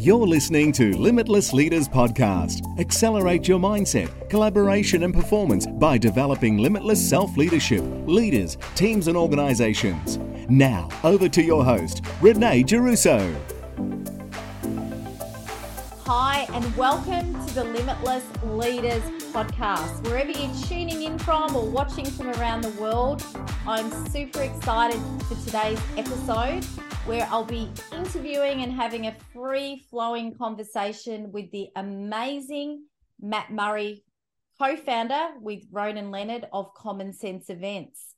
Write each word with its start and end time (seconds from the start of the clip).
You're 0.00 0.28
listening 0.28 0.70
to 0.74 0.96
Limitless 0.96 1.52
Leaders 1.52 1.88
Podcast. 1.88 2.78
Accelerate 2.78 3.48
your 3.48 3.58
mindset, 3.58 4.30
collaboration, 4.30 5.02
and 5.02 5.12
performance 5.12 5.66
by 5.66 5.98
developing 5.98 6.56
limitless 6.58 7.04
self 7.06 7.36
leadership, 7.36 7.82
leaders, 8.06 8.56
teams, 8.76 9.08
and 9.08 9.16
organizations. 9.16 10.18
Now, 10.48 10.88
over 11.02 11.28
to 11.28 11.42
your 11.42 11.64
host, 11.64 12.04
Renee 12.20 12.62
Giarrusso. 12.62 13.34
Hi, 16.04 16.46
and 16.52 16.76
welcome 16.76 17.34
to 17.48 17.54
the 17.56 17.64
Limitless 17.64 18.24
Leaders 18.44 19.02
Podcast. 19.32 20.04
Wherever 20.04 20.30
you're 20.30 20.54
tuning 20.68 21.02
in 21.02 21.18
from 21.18 21.56
or 21.56 21.68
watching 21.68 22.06
from 22.06 22.28
around 22.34 22.60
the 22.60 22.80
world, 22.80 23.24
I'm 23.66 23.90
super 24.10 24.42
excited 24.42 25.00
for 25.26 25.34
today's 25.44 25.80
episode 25.96 26.64
where 27.08 27.26
I'll 27.30 27.42
be 27.42 27.70
interviewing 27.90 28.62
and 28.62 28.70
having 28.70 29.06
a 29.06 29.16
free 29.32 29.82
flowing 29.88 30.34
conversation 30.34 31.32
with 31.32 31.50
the 31.52 31.68
amazing 31.74 32.84
Matt 33.18 33.50
Murray, 33.50 34.04
co 34.60 34.76
founder 34.76 35.28
with 35.40 35.62
Ronan 35.72 36.10
Leonard 36.10 36.46
of 36.52 36.74
Common 36.74 37.14
Sense 37.14 37.48
Events. 37.48 38.14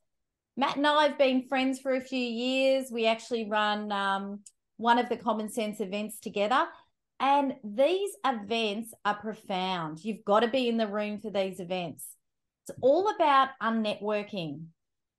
Matt 0.56 0.76
and 0.76 0.88
I 0.88 1.06
have 1.06 1.16
been 1.16 1.46
friends 1.46 1.78
for 1.78 1.94
a 1.94 2.00
few 2.00 2.18
years. 2.18 2.90
We 2.90 3.06
actually 3.06 3.48
run 3.48 3.92
um, 3.92 4.40
one 4.76 4.98
of 4.98 5.08
the 5.08 5.16
Common 5.16 5.52
Sense 5.52 5.78
events 5.80 6.18
together. 6.18 6.66
And 7.20 7.54
these 7.62 8.10
events 8.26 8.92
are 9.04 9.14
profound. 9.14 10.04
You've 10.04 10.24
got 10.24 10.40
to 10.40 10.48
be 10.48 10.68
in 10.68 10.78
the 10.78 10.88
room 10.88 11.20
for 11.20 11.30
these 11.30 11.60
events. 11.60 12.08
It's 12.66 12.76
all 12.80 13.08
about 13.14 13.50
unnetworking. 13.62 14.64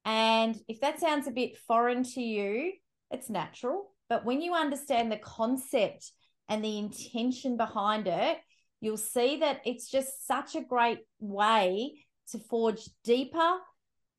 And 0.03 0.57
if 0.67 0.81
that 0.81 0.99
sounds 0.99 1.27
a 1.27 1.31
bit 1.31 1.57
foreign 1.57 2.03
to 2.03 2.21
you, 2.21 2.73
it's 3.11 3.29
natural. 3.29 3.91
But 4.09 4.25
when 4.25 4.41
you 4.41 4.53
understand 4.53 5.11
the 5.11 5.17
concept 5.17 6.11
and 6.49 6.63
the 6.63 6.77
intention 6.77 7.57
behind 7.57 8.07
it, 8.07 8.37
you'll 8.81 8.97
see 8.97 9.39
that 9.39 9.61
it's 9.65 9.89
just 9.89 10.27
such 10.27 10.55
a 10.55 10.63
great 10.63 10.99
way 11.19 11.93
to 12.31 12.39
forge 12.39 12.81
deeper, 13.03 13.53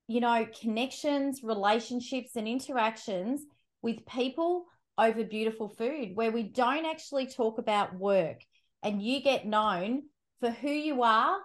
you 0.08 0.20
know, 0.20 0.46
connections, 0.60 1.40
relationships, 1.42 2.36
and 2.36 2.46
interactions 2.46 3.42
with 3.82 4.06
people 4.06 4.64
over 4.98 5.24
beautiful 5.24 5.68
food, 5.68 6.10
where 6.14 6.30
we 6.30 6.42
don't 6.42 6.86
actually 6.86 7.26
talk 7.26 7.58
about 7.58 7.98
work 7.98 8.40
and 8.82 9.02
you 9.02 9.22
get 9.22 9.46
known 9.46 10.02
for 10.40 10.50
who 10.50 10.70
you 10.70 11.02
are, 11.02 11.38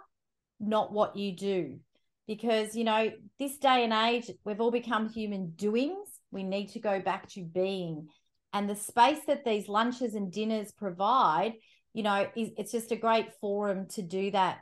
not 0.59 0.91
what 0.91 1.15
you 1.15 1.35
do. 1.35 1.79
Because, 2.27 2.75
you 2.75 2.83
know, 2.83 3.11
this 3.39 3.57
day 3.57 3.83
and 3.83 3.93
age, 3.93 4.29
we've 4.43 4.59
all 4.59 4.71
become 4.71 5.09
human 5.09 5.51
doings 5.51 6.16
we 6.37 6.43
need 6.43 6.69
to 6.69 6.79
go 6.79 7.01
back 7.01 7.27
to 7.29 7.43
being. 7.43 8.07
And 8.53 8.69
the 8.69 8.75
space 8.75 9.17
that 9.25 9.43
these 9.43 9.67
lunches 9.67 10.13
and 10.13 10.31
dinners 10.31 10.71
provide, 10.71 11.53
you 11.93 12.03
know, 12.03 12.27
is 12.35 12.51
it's 12.57 12.71
just 12.71 12.91
a 12.91 12.95
great 12.95 13.33
forum 13.41 13.87
to 13.95 14.03
do 14.03 14.29
that. 14.31 14.59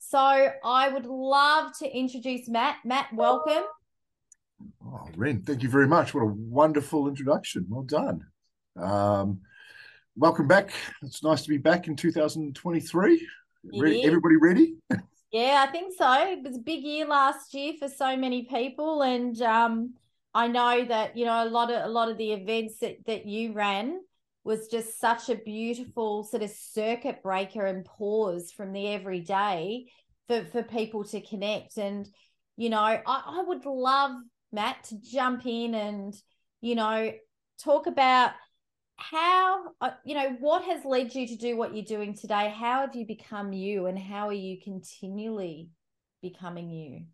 So 0.00 0.18
I 0.18 0.88
would 0.88 1.06
love 1.06 1.70
to 1.78 1.88
introduce 1.88 2.48
Matt. 2.48 2.78
Matt, 2.84 3.06
welcome. 3.14 3.62
Oh, 4.84 5.06
Ren, 5.16 5.42
thank 5.42 5.62
you 5.62 5.68
very 5.68 5.86
much. 5.86 6.14
What 6.14 6.22
a 6.22 6.26
wonderful 6.26 7.06
introduction. 7.06 7.66
Well 7.68 7.84
done. 7.84 8.26
Um, 8.76 9.40
welcome 10.16 10.48
back. 10.48 10.70
It's 11.02 11.22
nice 11.22 11.42
to 11.42 11.48
be 11.48 11.58
back 11.58 11.86
in 11.86 11.94
2023. 11.94 13.28
Ready, 13.78 14.04
everybody 14.04 14.36
ready? 14.36 14.74
yeah, 15.30 15.64
I 15.66 15.70
think 15.70 15.94
so. 15.96 16.12
It 16.28 16.42
was 16.42 16.56
a 16.56 16.60
big 16.60 16.82
year 16.82 17.06
last 17.06 17.54
year 17.54 17.74
for 17.78 17.88
so 17.88 18.16
many 18.16 18.42
people, 18.42 19.02
and 19.02 19.40
um, 19.42 19.94
I 20.34 20.48
know 20.48 20.84
that 20.84 21.16
you 21.16 21.24
know 21.24 21.44
a 21.44 21.48
lot 21.48 21.70
of 21.70 21.84
a 21.84 21.88
lot 21.88 22.10
of 22.10 22.18
the 22.18 22.32
events 22.32 22.78
that 22.80 22.96
that 23.06 23.26
you 23.26 23.52
ran 23.52 24.00
was 24.42 24.68
just 24.68 25.00
such 25.00 25.30
a 25.30 25.36
beautiful 25.36 26.24
sort 26.24 26.42
of 26.42 26.50
circuit 26.50 27.22
breaker 27.22 27.64
and 27.64 27.84
pause 27.84 28.52
from 28.52 28.72
the 28.72 28.88
everyday 28.88 29.86
for 30.26 30.44
for 30.46 30.62
people 30.62 31.04
to 31.04 31.20
connect. 31.20 31.78
And 31.78 32.08
you 32.56 32.68
know 32.68 32.80
I, 32.80 33.00
I 33.06 33.44
would 33.46 33.64
love 33.64 34.12
Matt 34.52 34.84
to 34.84 35.00
jump 35.00 35.46
in 35.46 35.74
and 35.74 36.14
you 36.60 36.74
know 36.74 37.12
talk 37.62 37.86
about 37.86 38.32
how 38.96 39.66
uh, 39.80 39.90
you 40.04 40.14
know 40.14 40.36
what 40.40 40.64
has 40.64 40.84
led 40.84 41.14
you 41.14 41.28
to 41.28 41.36
do 41.36 41.56
what 41.56 41.74
you're 41.74 41.84
doing 41.84 42.14
today? 42.14 42.52
How 42.56 42.80
have 42.80 42.96
you 42.96 43.06
become 43.06 43.52
you 43.52 43.86
and 43.86 43.98
how 43.98 44.28
are 44.28 44.32
you 44.32 44.58
continually 44.60 45.68
becoming 46.22 46.70
you 46.70 47.04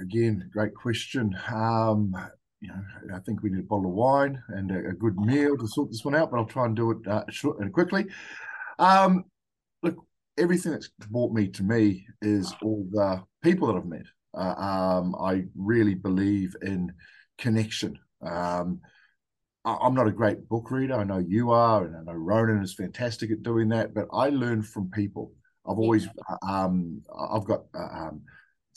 Again, 0.00 0.48
great 0.52 0.74
question. 0.74 1.36
Um, 1.52 2.14
you 2.60 2.68
know, 2.68 3.16
I 3.16 3.18
think 3.20 3.42
we 3.42 3.50
need 3.50 3.60
a 3.60 3.64
bottle 3.64 3.86
of 3.86 3.92
wine 3.92 4.42
and 4.48 4.70
a, 4.70 4.90
a, 4.90 4.92
good 4.92 5.16
meal 5.16 5.56
to 5.58 5.66
sort 5.66 5.90
this 5.90 6.04
one 6.04 6.14
out, 6.14 6.30
but 6.30 6.38
I'll 6.38 6.46
try 6.46 6.66
and 6.66 6.76
do 6.76 6.92
it 6.92 7.08
uh, 7.08 7.24
short 7.28 7.58
and 7.58 7.72
quickly. 7.72 8.06
Um, 8.78 9.24
look, 9.82 9.96
everything 10.38 10.72
that's 10.72 10.88
brought 11.10 11.32
me 11.32 11.48
to 11.48 11.62
me 11.64 12.06
is 12.20 12.54
all 12.62 12.86
the 12.90 13.22
people 13.42 13.66
that 13.66 13.76
I've 13.76 13.86
met. 13.86 14.06
Uh, 14.34 14.54
um, 14.56 15.16
I 15.20 15.44
really 15.56 15.94
believe 15.94 16.54
in 16.62 16.92
connection. 17.36 17.98
Um, 18.22 18.80
I, 19.64 19.86
am 19.86 19.94
not 19.94 20.06
a 20.06 20.12
great 20.12 20.48
book 20.48 20.70
reader. 20.70 20.94
I 20.94 21.04
know 21.04 21.18
you 21.18 21.50
are, 21.50 21.84
and 21.84 21.96
I 21.96 22.12
know 22.12 22.18
Ronan 22.18 22.62
is 22.62 22.74
fantastic 22.74 23.30
at 23.30 23.42
doing 23.42 23.68
that. 23.70 23.92
But 23.92 24.06
I 24.12 24.28
learn 24.28 24.62
from 24.62 24.90
people. 24.90 25.32
I've 25.66 25.78
always, 25.78 26.08
uh, 26.28 26.46
um, 26.46 27.02
I've 27.32 27.44
got 27.44 27.64
uh, 27.74 28.06
um, 28.08 28.22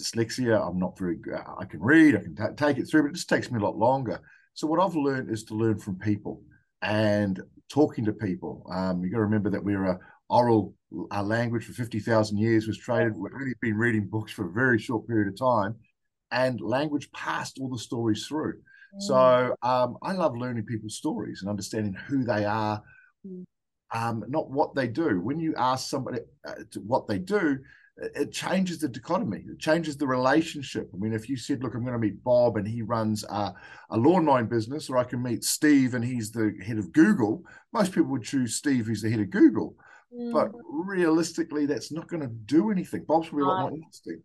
dyslexia. 0.01 0.67
I'm 0.67 0.79
not 0.79 0.97
very. 0.97 1.17
I 1.59 1.65
can 1.65 1.81
read. 1.81 2.15
I 2.15 2.19
can 2.19 2.35
t- 2.35 2.43
take 2.55 2.77
it 2.77 2.85
through, 2.85 3.03
but 3.03 3.09
it 3.09 3.15
just 3.15 3.29
takes 3.29 3.51
me 3.51 3.59
a 3.59 3.63
lot 3.63 3.77
longer. 3.77 4.19
So 4.53 4.67
what 4.67 4.79
I've 4.79 4.95
learned 4.95 5.29
is 5.29 5.43
to 5.45 5.55
learn 5.55 5.77
from 5.77 5.97
people 5.97 6.41
and 6.81 7.41
talking 7.69 8.05
to 8.05 8.13
people. 8.13 8.65
Um, 8.71 9.03
you 9.03 9.09
got 9.09 9.17
to 9.17 9.23
remember 9.23 9.49
that 9.49 9.63
we're 9.63 9.85
a 9.85 9.99
oral 10.29 10.73
our 11.11 11.23
language 11.23 11.65
for 11.65 11.73
50,000 11.73 12.37
years 12.37 12.67
was 12.67 12.77
traded. 12.77 13.17
We've 13.17 13.33
only 13.33 13.53
been 13.61 13.77
reading 13.77 14.07
books 14.07 14.31
for 14.31 14.47
a 14.47 14.51
very 14.51 14.79
short 14.79 15.07
period 15.07 15.27
of 15.27 15.37
time, 15.37 15.75
and 16.31 16.61
language 16.61 17.11
passed 17.11 17.57
all 17.59 17.69
the 17.69 17.77
stories 17.77 18.25
through. 18.25 18.53
Mm. 18.95 19.01
So 19.01 19.55
um, 19.61 19.97
I 20.01 20.13
love 20.13 20.37
learning 20.37 20.65
people's 20.65 20.95
stories 20.95 21.41
and 21.41 21.49
understanding 21.49 21.93
who 21.93 22.23
they 22.23 22.45
are, 22.45 22.81
mm. 23.27 23.43
um, 23.93 24.23
not 24.27 24.49
what 24.49 24.75
they 24.75 24.87
do. 24.87 25.19
When 25.21 25.39
you 25.39 25.53
ask 25.57 25.89
somebody 25.89 26.19
uh, 26.47 26.53
what 26.85 27.07
they 27.07 27.19
do, 27.19 27.59
it 27.97 28.31
changes 28.31 28.79
the 28.79 28.89
dichotomy. 28.89 29.43
It 29.47 29.59
changes 29.59 29.95
the 29.95 30.07
relationship. 30.07 30.89
I 30.93 30.97
mean, 30.97 31.13
if 31.13 31.29
you 31.29 31.37
said, 31.37 31.63
"Look, 31.63 31.75
I'm 31.75 31.81
going 31.81 31.93
to 31.93 31.99
meet 31.99 32.23
Bob 32.23 32.57
and 32.57 32.67
he 32.67 32.81
runs 32.81 33.23
a, 33.23 33.53
a 33.89 33.97
lawn 33.97 34.25
mowing 34.25 34.47
business," 34.47 34.89
or 34.89 34.97
I 34.97 35.05
can 35.05 35.21
meet 35.21 35.43
Steve 35.43 35.93
and 35.93 36.03
he's 36.03 36.31
the 36.31 36.53
head 36.65 36.77
of 36.77 36.91
Google, 36.91 37.43
most 37.73 37.93
people 37.93 38.09
would 38.11 38.23
choose 38.23 38.55
Steve, 38.55 38.85
who's 38.85 39.01
the 39.01 39.09
head 39.09 39.21
of 39.21 39.29
Google. 39.29 39.75
Mm. 40.13 40.33
But 40.33 40.51
realistically, 40.69 41.65
that's 41.65 41.91
not 41.91 42.07
going 42.07 42.21
to 42.21 42.27
do 42.27 42.69
anything. 42.69 43.05
Bob's 43.05 43.29
probably 43.29 43.43
a 43.43 43.47
lot 43.47 43.61
more 43.61 43.77
interesting. 43.77 44.21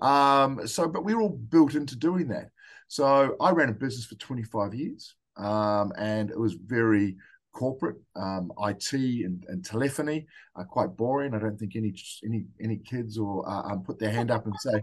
Um, 0.00 0.66
so, 0.68 0.86
but 0.86 1.04
we're 1.04 1.20
all 1.20 1.28
built 1.28 1.74
into 1.74 1.96
doing 1.96 2.28
that. 2.28 2.50
So, 2.86 3.36
I 3.40 3.50
ran 3.50 3.68
a 3.68 3.72
business 3.72 4.06
for 4.06 4.14
25 4.14 4.74
years, 4.74 5.16
um, 5.36 5.92
and 5.98 6.30
it 6.30 6.38
was 6.38 6.54
very 6.54 7.16
corporate, 7.58 7.96
um, 8.14 8.52
IT 8.60 8.92
and, 8.92 9.44
and 9.48 9.64
telephony 9.64 10.26
are 10.54 10.64
quite 10.64 10.96
boring. 10.96 11.34
I 11.34 11.40
don't 11.40 11.58
think 11.58 11.74
any 11.74 11.92
any 12.24 12.44
any 12.62 12.76
kids 12.76 13.18
or 13.18 13.48
uh, 13.48 13.72
um, 13.72 13.82
put 13.82 13.98
their 13.98 14.12
hand 14.12 14.30
up 14.30 14.46
and 14.46 14.54
say, 14.60 14.80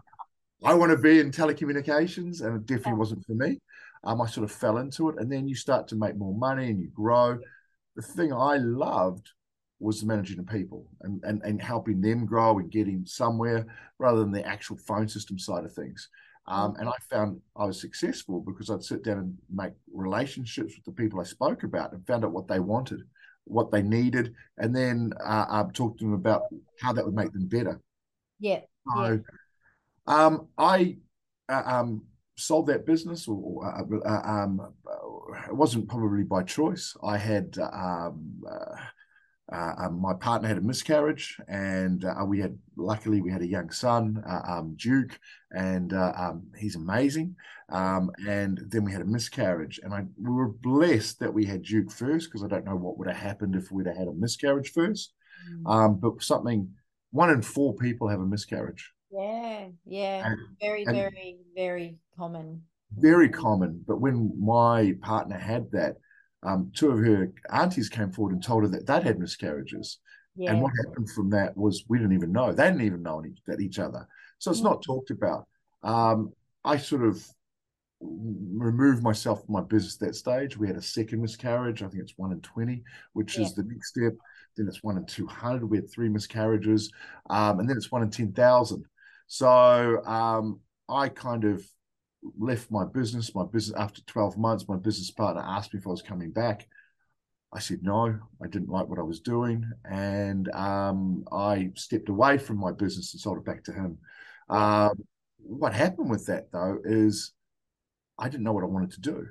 "I 0.64 0.74
want 0.74 0.92
to 0.92 0.98
be 0.98 1.22
in 1.22 1.32
telecommunications," 1.32 2.42
and 2.42 2.58
it 2.58 2.66
definitely 2.66 3.00
wasn't 3.00 3.26
for 3.26 3.34
me. 3.34 3.62
Um, 4.04 4.22
I 4.22 4.28
sort 4.28 4.44
of 4.44 4.52
fell 4.52 4.78
into 4.80 5.08
it, 5.08 5.16
and 5.20 5.32
then 5.32 5.48
you 5.48 5.56
start 5.56 5.88
to 5.88 5.96
make 5.96 6.18
more 6.18 6.34
money 6.34 6.70
and 6.70 6.80
you 6.80 6.90
grow. 6.90 7.40
The 7.96 8.02
thing 8.02 8.34
I 8.34 8.58
loved 8.58 9.30
was 9.80 10.04
managing 10.04 10.38
the 10.38 10.44
people 10.44 10.86
and, 11.02 11.24
and 11.24 11.42
and 11.44 11.62
helping 11.62 12.02
them 12.02 12.26
grow 12.26 12.60
and 12.60 12.70
getting 12.70 13.06
somewhere 13.06 13.66
rather 14.00 14.20
than 14.20 14.34
the 14.34 14.46
actual 14.46 14.78
phone 14.78 15.08
system 15.08 15.40
side 15.40 15.64
of 15.64 15.74
things. 15.74 16.10
Um, 16.48 16.74
mm. 16.74 16.80
and 16.80 16.90
I 16.90 16.94
found 17.10 17.42
I 17.56 17.66
was 17.66 17.80
successful 17.82 18.40
because 18.40 18.70
I'd 18.70 18.84
sit 18.84 19.04
down 19.04 19.18
and 19.18 19.38
make 19.54 19.74
relationships 19.94 20.76
with 20.76 20.86
the 20.86 20.92
people 20.92 21.20
I 21.20 21.24
spoke 21.24 21.64
about 21.64 21.94
and 21.94 22.06
found 22.06 22.24
out 22.24 22.32
what 22.32 22.48
they 22.48 22.60
wanted, 22.60 23.02
what 23.46 23.72
they 23.72 23.82
needed, 23.82 24.34
and 24.58 24.76
then 24.76 25.14
uh, 25.26 25.46
uh, 25.50 25.64
talk 25.74 25.98
to 25.98 26.04
them 26.04 26.14
about 26.14 26.44
how 26.82 26.94
that 26.94 27.06
would 27.06 27.16
make 27.16 27.32
them 27.34 27.48
better. 27.48 27.80
Yeah. 28.40 28.62
So. 28.96 29.20
Um, 30.08 30.50
I 30.58 30.98
uh, 31.50 31.64
um, 31.66 32.04
sold 32.38 32.68
that 32.68 32.86
business, 32.86 33.28
or 33.28 33.66
uh, 33.66 34.08
uh, 34.08 34.22
um, 34.24 34.74
it 35.48 35.56
wasn't 35.56 35.90
probably 35.90 36.24
by 36.24 36.44
choice. 36.44 36.96
I 37.04 37.18
had 37.18 37.58
um, 37.58 38.42
uh, 39.52 39.74
um, 39.78 40.02
my 40.02 40.14
partner 40.14 40.48
had 40.48 40.58
a 40.58 40.62
miscarriage, 40.62 41.38
and 41.48 42.04
uh, 42.04 42.26
we 42.26 42.40
had 42.40 42.58
luckily 42.76 43.22
we 43.22 43.32
had 43.32 43.44
a 43.44 43.48
young 43.48 43.70
son, 43.70 44.24
uh, 44.28 44.42
um, 44.48 44.76
Duke, 44.76 45.20
and 45.52 45.94
uh, 45.94 46.14
um, 46.18 46.48
he's 46.58 46.76
amazing. 46.76 47.36
Um, 47.70 48.12
and 48.28 48.60
then 48.70 48.84
we 48.84 48.92
had 48.92 49.02
a 49.02 49.06
miscarriage, 49.06 49.80
and 49.84 49.94
I 49.94 50.04
we 50.20 50.32
were 50.32 50.50
blessed 50.50 51.20
that 51.20 51.34
we 51.34 51.46
had 51.46 51.64
Duke 51.64 51.92
first 51.92 52.28
because 52.28 52.44
I 52.44 52.48
don't 52.48 52.66
know 52.66 52.76
what 52.76 52.98
would 52.98 53.08
have 53.08 53.18
happened 53.18 53.56
if 53.56 53.72
we'd 53.72 53.88
have 53.88 53.98
had 53.98 54.08
a 54.08 54.14
miscarriage 54.14 54.72
first. 54.72 55.14
Mm. 55.66 56.00
but 56.00 56.24
something 56.24 56.70
one 57.12 57.30
in 57.30 57.42
four 57.42 57.76
people 57.76 58.08
have 58.08 58.20
a 58.20 58.26
miscarriage. 58.26 58.92
Yeah, 59.12 59.68
yeah, 59.86 60.28
and, 60.28 60.38
very, 60.60 60.84
and 60.84 60.96
very, 60.96 61.38
very 61.56 61.98
common. 62.18 62.64
Very 62.98 63.30
common. 63.30 63.84
But 63.88 64.02
when 64.02 64.34
my 64.40 64.96
partner 65.02 65.38
had 65.38 65.72
that, 65.72 65.98
um, 66.44 66.72
two 66.76 66.92
of 66.92 67.00
her 67.00 67.32
aunties 67.52 67.90
came 67.90 68.12
forward 68.12 68.34
and 68.34 68.44
told 68.44 68.64
her 68.64 68.70
that 68.70 68.86
they'd 68.86 69.04
had 69.04 69.20
miscarriages. 69.20 70.00
Yeah. 70.36 70.52
And 70.52 70.62
what 70.62 70.74
happened 70.86 71.10
from 71.12 71.30
that 71.32 71.56
was 71.56 71.86
we 71.88 71.98
didn't 71.98 72.14
even 72.14 72.32
know. 72.32 72.52
They 72.52 72.66
didn't 72.66 72.82
even 72.82 73.02
know 73.04 73.20
any, 73.20 73.34
that 73.48 73.62
each 73.62 73.80
other. 73.80 74.08
So 74.38 74.52
it's 74.52 74.60
Mm. 74.62 74.66
not 74.66 74.84
talked 74.84 75.12
about. 75.12 75.48
Um, 75.82 76.34
I 76.64 76.78
sort 76.78 77.04
of 77.04 77.26
removed 78.02 79.02
myself 79.02 79.44
from 79.46 79.54
my 79.54 79.62
business 79.62 79.96
at 79.96 80.08
that 80.08 80.16
stage. 80.16 80.58
We 80.58 80.68
had 80.68 80.76
a 80.76 80.82
second 80.82 81.22
miscarriage. 81.22 81.82
I 81.82 81.88
think 81.88 82.04
it's 82.04 82.18
one 82.18 82.32
in 82.32 82.42
20, 82.42 82.84
which 83.14 83.38
Yeah. 83.38 83.46
is 83.46 83.56
the 83.56 83.64
next 83.64 83.90
step. 83.90 84.14
Then 84.58 84.68
it's 84.68 84.84
one 84.84 84.98
in 84.98 85.06
200. 85.06 85.70
We 85.70 85.78
had 85.78 85.90
three 85.90 86.10
miscarriages. 86.10 86.92
Um, 87.30 87.60
and 87.60 87.70
then 87.70 87.78
it's 87.78 87.92
one 87.92 88.04
in 88.04 88.10
10,000. 88.10 88.86
So 89.28 90.04
um, 90.06 90.60
I 90.88 91.10
kind 91.10 91.46
of 91.46 91.66
left 92.38 92.72
my 92.72 92.86
business. 92.86 93.36
My 93.36 93.46
business, 93.46 93.78
after 93.78 94.02
12 94.04 94.38
months, 94.38 94.68
my 94.68 94.78
business 94.78 95.12
partner 95.12 95.44
asked 95.46 95.74
me 95.74 95.80
if 95.80 95.88
I 95.88 95.92
was 95.92 96.02
coming 96.02 96.32
back. 96.32 96.68
I 97.54 97.60
said 97.60 97.84
no, 97.84 98.20
I 98.44 98.48
didn't 98.48 98.70
like 98.70 98.88
what 98.88 99.00
I 99.00 99.04
was 99.04 99.22
doing. 99.22 99.70
And 99.90 100.50
um, 100.54 101.26
I 101.32 101.72
stepped 101.76 102.10
away 102.10 102.38
from 102.38 102.58
my 102.58 102.72
business 102.72 103.14
and 103.14 103.22
sold 103.22 103.38
it 103.38 103.46
back 103.46 103.64
to 103.66 103.72
him. 103.72 103.98
Um, 104.50 105.04
what 105.38 105.74
happened 105.74 106.10
with 106.10 106.26
that, 106.26 106.52
though, 106.52 106.80
is 106.84 107.32
I 108.18 108.30
didn't 108.30 108.44
know 108.44 108.54
what 108.54 108.64
I 108.64 108.68
wanted 108.68 108.92
to 108.92 109.02
do. 109.02 109.28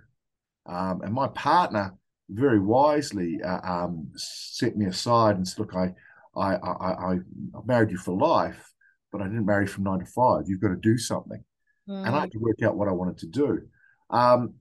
Um, 0.67 1.02
and 1.02 1.12
my 1.12 1.29
partner 1.29 1.94
very 2.31 2.58
wisely 2.58 3.43
uh, 3.43 3.61
um, 3.62 4.11
set 4.17 4.76
me 4.76 4.87
aside 4.87 5.37
and 5.37 5.46
said, 5.46 5.58
look, 5.58 5.75
I, 5.75 5.93
I, 6.37 6.55
I, 6.55 7.12
I 7.12 7.19
married 7.67 7.91
you 7.91 7.99
for 7.99 8.17
life, 8.17 8.73
but 9.12 9.20
I 9.20 9.25
didn't 9.25 9.46
marry 9.46 9.67
from 9.67 9.85
nine 9.85 9.99
to 10.00 10.06
five. 10.06 10.44
You've 10.46 10.61
got 10.61 10.69
to 10.69 10.76
do 10.76 10.96
something. 10.96 11.44
And 11.86 12.06
I 12.06 12.10
Mm. 12.10 12.20
had 12.20 12.31
to 12.32 12.38
work 12.38 12.62
out 12.62 12.76
what 12.76 12.88
I 12.88 12.92
wanted 12.92 13.19
to 13.19 13.26
do. 13.26 13.69
Um, 14.10 14.54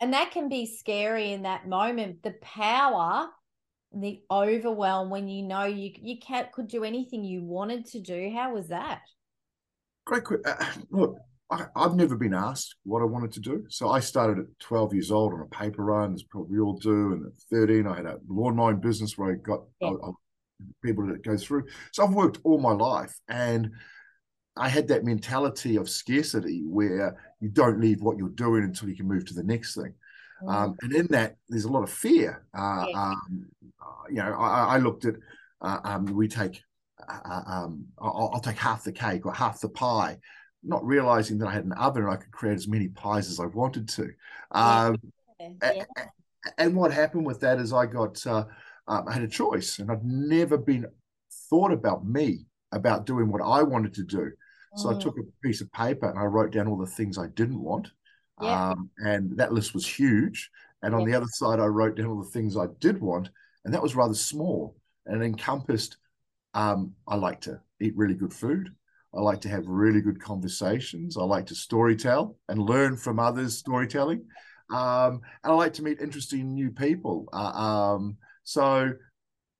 and 0.00 0.12
that 0.12 0.30
can 0.30 0.48
be 0.48 0.66
scary 0.66 1.32
in 1.32 1.42
that 1.42 1.66
moment 1.68 2.22
the 2.22 2.32
power 2.42 3.28
the 3.92 4.20
overwhelm 4.30 5.08
when 5.08 5.26
you 5.28 5.42
know 5.42 5.64
you 5.64 5.90
you 6.02 6.18
can't 6.18 6.50
could 6.52 6.66
do 6.66 6.84
anything 6.84 7.24
you 7.24 7.42
wanted 7.42 7.86
to 7.86 8.00
do 8.00 8.30
how 8.34 8.52
was 8.52 8.68
that 8.68 9.00
great. 10.04 10.22
Uh, 10.44 10.64
look, 10.90 11.16
I, 11.50 11.66
I've 11.74 11.94
never 11.94 12.14
been 12.16 12.34
asked 12.34 12.74
what 12.84 13.00
I 13.00 13.06
wanted 13.06 13.32
to 13.34 13.40
do. 13.40 13.64
So 13.70 13.88
I 13.88 14.00
started 14.00 14.38
at 14.40 14.58
12 14.60 14.92
years 14.92 15.10
old 15.10 15.32
on 15.32 15.40
a 15.40 15.46
paper 15.46 15.82
run, 15.84 16.12
as 16.14 16.22
probably 16.24 16.58
all 16.58 16.74
do. 16.74 17.12
And 17.12 17.26
at 17.26 17.32
13, 17.50 17.86
I 17.86 17.96
had 17.96 18.06
a 18.06 18.18
lawn 18.28 18.56
mowing 18.56 18.80
business 18.80 19.16
where 19.16 19.32
I 19.32 19.34
got 19.36 19.62
Yeah. 19.80 19.88
I- 19.88 20.08
I- 20.08 20.12
people 20.82 21.06
that 21.06 21.22
go 21.24 21.36
through. 21.36 21.64
So 21.92 22.04
I've 22.04 22.14
worked 22.14 22.38
all 22.44 22.58
my 22.58 22.72
life. 22.72 23.18
And 23.28 23.70
I 24.56 24.68
had 24.68 24.88
that 24.88 25.04
mentality 25.04 25.76
of 25.76 25.88
scarcity 25.88 26.62
where 26.64 27.16
you 27.40 27.48
don't 27.48 27.80
leave 27.80 28.00
what 28.00 28.16
you're 28.16 28.28
doing 28.30 28.64
until 28.64 28.88
you 28.88 28.96
can 28.96 29.06
move 29.06 29.24
to 29.26 29.34
the 29.34 29.42
next 29.42 29.74
thing. 29.74 29.92
Mm. 30.42 30.54
Um, 30.54 30.76
and 30.82 30.92
in 30.94 31.06
that, 31.08 31.36
there's 31.48 31.64
a 31.64 31.72
lot 31.72 31.82
of 31.82 31.90
fear. 31.90 32.44
Uh, 32.56 32.86
Yeah. 32.88 33.00
um, 33.00 33.46
uh, 33.80 34.08
you 34.08 34.16
know, 34.16 34.34
I, 34.38 34.76
I 34.76 34.78
looked 34.78 35.04
at, 35.04 35.16
uh, 35.60 35.80
um, 35.84 36.06
we 36.06 36.28
take, 36.28 36.62
uh, 37.08 37.42
um, 37.46 37.86
I'll, 37.98 38.30
I'll 38.34 38.40
take 38.40 38.56
half 38.56 38.84
the 38.84 38.92
cake 38.92 39.26
or 39.26 39.32
half 39.32 39.60
the 39.60 39.68
pie, 39.68 40.18
not 40.62 40.84
realizing 40.84 41.38
that 41.38 41.48
I 41.48 41.52
had 41.52 41.64
an 41.64 41.72
oven 41.72 42.02
and 42.04 42.12
I 42.12 42.16
could 42.16 42.32
create 42.32 42.54
as 42.56 42.68
many 42.68 42.88
pies 42.88 43.28
as 43.30 43.40
I 43.40 43.46
wanted 43.46 43.88
to. 43.90 44.10
Yeah. 44.54 44.86
Um, 44.86 44.96
yeah. 45.40 45.50
a- 45.62 46.00
a- 46.00 46.10
and 46.58 46.76
what 46.76 46.92
happened 46.92 47.26
with 47.26 47.40
that 47.40 47.58
is 47.58 47.72
I 47.72 47.86
got, 47.86 48.24
uh, 48.26 48.44
um, 48.86 49.08
I 49.08 49.12
had 49.12 49.22
a 49.22 49.28
choice, 49.28 49.80
and 49.80 49.90
I'd 49.90 50.04
never 50.04 50.56
been 50.56 50.86
thought 51.50 51.72
about 51.72 52.06
me 52.06 52.46
about 52.70 53.04
doing 53.04 53.32
what 53.32 53.42
I 53.42 53.62
wanted 53.62 53.94
to 53.94 54.04
do. 54.04 54.30
So 54.74 54.90
I 54.90 54.94
Mm. 54.94 55.00
took 55.00 55.18
a 55.18 55.22
piece 55.42 55.60
of 55.60 55.72
paper 55.72 56.08
and 56.08 56.18
I 56.18 56.24
wrote 56.24 56.52
down 56.52 56.68
all 56.68 56.76
the 56.76 56.86
things 56.86 57.18
I 57.18 57.28
didn't 57.28 57.60
want. 57.60 57.92
Yeah. 58.40 58.70
Um, 58.70 58.90
and 58.98 59.36
that 59.38 59.52
list 59.52 59.74
was 59.74 59.86
huge. 59.86 60.50
And 60.82 60.94
on 60.94 61.00
Yeah. 61.00 61.06
the 61.06 61.14
other 61.14 61.28
side, 61.28 61.60
I 61.60 61.66
wrote 61.66 61.96
down 61.96 62.06
all 62.06 62.22
the 62.22 62.30
things 62.30 62.56
I 62.56 62.66
did 62.80 63.00
want. 63.00 63.30
And 63.64 63.72
that 63.74 63.82
was 63.82 63.96
rather 63.96 64.14
small. 64.14 64.76
And 65.06 65.22
it 65.22 65.26
encompassed 65.26 65.96
um, 66.54 66.94
I 67.06 67.16
like 67.16 67.40
to 67.42 67.60
eat 67.80 67.96
really 67.96 68.14
good 68.14 68.32
food. 68.32 68.74
I 69.14 69.20
like 69.20 69.40
to 69.42 69.48
have 69.48 69.66
really 69.66 70.00
good 70.00 70.20
conversations. 70.20 71.16
I 71.16 71.22
like 71.22 71.46
to 71.46 71.54
storytell 71.54 72.36
and 72.48 72.58
learn 72.60 72.96
from 72.96 73.18
others' 73.18 73.58
storytelling. 73.58 74.24
Um, 74.70 75.20
and 75.44 75.52
I 75.52 75.54
like 75.54 75.74
to 75.74 75.82
meet 75.82 76.00
interesting 76.00 76.54
new 76.54 76.70
people. 76.70 77.28
Uh, 77.32 77.36
um, 77.96 78.16
so 78.44 78.92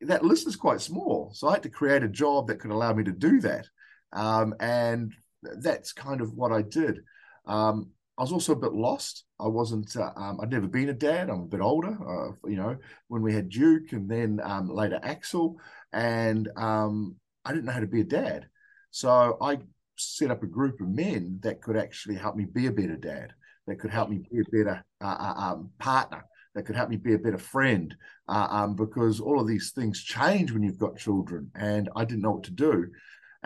that 0.03 0.25
list 0.25 0.47
is 0.47 0.57
quite 0.57 0.81
small. 0.81 1.33
So 1.35 1.49
I 1.49 1.55
had 1.55 1.63
to 1.65 1.71
create 1.71 2.03
a 2.03 2.09
job 2.09 2.49
that 2.49 2.61
could 2.61 2.71
allow 2.71 2.93
me 2.93 3.05
to 3.05 3.13
do 3.13 3.41
that. 3.41 3.67
Um, 4.13 4.55
and 4.61 5.13
that's 5.43 5.93
kind 5.93 6.21
of 6.21 6.33
what 6.33 6.53
I 6.53 6.63
did. 6.63 7.01
Um, 7.47 7.91
I 8.19 8.23
was 8.23 8.33
also 8.33 8.53
a 8.53 8.57
bit 8.57 8.73
lost. 8.73 9.25
I 9.39 9.47
wasn't. 9.47 9.95
Uh, 9.95 10.11
um, 10.17 10.41
I'd 10.41 10.51
never 10.51 10.67
been 10.67 10.89
a 10.89 10.95
dad. 10.95 11.29
I'm 11.29 11.43
a 11.43 11.47
bit 11.47 11.61
older. 11.61 11.89
Uh, 11.91 12.49
you 12.49 12.57
know, 12.57 12.77
when 13.09 13.23
we 13.23 13.35
had 13.35 13.51
Duke 13.51 13.93
and 13.93 14.09
then 14.09 14.41
um, 14.43 14.69
later 14.69 14.99
Axel, 15.03 15.61
and 15.93 16.49
um, 16.57 17.17
I 17.45 17.53
didn't 17.53 17.67
know 17.67 17.73
how 17.73 17.81
to 17.81 17.87
be 17.87 18.01
a 18.01 18.05
dad. 18.05 18.49
So 18.91 19.37
I 19.41 19.59
set 19.97 20.31
up 20.31 20.43
a 20.43 20.47
group 20.47 20.81
of 20.81 20.89
men 20.89 21.41
that 21.43 21.61
could 21.61 21.77
actually 21.77 22.17
help 22.17 22.37
me 22.37 22.47
be 22.47 22.67
a 22.67 22.73
better 22.73 22.97
dad. 22.97 23.35
That 23.67 23.81
could 23.81 23.91
help 23.91 24.09
me 24.09 24.27
be 24.31 24.41
a 24.41 24.51
better 24.51 24.85
uh, 25.03 25.17
uh, 25.19 25.35
um, 25.37 25.71
partner. 25.79 26.25
That 26.55 26.65
could 26.65 26.77
help 26.77 26.89
me 26.89 26.97
be 26.97 27.15
a 27.15 27.19
better 27.19 27.39
friend. 27.39 27.95
Uh, 28.29 28.47
um, 28.51 28.77
because 28.77 29.21
all 29.21 29.41
of 29.41 29.47
these 29.47 29.73
things 29.73 30.03
change 30.03 30.53
when 30.53 30.63
you've 30.63 30.79
got 30.79 30.97
children, 30.97 31.51
and 31.55 31.91
I 31.95 32.05
didn't 32.05 32.23
know 32.23 32.33
what 32.33 32.45
to 32.45 32.51
do, 32.51 32.87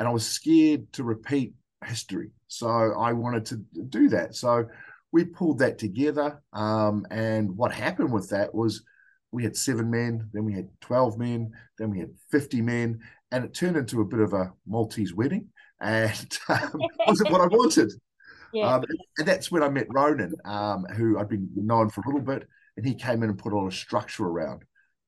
and 0.01 0.09
I 0.09 0.13
was 0.13 0.27
scared 0.27 0.91
to 0.95 1.05
repeat 1.05 1.53
history. 1.85 2.31
So 2.49 2.69
I 2.69 3.13
wanted 3.13 3.45
to 3.47 3.57
do 3.91 4.09
that. 4.09 4.35
So 4.35 4.67
we 5.13 5.27
pulled 5.27 5.59
that 5.59 5.77
together. 5.77 6.43
Um, 6.55 7.07
and 7.11 7.55
what 7.55 7.71
happened 7.71 8.11
with 8.11 8.31
that 8.31 8.55
was 8.55 8.83
we 9.31 9.43
had 9.45 9.55
seven 9.55 9.91
men, 9.91 10.31
then 10.33 10.47
we 10.47 10.55
had 10.55 10.71
12 10.81 11.19
men, 11.19 11.53
then 11.79 11.91
we 11.91 11.99
had 11.99 12.15
50 12.31 12.63
men, 12.63 13.01
and 13.31 13.45
it 13.45 13.53
turned 13.53 13.77
into 13.77 14.01
a 14.01 14.07
bit 14.07 14.21
of 14.21 14.33
a 14.33 14.53
Maltese 14.67 15.15
wedding. 15.15 15.49
And 15.83 16.39
um, 16.51 16.79
wasn't 17.07 17.31
what 17.31 17.41
I 17.41 17.47
wanted. 17.47 17.91
yeah. 18.53 18.75
Um, 18.75 18.85
and 19.17 19.27
that's 19.27 19.51
when 19.51 19.63
I 19.63 19.71
met 19.71 19.87
Ronan, 19.89 20.35
um, 20.45 20.85
who 20.95 21.19
I'd 21.19 21.31
been 21.31 21.49
known 21.55 21.89
for 21.89 22.03
a 22.03 22.07
little 22.07 22.21
bit, 22.21 22.47
and 22.77 22.85
he 22.85 22.95
came 22.95 23.23
in 23.23 23.31
and 23.31 23.39
put 23.39 23.55
a 23.55 23.57
lot 23.57 23.67
of 23.67 23.73
structure 23.73 24.27
around. 24.27 24.63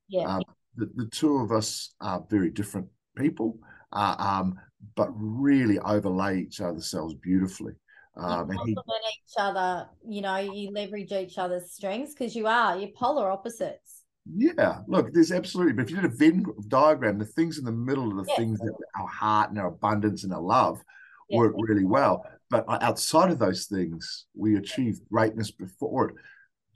yeah. 0.07 0.37
Um, 0.37 0.43
the, 0.75 0.89
the 0.95 1.05
two 1.11 1.37
of 1.37 1.51
us 1.51 1.93
are 2.01 2.25
very 2.27 2.49
different 2.49 2.87
people, 3.15 3.59
uh, 3.91 4.15
um, 4.17 4.59
but 4.95 5.09
really 5.15 5.79
overlay 5.79 6.41
each 6.41 6.61
other's 6.61 6.89
selves 6.89 7.13
beautifully. 7.15 7.73
Um, 8.15 8.51
you 8.51 8.59
he, 8.65 8.75
complement 8.75 9.03
each 9.15 9.33
other 9.37 9.87
you 10.07 10.21
know 10.21 10.37
you 10.37 10.71
leverage 10.71 11.11
each 11.11 11.39
other's 11.39 11.71
strengths 11.71 12.13
because 12.13 12.35
you 12.35 12.45
are 12.45 12.77
you're 12.77 12.89
polar 12.89 13.31
opposites 13.31 14.03
yeah, 14.25 14.79
look, 14.87 15.13
there's 15.13 15.31
absolutely, 15.31 15.73
but 15.73 15.83
if 15.85 15.89
you 15.89 15.97
did 15.97 16.05
a 16.05 16.15
Venn 16.15 16.45
diagram, 16.69 17.19
the 17.19 17.25
things 17.25 17.57
in 17.57 17.65
the 17.65 17.71
middle 17.71 18.11
are 18.13 18.23
the 18.23 18.29
Yeah. 18.29 18.37
things 18.37 18.59
that 18.61 18.73
our 18.97 19.07
heart 19.07 19.49
and 19.49 19.59
our 19.59 19.67
abundance 19.67 20.23
and 20.23 20.33
our 20.33 20.41
love 20.41 20.81
Yeah. 21.29 21.39
work 21.39 21.53
really 21.57 21.83
well. 21.83 22.25
But 22.49 22.65
outside 22.69 23.31
of 23.31 23.39
those 23.39 23.65
things, 23.65 24.25
we 24.35 24.55
achieve 24.55 24.99
greatness 25.11 25.51
before 25.51 26.09
it. 26.09 26.15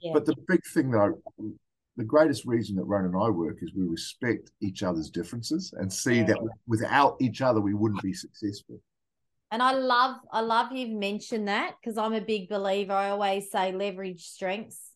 yeah 0.00 0.12
But 0.12 0.26
the 0.26 0.34
big 0.46 0.60
thing 0.74 0.90
that 0.90 0.98
I, 0.98 1.08
the 1.98 2.04
greatest 2.04 2.46
reason 2.46 2.76
that 2.76 2.84
Ron 2.84 3.04
and 3.06 3.16
I 3.16 3.28
work 3.28 3.58
is 3.60 3.74
we 3.74 3.82
respect 3.82 4.52
each 4.60 4.84
other's 4.84 5.10
differences 5.10 5.74
and 5.76 5.92
see 5.92 6.18
Yeah. 6.18 6.26
that 6.26 6.48
without 6.68 7.16
each 7.20 7.42
other, 7.42 7.60
we 7.60 7.74
wouldn't 7.74 8.02
be 8.02 8.14
successful. 8.14 8.80
and 9.50 9.62
i 9.62 9.72
love 9.72 10.16
i 10.30 10.40
love 10.42 10.70
you've 10.72 10.90
mentioned 10.90 11.48
that 11.48 11.74
because 11.80 11.96
i'm 11.96 12.12
a 12.12 12.20
big 12.20 12.50
believer. 12.50 12.92
I 12.92 13.08
always 13.08 13.50
say 13.50 13.72
leverage 13.72 14.26
strengths 14.26 14.92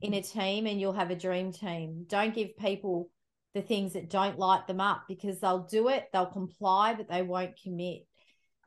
in 0.00 0.14
a 0.14 0.22
mm-hmm. 0.22 0.40
team 0.40 0.66
and 0.66 0.80
you'll 0.80 0.94
have 0.94 1.10
a 1.10 1.14
dream 1.26 1.52
team. 1.52 2.06
Don't 2.08 2.34
give 2.34 2.56
people 2.56 3.10
the 3.52 3.60
things 3.60 3.92
that 3.92 4.08
don't 4.08 4.38
light 4.38 4.66
them 4.66 4.80
up 4.80 5.02
because 5.08 5.40
they'll 5.40 5.66
do 5.66 5.88
it 5.88 6.08
they'll 6.10 6.24
comply 6.40 6.94
but 6.94 7.08
they 7.08 7.22
won't 7.22 7.60
commit. 7.62 8.06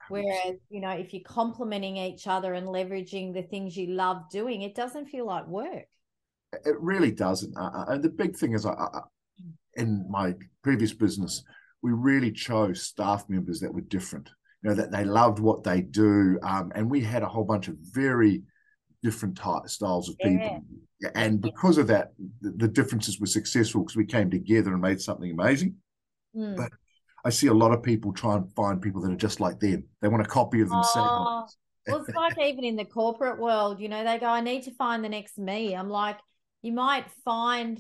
Whereas 0.10 0.58
you 0.70 0.79
know 0.79 0.91
if 0.91 1.12
you're 1.12 1.24
complementing 1.24 1.98
each 1.98 2.27
other 2.27 2.53
and 2.53 2.67
leveraging 2.67 3.34
the 3.34 3.41
things 3.41 3.75
you 3.75 3.88
love 3.88 4.29
doing 4.29 4.62
it 4.62 4.75
doesn't 4.75 5.08
feel 5.08 5.25
like 5.25 5.48
work 5.48 5.88
It 6.53 6.79
really 6.79 7.11
doesn't. 7.11 7.55
Uh, 7.57 7.71
uh, 7.73 7.85
and 7.89 8.03
the 8.03 8.09
big 8.09 8.35
thing 8.35 8.53
is, 8.53 8.65
I, 8.65 8.71
I, 8.71 9.01
in 9.75 10.05
my 10.09 10.35
previous 10.63 10.93
business, 10.93 11.43
we 11.81 11.91
really 11.91 12.31
chose 12.31 12.81
staff 12.81 13.25
members 13.27 13.59
that 13.59 13.73
were 13.73 13.81
different. 13.81 14.29
You 14.63 14.69
know 14.69 14.75
that 14.75 14.91
they 14.91 15.05
loved 15.05 15.39
what 15.39 15.63
they 15.63 15.81
do, 15.81 16.39
um, 16.41 16.71
and 16.75 16.89
we 16.89 17.01
had 17.01 17.23
a 17.23 17.27
whole 17.27 17.43
bunch 17.43 17.67
of 17.67 17.75
very 17.79 18.43
different 19.03 19.37
type 19.37 19.67
styles 19.67 20.09
of 20.09 20.17
people. 20.17 20.63
And 21.13 21.39
because 21.39 21.77
of 21.77 21.87
that, 21.87 22.13
the, 22.41 22.51
the 22.51 22.67
differences 22.67 23.19
were 23.19 23.27
successful 23.27 23.81
because 23.83 23.95
we 23.95 24.05
came 24.05 24.31
together 24.31 24.71
and 24.73 24.81
made 24.81 24.99
something 24.99 25.29
amazing. 25.29 25.75
Mm. 26.35 26.55
But 26.55 26.71
I 27.23 27.29
see 27.29 27.47
a 27.47 27.53
lot 27.53 27.71
of 27.71 27.83
people 27.83 28.13
try 28.13 28.35
and 28.35 28.51
find 28.55 28.81
people 28.81 29.01
that 29.01 29.11
are 29.11 29.17
just 29.17 29.39
like 29.39 29.59
them. 29.59 29.83
They 30.01 30.07
want 30.07 30.25
a 30.25 30.29
copy 30.29 30.61
of 30.61 30.69
Oh, 30.71 30.75
themselves. 30.75 31.57
well, 31.87 32.05
it's 32.07 32.15
like 32.15 32.39
even 32.39 32.63
in 32.63 32.75
the 32.75 32.85
corporate 32.85 33.39
world, 33.39 33.79
you 33.79 33.89
know, 33.89 34.03
they 34.03 34.17
go, 34.17 34.27
I 34.27 34.41
need 34.41 34.63
to 34.63 34.73
find 34.75 35.03
the 35.03 35.09
next 35.09 35.37
me. 35.37 35.75
I'm 35.75 35.89
like, 35.89 36.17
you 36.65 36.72
might 36.72 37.05
find 37.24 37.79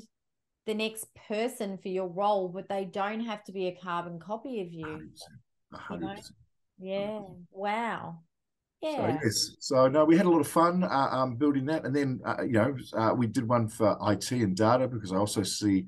the 0.67 0.75
next 0.75 1.07
person 1.27 1.79
for 1.79 1.87
your 1.87 2.07
role, 2.07 2.47
but 2.47 2.69
they 2.69 2.85
don't 2.85 3.21
have 3.21 3.43
to 3.45 3.51
be 3.51 3.65
a 3.65 3.75
carbon 3.81 4.19
copy 4.19 4.61
of 4.61 4.71
you. 4.71 5.09
100%. 5.73 6.01
100%. 6.01 6.31
Yeah. 6.77 7.21
Wow. 7.51 8.19
Yeah. 8.83 8.97
So 8.97 9.19
yes, 9.23 9.55
so 9.59 9.87
no, 9.87 10.05
we 10.05 10.15
had 10.15 10.27
a 10.27 10.29
lot 10.29 10.41
of 10.41 10.47
fun 10.47 10.83
uh, 10.83 10.87
um, 11.11 11.35
building 11.35 11.65
that, 11.65 11.85
and 11.85 11.95
then 11.95 12.19
uh, 12.23 12.43
you 12.43 12.51
know 12.51 12.77
uh, 12.93 13.13
we 13.15 13.25
did 13.25 13.47
one 13.47 13.67
for 13.67 13.97
IT 14.11 14.29
and 14.31 14.55
data 14.55 14.87
because 14.87 15.11
I 15.11 15.15
also 15.15 15.41
see, 15.41 15.85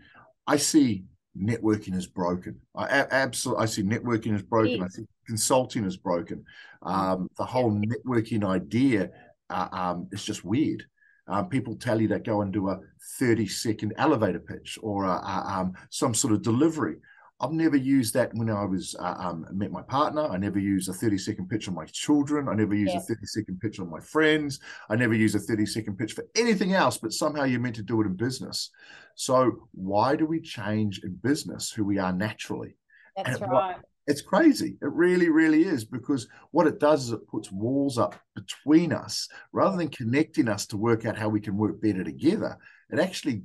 I 0.47 0.57
see 0.57 1.03
networking 1.39 1.95
is 1.95 2.07
broken. 2.07 2.59
I 2.75 3.05
absolutely, 3.11 3.63
I 3.63 3.65
see 3.67 3.83
networking 3.83 4.33
is 4.33 4.41
broken. 4.41 4.81
I 4.81 4.87
think 4.87 5.07
consulting 5.27 5.85
is 5.85 5.97
broken. 5.97 6.43
Um, 6.81 7.29
the 7.37 7.45
whole 7.45 7.71
networking 7.71 8.43
idea 8.43 9.11
uh, 9.51 9.67
um, 9.71 10.07
is 10.11 10.23
just 10.23 10.43
weird. 10.43 10.83
Um, 11.27 11.49
people 11.49 11.75
tell 11.75 12.01
you 12.01 12.07
that 12.09 12.25
go 12.25 12.41
and 12.41 12.53
do 12.53 12.69
a 12.69 12.79
30 13.19 13.47
second 13.47 13.93
elevator 13.97 14.39
pitch 14.39 14.77
or 14.81 15.05
a, 15.05 15.11
a, 15.11 15.43
um, 15.47 15.73
some 15.89 16.13
sort 16.13 16.33
of 16.33 16.41
delivery. 16.41 16.97
I've 17.39 17.51
never 17.51 17.77
used 17.77 18.15
that 18.15 18.33
when 18.33 18.49
I 18.49 18.65
was 18.65 18.95
uh, 18.99 19.15
um, 19.19 19.45
met 19.51 19.71
my 19.71 19.83
partner. 19.83 20.23
I 20.23 20.37
never 20.37 20.57
use 20.57 20.87
a 20.87 20.93
30 20.93 21.19
second 21.19 21.49
pitch 21.49 21.67
on 21.67 21.75
my 21.75 21.85
children. 21.85 22.49
I 22.49 22.55
never 22.55 22.73
use 22.73 22.91
yeah. 22.93 22.99
a 22.99 23.01
30 23.01 23.25
second 23.25 23.59
pitch 23.59 23.79
on 23.79 23.91
my 23.91 23.99
friends. 23.99 24.59
I 24.89 24.95
never 24.95 25.13
use 25.13 25.35
a 25.35 25.39
30 25.39 25.65
second 25.67 25.97
pitch 25.97 26.13
for 26.13 26.25
anything 26.35 26.73
else, 26.73 26.97
but 26.97 27.13
somehow 27.13 27.43
you're 27.43 27.59
meant 27.59 27.75
to 27.75 27.83
do 27.83 28.01
it 28.01 28.05
in 28.05 28.15
business. 28.15 28.71
So 29.13 29.67
why 29.71 30.15
do 30.15 30.25
we 30.25 30.41
change 30.41 31.03
in 31.03 31.13
business 31.13 31.71
who 31.71 31.85
we 31.85 31.99
are 31.99 32.13
naturally? 32.13 32.75
That's 33.15 33.39
and 33.39 33.51
right. 33.51 33.75
What, 33.77 33.85
it's 34.07 34.21
crazy. 34.21 34.77
It 34.81 34.91
really, 34.91 35.29
really 35.29 35.65
is 35.65 35.83
because 35.83 36.27
what 36.51 36.65
it 36.65 36.79
does 36.79 37.05
is 37.05 37.11
it 37.11 37.27
puts 37.27 37.51
walls 37.51 37.97
up 37.97 38.15
between 38.35 38.93
us 38.93 39.27
rather 39.51 39.75
than 39.75 39.89
connecting 39.89 40.47
us 40.47 40.65
to 40.67 40.77
work 40.77 41.05
out 41.05 41.17
how 41.17 41.27
we 41.27 41.41
can 41.41 41.57
work 41.57 41.81
better 41.81 42.05
together. 42.05 42.57
It 42.89 42.99
actually 42.99 43.43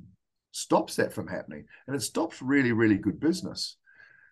stops 0.51 0.95
that 0.95 1.11
from 1.11 1.27
happening 1.27 1.65
and 1.87 1.95
it 1.95 2.01
stops 2.01 2.41
really, 2.41 2.71
really 2.71 2.97
good 2.97 3.19
business. 3.19 3.75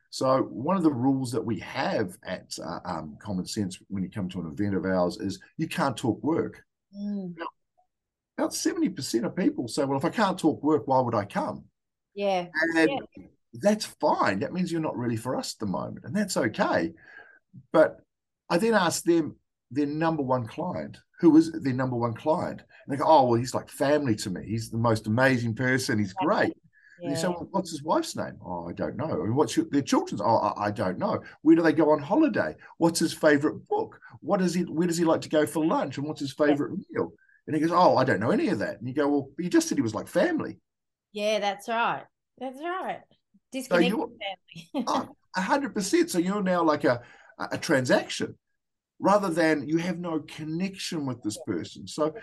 So 0.10 0.44
one 0.44 0.78
of 0.78 0.84
the 0.84 0.92
rules 0.92 1.32
that 1.34 1.44
we 1.44 1.60
have 1.60 2.18
at 2.24 2.58
uh, 2.64 2.80
um, 2.86 3.18
Common 3.22 3.46
Sense 3.46 3.78
when 3.90 4.04
you 4.04 4.10
come 4.10 4.30
to 4.30 4.40
an 4.40 4.48
event 4.48 4.76
of 4.76 4.86
ours 4.86 5.18
is 5.20 5.40
you 5.58 5.68
can't 5.68 5.98
talk 5.98 6.22
work. 6.24 6.64
Mm. 6.98 7.34
Now, 7.38 7.46
about 8.38 8.52
70% 8.52 9.26
of 9.26 9.36
people 9.36 9.68
say, 9.68 9.84
well, 9.84 9.98
if 9.98 10.06
I 10.06 10.10
can't 10.10 10.38
talk 10.38 10.64
work, 10.64 10.88
why 10.88 11.02
would 11.02 11.16
I 11.16 11.26
come? 11.26 11.66
Yeah. 12.14 12.48
And 12.76 12.90
yeah. 12.90 13.26
That's 13.54 13.86
fine. 13.86 14.40
That 14.40 14.54
means 14.54 14.72
you're 14.72 14.82
not 14.82 14.98
really 14.98 15.18
for 15.18 15.36
us 15.36 15.56
at 15.56 15.60
the 15.60 15.72
moment. 15.72 16.06
And 16.06 16.16
that's 16.16 16.38
okay. 16.38 16.94
But 17.74 17.98
I 18.50 18.58
then 18.58 18.74
ask 18.74 19.04
them 19.04 19.36
their 19.72 19.86
number 19.86 20.24
one 20.24 20.48
client, 20.48 20.98
who 21.20 21.30
was 21.32 21.52
their 21.52 21.74
number 21.74 21.96
one 21.96 22.14
client? 22.14 22.62
And 22.62 22.94
they 22.94 22.98
go, 22.98 23.06
oh, 23.08 23.26
well, 23.26 23.40
he's 23.40 23.54
like 23.54 23.70
family 23.70 24.16
to 24.18 24.30
me. 24.30 24.44
He's 24.46 24.70
the 24.70 24.78
most 24.78 25.08
amazing 25.08 25.56
person. 25.56 26.00
He's 26.00 26.14
great. 26.14 26.54
Yeah. 27.00 27.08
And 27.08 27.12
you 27.12 27.22
say, 27.22 27.28
well, 27.28 27.48
what's 27.52 27.72
his 27.72 27.84
wife's 27.84 28.16
name? 28.16 28.38
Oh, 28.46 28.70
I 28.70 28.74
don't 28.74 28.96
know. 28.96 29.24
And 29.24 29.36
what's 29.36 29.58
your, 29.58 29.66
their 29.72 29.82
children's? 29.82 30.22
Oh, 30.22 30.38
I, 30.38 30.68
I, 30.68 30.72
don't 30.72 31.00
know. 31.00 31.22
Where 31.42 31.56
do 31.56 31.62
they 31.62 31.74
go 31.74 31.92
on 31.92 32.00
holiday? 32.00 32.56
What's 32.78 33.00
his 33.00 33.14
favorite 33.14 33.68
book? 33.68 34.00
What 34.20 34.40
does 34.40 34.54
he? 34.54 34.62
Where 34.62 34.88
does 34.88 34.98
he 34.98 35.06
like 35.06 35.22
to 35.22 35.30
go 35.30 35.48
for 35.48 35.66
lunch? 35.66 35.98
And 35.98 36.08
what's 36.08 36.20
his 36.20 36.34
favorite 36.34 36.74
yeah. 36.78 37.00
meal? 37.00 37.14
And 37.48 37.56
he 37.56 37.62
goes, 37.62 37.72
oh, 37.72 37.98
I 37.98 38.04
don't 38.04 38.20
know 38.20 38.30
any 38.30 38.50
of 38.50 38.60
that. 38.60 38.80
And 38.80 38.88
you 38.88 38.94
go, 38.94 39.08
well, 39.08 39.30
you 39.40 39.50
just 39.50 39.68
said 39.68 39.78
he 39.78 39.82
was 39.82 39.96
like 39.96 40.08
family. 40.08 40.60
Yeah, 41.12 41.40
that's 41.40 41.68
right. 41.68 42.04
That's 42.38 42.60
right. 42.62 43.02
Disconnected 43.52 43.92
so 43.92 44.12
family. 44.74 44.86
oh, 44.88 45.16
hundred 45.36 45.74
percent. 45.74 46.10
So 46.10 46.20
you're 46.20 46.44
now 46.44 46.64
like 46.64 46.84
a 46.84 47.02
a 47.52 47.58
transaction 47.58 48.36
rather 49.00 49.30
than 49.30 49.68
you 49.68 49.78
have 49.78 49.98
no 49.98 50.20
connection 50.20 51.06
with 51.06 51.22
this 51.24 51.38
person. 51.46 51.88
So 51.88 52.14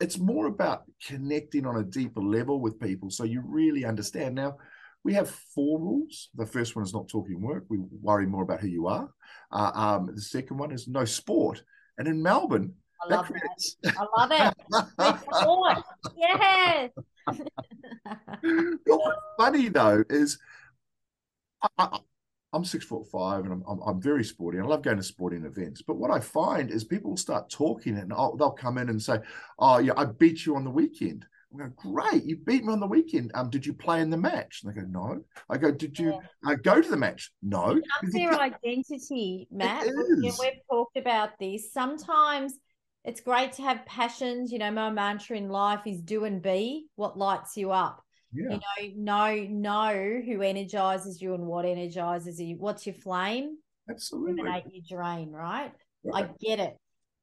it's 0.00 0.18
more 0.18 0.46
about 0.46 0.84
connecting 1.06 1.66
on 1.66 1.76
a 1.76 1.82
deeper 1.82 2.20
level 2.20 2.60
with 2.60 2.78
people 2.78 3.10
so 3.10 3.24
you 3.24 3.42
really 3.44 3.84
understand. 3.84 4.34
Now, 4.34 4.58
we 5.02 5.14
have 5.14 5.30
four 5.30 5.80
rules. 5.80 6.28
The 6.34 6.44
first 6.44 6.76
one 6.76 6.84
is 6.84 6.92
not 6.92 7.08
talking 7.08 7.40
work. 7.40 7.64
We 7.68 7.78
worry 8.02 8.26
more 8.26 8.42
about 8.42 8.60
who 8.60 8.68
you 8.68 8.86
are. 8.86 9.10
Uh, 9.50 9.70
um, 9.74 10.10
the 10.14 10.20
second 10.20 10.58
one 10.58 10.72
is 10.72 10.86
no 10.86 11.06
sport. 11.06 11.62
And 11.96 12.06
in 12.06 12.22
Melbourne, 12.22 12.74
I 13.02 13.14
love. 13.14 13.26
Creates... 13.26 13.76
I 13.86 14.06
love 14.18 14.30
it. 14.32 14.54
yes. 16.18 16.90
What's 18.86 19.18
funny 19.38 19.68
though 19.68 20.04
is 20.10 20.38
I, 21.78 22.00
I'm 22.52 22.64
six 22.64 22.84
foot 22.84 23.06
five 23.06 23.44
and 23.44 23.52
I'm, 23.52 23.64
I'm, 23.68 23.80
I'm, 23.80 24.00
very 24.00 24.24
sporty. 24.24 24.58
I 24.58 24.62
love 24.62 24.82
going 24.82 24.96
to 24.96 25.02
sporting 25.02 25.44
events. 25.44 25.82
But 25.82 25.98
what 25.98 26.10
I 26.10 26.18
find 26.20 26.70
is 26.70 26.84
people 26.84 27.16
start 27.16 27.48
talking 27.48 27.96
and 27.96 28.12
I'll, 28.12 28.36
they'll 28.36 28.50
come 28.50 28.78
in 28.78 28.88
and 28.88 29.00
say, 29.00 29.18
Oh, 29.58 29.78
yeah, 29.78 29.92
I 29.96 30.06
beat 30.06 30.44
you 30.46 30.56
on 30.56 30.64
the 30.64 30.70
weekend. 30.70 31.26
I 31.54 31.64
go, 31.64 31.72
Great, 31.76 32.24
you 32.24 32.36
beat 32.36 32.64
me 32.64 32.72
on 32.72 32.80
the 32.80 32.86
weekend. 32.86 33.30
Um, 33.34 33.50
did 33.50 33.64
you 33.64 33.72
play 33.72 34.00
in 34.00 34.10
the 34.10 34.16
match? 34.16 34.62
And 34.62 34.74
they 34.74 34.80
go, 34.80 34.86
No. 34.88 35.22
I 35.48 35.58
go, 35.58 35.70
Did 35.70 35.98
you 35.98 36.20
yeah. 36.44 36.52
uh, 36.52 36.56
go 36.56 36.80
to 36.80 36.88
the 36.88 36.96
match? 36.96 37.32
No. 37.42 37.80
It's 38.02 38.12
their 38.12 38.34
identity, 38.34 39.46
Matt. 39.52 39.86
We've 40.20 40.34
talked 40.68 40.96
about 40.96 41.38
this. 41.38 41.72
Sometimes 41.72 42.54
it's 43.04 43.20
great 43.20 43.52
to 43.54 43.62
have 43.62 43.86
passions. 43.86 44.50
You 44.50 44.58
know, 44.58 44.72
my 44.72 44.90
mantra 44.90 45.36
in 45.36 45.48
life 45.48 45.86
is 45.86 46.00
do 46.00 46.24
and 46.24 46.42
be 46.42 46.86
what 46.96 47.16
lights 47.16 47.56
you 47.56 47.70
up 47.70 48.04
yeah. 48.32 48.58
you 48.76 48.94
know 48.96 49.24
know 49.30 49.46
know 49.48 50.20
who 50.24 50.42
energizes 50.42 51.20
you 51.20 51.34
and 51.34 51.46
what 51.46 51.64
energizes 51.64 52.40
you. 52.40 52.56
What's 52.56 52.86
your 52.86 52.94
flame? 52.94 53.58
Absolutely. 53.88 54.40
Eliminate 54.40 54.64
your 54.72 54.98
drain 54.98 55.30
right? 55.32 55.72
right. 56.04 56.24
i 56.24 56.30
get 56.40 56.60
it. 56.60 56.76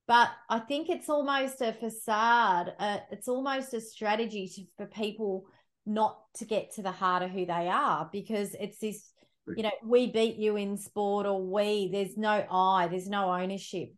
But 0.07 0.29
i 0.49 0.59
think 0.59 0.89
it's 0.89 1.09
almost 1.09 1.61
a 1.61 1.73
facade 1.73 2.73
uh, 2.79 2.99
it's 3.11 3.27
almost 3.27 3.73
a 3.73 3.81
strategy 3.81 4.47
to, 4.55 4.63
for 4.77 4.85
people 4.85 5.45
not 5.85 6.19
to 6.35 6.45
get 6.45 6.73
to 6.75 6.81
the 6.81 6.91
heart 6.91 7.23
of 7.23 7.31
who 7.31 7.45
they 7.45 7.69
are 7.69 8.09
because 8.11 8.55
it's 8.59 8.79
this 8.79 9.11
you 9.55 9.63
know 9.63 9.71
we 9.83 10.07
beat 10.11 10.35
you 10.35 10.57
in 10.57 10.77
sport 10.77 11.25
or 11.25 11.41
we 11.41 11.89
there's 11.91 12.17
no 12.17 12.45
i 12.51 12.87
there's 12.87 13.09
no 13.09 13.31
ownership. 13.31 13.93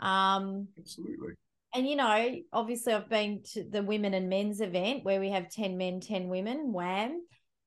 Um 0.00 0.68
absolutely 0.78 1.34
and 1.76 1.86
you 1.86 1.94
know, 1.94 2.36
obviously, 2.54 2.94
I've 2.94 3.10
been 3.10 3.42
to 3.52 3.62
the 3.62 3.82
women 3.82 4.14
and 4.14 4.30
men's 4.30 4.62
event 4.62 5.04
where 5.04 5.20
we 5.20 5.28
have 5.30 5.50
10 5.50 5.76
men, 5.76 6.00
10 6.00 6.28
women, 6.28 6.72
WAM, 6.72 7.20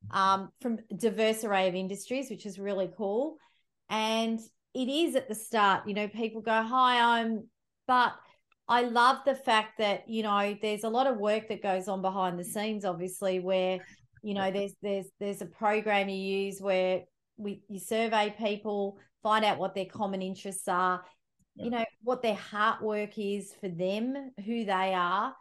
um, 0.09 0.49
from 0.61 0.79
diverse 0.95 1.43
array 1.43 1.67
of 1.67 1.75
industries, 1.75 2.31
which 2.31 2.47
is 2.47 2.57
really 2.57 2.89
cool. 2.97 3.37
And 3.87 4.39
it 4.73 4.89
is 4.89 5.15
at 5.15 5.29
the 5.29 5.35
start, 5.35 5.87
you 5.87 5.93
know, 5.93 6.07
people 6.07 6.41
go, 6.41 6.63
Hi, 6.63 7.19
I'm, 7.19 7.47
but 7.87 8.13
I 8.67 8.81
love 8.81 9.17
the 9.25 9.35
fact 9.35 9.77
that, 9.77 10.09
you 10.09 10.23
know, 10.23 10.57
there's 10.59 10.83
a 10.83 10.89
lot 10.89 11.05
of 11.05 11.17
work 11.17 11.47
that 11.49 11.61
goes 11.61 11.87
on 11.87 12.01
behind 12.01 12.39
the 12.39 12.43
scenes, 12.43 12.85
obviously, 12.85 13.39
where, 13.39 13.79
you 14.23 14.33
know, 14.33 14.49
there's 14.49 14.73
there's 14.81 15.07
there's 15.19 15.41
a 15.41 15.45
program 15.45 16.09
you 16.09 16.17
use 16.17 16.59
where 16.59 17.03
we 17.37 17.61
you 17.69 17.79
survey 17.79 18.33
people, 18.39 18.97
find 19.21 19.45
out 19.45 19.59
what 19.59 19.75
their 19.75 19.85
common 19.85 20.23
interests 20.23 20.67
are, 20.67 21.03
you 21.55 21.69
know 21.69 21.83
what 22.03 22.21
their 22.21 22.35
heart 22.35 22.81
work 22.81 23.17
is 23.17 23.53
for 23.59 23.67
them 23.67 24.31
who 24.45 24.65
they 24.65 24.93
are 24.93 25.35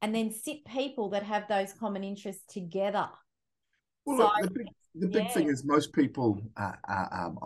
and 0.00 0.14
then 0.14 0.32
sit 0.32 0.64
people 0.64 1.10
that 1.10 1.22
have 1.22 1.46
those 1.48 1.72
common 1.72 2.04
interests 2.04 2.44
together 2.52 3.08
well 4.04 4.18
so, 4.18 4.24
look, 4.24 4.42
the 4.42 4.58
big, 4.58 4.66
the 4.94 5.06
big 5.06 5.24
yeah. 5.24 5.30
thing 5.30 5.48
is 5.48 5.64
most 5.64 5.92
people 5.92 6.40
uh, 6.56 6.72
uh, 6.88 7.06
um, 7.12 7.38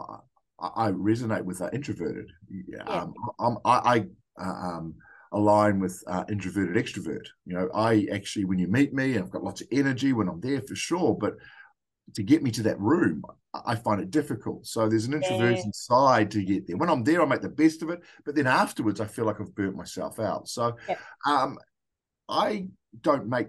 I, 0.61 0.87
I, 0.87 0.91
resonate 0.93 1.43
with 1.43 1.61
are 1.61 1.71
introverted 1.71 2.31
yeah. 2.69 2.83
um, 2.85 3.15
I'm, 3.39 3.59
i, 3.65 3.79
I 3.79 4.05
uh, 4.45 4.51
um, 4.51 4.95
align 5.33 5.81
with 5.81 6.03
uh, 6.07 6.25
introverted 6.31 6.77
extrovert 6.77 7.27
you 7.45 7.55
know 7.55 7.69
i 7.75 8.07
actually 8.13 8.45
when 8.45 8.59
you 8.59 8.69
meet 8.69 8.95
me 8.95 9.19
i've 9.19 9.31
got 9.31 9.45
lots 9.45 9.61
of 9.61 9.69
energy 9.71 10.13
when 10.13 10.29
i'm 10.29 10.41
there 10.41 10.63
for 10.63 10.75
sure 10.75 11.17
but 11.19 11.35
to 12.15 12.23
get 12.23 12.43
me 12.43 12.51
to 12.53 12.63
that 12.63 12.81
room, 12.81 13.23
I 13.65 13.75
find 13.75 14.01
it 14.01 14.11
difficult. 14.11 14.67
So 14.67 14.89
there's 14.89 15.07
an 15.07 15.15
introversion 15.15 15.67
yeah. 15.67 15.71
side 15.73 16.31
to 16.33 16.45
get 16.45 16.67
there. 16.67 16.77
When 16.77 16.91
I'm 16.91 17.05
there, 17.05 17.23
I 17.23 17.25
make 17.25 17.41
the 17.41 17.49
best 17.49 17.83
of 17.83 17.91
it, 17.91 18.03
but 18.25 18.35
then 18.35 18.47
afterwards, 18.47 19.01
I 19.01 19.07
feel 19.07 19.25
like 19.25 19.41
I've 19.41 19.55
burnt 19.55 19.77
myself 19.77 20.21
out. 20.21 20.49
So 20.49 20.77
yeah. 20.89 20.97
um, 21.27 21.59
I 22.29 22.67
don't 23.01 23.29
make 23.29 23.49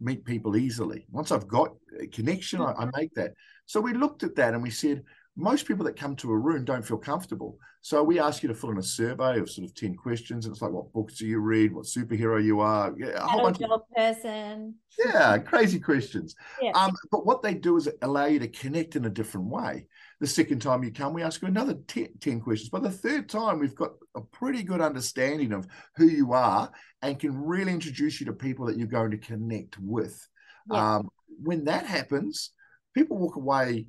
meet 0.00 0.24
people 0.24 0.56
easily. 0.56 1.06
Once 1.10 1.30
I've 1.30 1.48
got 1.48 1.74
a 2.00 2.06
connection. 2.06 2.60
I, 2.60 2.72
I 2.72 2.90
make 2.96 3.14
that. 3.14 3.32
So 3.66 3.80
we 3.80 3.94
looked 3.94 4.22
at 4.22 4.36
that 4.36 4.54
and 4.54 4.62
we 4.62 4.70
said, 4.70 5.04
most 5.36 5.66
people 5.66 5.84
that 5.84 5.98
come 5.98 6.14
to 6.16 6.30
a 6.30 6.38
room 6.38 6.64
don't 6.64 6.86
feel 6.86 6.98
comfortable. 6.98 7.58
So 7.80 8.02
we 8.02 8.20
ask 8.20 8.42
you 8.42 8.48
to 8.48 8.54
fill 8.54 8.70
in 8.70 8.78
a 8.78 8.82
survey 8.82 9.38
of 9.38 9.50
sort 9.50 9.68
of 9.68 9.74
10 9.74 9.96
questions. 9.96 10.46
And 10.46 10.52
it's 10.54 10.62
like, 10.62 10.70
what 10.70 10.92
books 10.92 11.18
do 11.18 11.26
you 11.26 11.40
read? 11.40 11.74
What 11.74 11.86
superhero 11.86 12.42
you 12.42 12.60
are? 12.60 12.94
Yeah, 12.96 13.08
a 13.16 13.26
whole 13.26 13.42
bunch 13.42 13.60
of 13.60 13.80
person. 13.94 14.76
Yeah, 14.98 15.38
crazy 15.38 15.80
questions. 15.80 16.36
Yeah. 16.62 16.70
Um, 16.74 16.92
but 17.10 17.26
what 17.26 17.42
they 17.42 17.52
do 17.52 17.76
is 17.76 17.88
allow 18.02 18.26
you 18.26 18.38
to 18.38 18.48
connect 18.48 18.94
in 18.96 19.06
a 19.06 19.10
different 19.10 19.48
way. 19.48 19.86
The 20.20 20.26
second 20.26 20.62
time 20.62 20.84
you 20.84 20.92
come, 20.92 21.12
we 21.12 21.22
ask 21.22 21.42
you 21.42 21.48
another 21.48 21.74
10, 21.74 22.08
10 22.20 22.40
questions. 22.40 22.70
By 22.70 22.80
the 22.80 22.90
third 22.90 23.28
time, 23.28 23.58
we've 23.58 23.74
got 23.74 23.90
a 24.14 24.20
pretty 24.20 24.62
good 24.62 24.80
understanding 24.80 25.52
of 25.52 25.66
who 25.96 26.06
you 26.06 26.32
are 26.32 26.70
and 27.02 27.18
can 27.18 27.36
really 27.36 27.72
introduce 27.72 28.20
you 28.20 28.26
to 28.26 28.32
people 28.32 28.66
that 28.66 28.78
you're 28.78 28.86
going 28.86 29.10
to 29.10 29.18
connect 29.18 29.78
with. 29.80 30.26
Yeah. 30.70 30.96
Um, 30.96 31.10
when 31.42 31.64
that 31.64 31.86
happens, 31.86 32.52
people 32.94 33.18
walk 33.18 33.36
away 33.36 33.88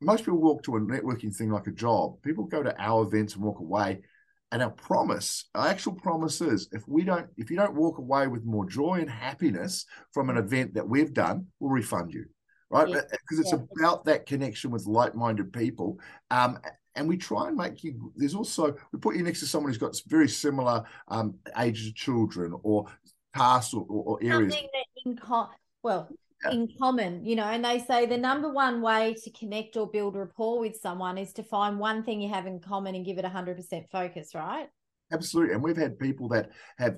most 0.00 0.24
people 0.24 0.40
walk 0.40 0.62
to 0.64 0.76
a 0.76 0.80
networking 0.80 1.34
thing 1.34 1.50
like 1.50 1.66
a 1.66 1.72
job. 1.72 2.20
People 2.22 2.44
go 2.44 2.62
to 2.62 2.74
our 2.80 3.02
events 3.02 3.34
and 3.34 3.44
walk 3.44 3.60
away. 3.60 4.00
And 4.52 4.62
our 4.62 4.70
promise, 4.70 5.48
our 5.54 5.68
actual 5.68 5.92
promise 5.92 6.40
is 6.40 6.68
if 6.72 6.82
we 6.88 7.04
don't, 7.04 7.28
if 7.36 7.50
you 7.50 7.56
don't 7.56 7.74
walk 7.74 7.98
away 7.98 8.26
with 8.26 8.44
more 8.44 8.68
joy 8.68 8.98
and 9.00 9.08
happiness 9.08 9.86
from 10.12 10.28
an 10.28 10.36
event 10.36 10.74
that 10.74 10.88
we've 10.88 11.14
done, 11.14 11.46
we'll 11.60 11.70
refund 11.70 12.12
you. 12.12 12.24
Right. 12.68 12.86
Because 12.86 13.04
yeah. 13.32 13.40
it's 13.40 13.52
yeah. 13.52 13.58
about 13.78 14.04
that 14.06 14.26
connection 14.26 14.70
with 14.72 14.86
like-minded 14.86 15.52
people. 15.52 16.00
Um, 16.30 16.58
and 16.96 17.08
we 17.08 17.16
try 17.16 17.48
and 17.48 17.56
make 17.56 17.84
you 17.84 18.12
there's 18.16 18.34
also 18.34 18.74
we 18.92 18.98
put 18.98 19.16
you 19.16 19.22
next 19.22 19.40
to 19.40 19.46
someone 19.46 19.70
who's 19.70 19.78
got 19.78 19.96
very 20.08 20.28
similar 20.28 20.82
um 21.08 21.34
ages 21.58 21.86
of 21.86 21.94
children 21.94 22.52
or 22.64 22.86
tasks 23.34 23.74
or, 23.74 23.86
or, 23.88 24.18
areas 24.22 24.54
Something 24.54 24.68
that 24.72 25.08
in 25.10 25.16
co- 25.16 25.48
well 25.84 26.08
yeah. 26.44 26.50
in 26.50 26.68
common 26.78 27.24
you 27.24 27.36
know 27.36 27.44
and 27.44 27.64
they 27.64 27.78
say 27.78 28.06
the 28.06 28.16
number 28.16 28.50
one 28.50 28.80
way 28.80 29.14
to 29.22 29.30
connect 29.30 29.76
or 29.76 29.88
build 29.88 30.16
rapport 30.16 30.60
with 30.60 30.76
someone 30.76 31.18
is 31.18 31.32
to 31.32 31.42
find 31.42 31.78
one 31.78 32.02
thing 32.02 32.20
you 32.20 32.28
have 32.28 32.46
in 32.46 32.60
common 32.60 32.94
and 32.94 33.04
give 33.04 33.18
it 33.18 33.24
100% 33.24 33.90
focus 33.90 34.34
right 34.34 34.68
absolutely 35.12 35.54
and 35.54 35.62
we've 35.62 35.76
had 35.76 35.98
people 35.98 36.28
that 36.28 36.50
have 36.78 36.96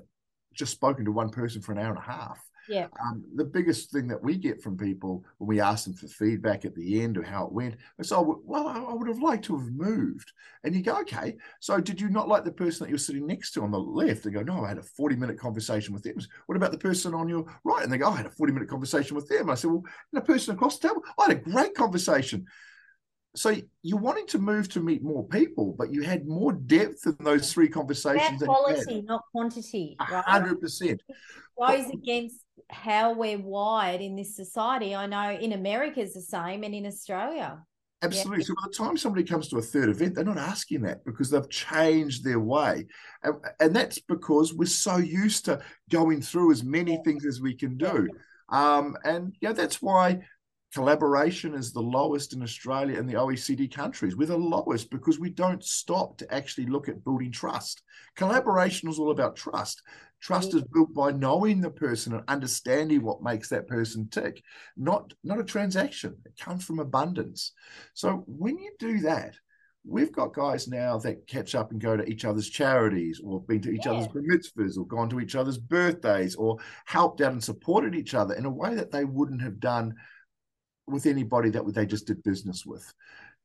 just 0.55 0.73
spoken 0.73 1.05
to 1.05 1.13
one 1.13 1.31
person 1.31 1.63
for 1.63 1.73
an 1.73 1.79
hour 1.79 1.91
and 1.91 1.99
a 1.99 2.01
half 2.01 2.39
yeah. 2.69 2.87
Um, 3.05 3.25
the 3.35 3.45
biggest 3.45 3.91
thing 3.91 4.07
that 4.09 4.23
we 4.23 4.37
get 4.37 4.63
from 4.63 4.77
people 4.77 5.25
when 5.39 5.49
we 5.49 5.61
ask 5.61 5.85
them 5.85 5.95
for 5.95 6.07
feedback 6.07 6.65
at 6.65 6.75
the 6.75 7.03
end 7.03 7.17
of 7.17 7.25
how 7.25 7.47
it 7.47 7.53
went, 7.53 7.77
is, 7.99 8.13
oh, 8.13 8.41
well, 8.45 8.69
I 8.69 8.93
would 8.93 9.09
have 9.09 9.21
liked 9.23 9.45
to 9.47 9.59
have 9.59 9.71
moved. 9.73 10.33
And 10.65 10.75
you 10.75 10.83
go, 10.83 11.01
okay, 11.01 11.37
so 11.61 11.81
did 11.81 12.01
you 12.01 12.09
not 12.09 12.29
like 12.29 12.45
the 12.45 12.53
person 12.53 12.85
that 12.85 12.91
you're 12.91 12.99
sitting 12.99 13.27
next 13.27 13.53
to 13.53 13.63
on 13.63 13.71
the 13.71 13.79
left? 13.79 14.25
They 14.25 14.31
go, 14.31 14.43
no, 14.43 14.65
I 14.65 14.69
had 14.69 14.79
a 14.79 14.83
40 14.83 15.17
minute 15.17 15.39
conversation 15.39 15.93
with 15.93 16.03
them. 16.03 16.17
What 16.47 16.57
about 16.57 16.73
the 16.73 16.79
person 16.79 17.15
on 17.15 17.29
your 17.29 17.45
right? 17.65 17.83
And 17.83 17.93
they 17.93 17.99
go, 17.99 18.09
I 18.09 18.17
had 18.17 18.27
a 18.27 18.31
40 18.31 18.53
minute 18.53 18.69
conversation 18.69 19.17
with 19.17 19.29
them. 19.29 19.51
I 19.51 19.55
said, 19.55 19.71
well, 19.71 19.85
the 20.13 20.21
person 20.21 20.55
across 20.55 20.79
the 20.79 20.89
table, 20.89 21.03
I 21.19 21.29
had 21.29 21.37
a 21.37 21.41
great 21.41 21.75
conversation. 21.75 22.47
So 23.35 23.57
you're 23.83 23.99
wanting 23.99 24.27
to 24.29 24.39
move 24.39 24.69
to 24.71 24.81
meet 24.81 25.03
more 25.03 25.27
people, 25.27 25.75
but 25.79 25.91
you 25.91 26.03
had 26.03 26.27
more 26.27 26.53
depth 26.53 27.07
in 27.07 27.17
those 27.21 27.51
three 27.51 27.69
conversations. 27.69 28.41
That 28.41 28.47
quality, 28.47 29.03
not 29.03 29.23
quantity. 29.33 29.97
Hundred 29.99 30.61
percent 30.61 31.01
goes 31.59 31.91
against 31.91 32.45
how 32.71 33.15
we're 33.15 33.39
wired 33.39 34.01
in 34.01 34.17
this 34.17 34.37
society. 34.37 34.95
I 34.95 35.07
know 35.07 35.31
in 35.33 35.53
America 35.53 36.01
is 36.01 36.15
the 36.15 36.21
same 36.21 36.65
and 36.65 36.75
in 36.75 36.87
Australia. 36.87 37.63
Absolutely. 38.03 38.39
Yeah. 38.39 38.47
So 38.47 38.55
by 38.55 38.63
the 38.67 38.85
time 38.85 38.97
somebody 38.97 39.25
comes 39.25 39.49
to 39.49 39.59
a 39.59 39.63
third 39.63 39.89
event, 39.89 40.15
they're 40.15 40.25
not 40.25 40.39
asking 40.39 40.83
that 40.83 41.05
because 41.05 41.31
they've 41.31 41.49
changed 41.49 42.25
their 42.25 42.41
way. 42.41 42.87
And, 43.23 43.37
and 43.61 43.77
that's 43.77 44.01
because 44.01 44.53
we're 44.53 44.67
so 44.67 44.97
used 44.97 45.45
to 45.45 45.61
going 45.89 46.21
through 46.21 46.51
as 46.51 46.65
many 46.65 47.01
things 47.05 47.25
as 47.25 47.41
we 47.41 47.55
can 47.55 47.77
do. 47.77 48.09
Um, 48.49 48.97
and 49.05 49.35
yeah, 49.41 49.53
that's 49.53 49.81
why 49.81 50.21
collaboration 50.73 51.55
is 51.55 51.73
the 51.73 51.81
lowest 51.81 52.33
in 52.33 52.43
Australia 52.43 52.99
and 52.99 53.09
the 53.09 53.15
OECD 53.15 53.73
countries. 53.73 54.17
We're 54.17 54.27
the 54.27 54.37
lowest 54.37 54.91
because 54.91 55.19
we 55.19 55.31
don't 55.31 55.63
stop 55.63 56.17
to 56.19 56.35
actually 56.35 56.67
look 56.67 56.89
at 56.89 57.05
building 57.05 57.31
trust. 57.31 57.83
Collaboration 58.17 58.89
is 58.89 58.99
all 58.99 59.11
about 59.11 59.37
trust. 59.37 59.83
Trust 60.21 60.53
mm. 60.53 60.57
is 60.57 60.65
built 60.73 60.95
by 60.95 61.13
knowing 61.13 61.61
the 61.61 61.71
person 61.71 62.15
and 62.15 62.23
understanding 62.29 63.03
what 63.03 63.23
makes 63.23 63.49
that 63.51 63.69
person 63.69 64.09
tick, 64.09 64.43
not, 64.77 65.13
not 65.23 65.41
a 65.41 65.45
transaction. 65.45 66.17
It 66.25 66.39
comes 66.41 66.65
from 66.65 66.79
abundance. 66.79 67.53
So 67.93 68.25
when 68.27 68.59
you 68.59 68.73
do 68.79 69.01
that, 69.01 69.35
we've 69.85 70.13
got 70.13 70.33
guys 70.33 70.69
now 70.69 70.97
that 70.99 71.27
catch 71.27 71.55
up 71.55 71.73
and 71.73 71.81
go 71.81 71.97
to 71.97 72.05
each 72.05 72.25
other's 72.25 72.49
charities 72.49 73.21
or 73.23 73.43
been 73.43 73.61
to 73.61 73.71
each 73.71 73.85
yeah. 73.85 73.93
other's 73.93 74.09
mitzvahs 74.09 74.79
or 74.79 74.87
gone 74.87 75.11
to 75.11 75.21
each 75.21 75.35
other's 75.35 75.59
birthdays 75.59 76.35
or 76.37 76.57
helped 76.87 77.21
out 77.21 77.33
and 77.33 77.43
supported 77.43 77.95
each 77.95 78.15
other 78.15 78.35
in 78.35 78.45
a 78.45 78.51
way 78.51 78.75
that 78.75 78.93
they 78.93 79.05
wouldn't 79.05 79.43
have 79.43 79.59
done 79.61 79.95
with 80.87 81.07
anybody 81.07 81.51
that 81.51 81.75
they 81.75 81.87
just 81.87 82.07
did 82.07 82.23
business 82.23 82.67
with. 82.67 82.93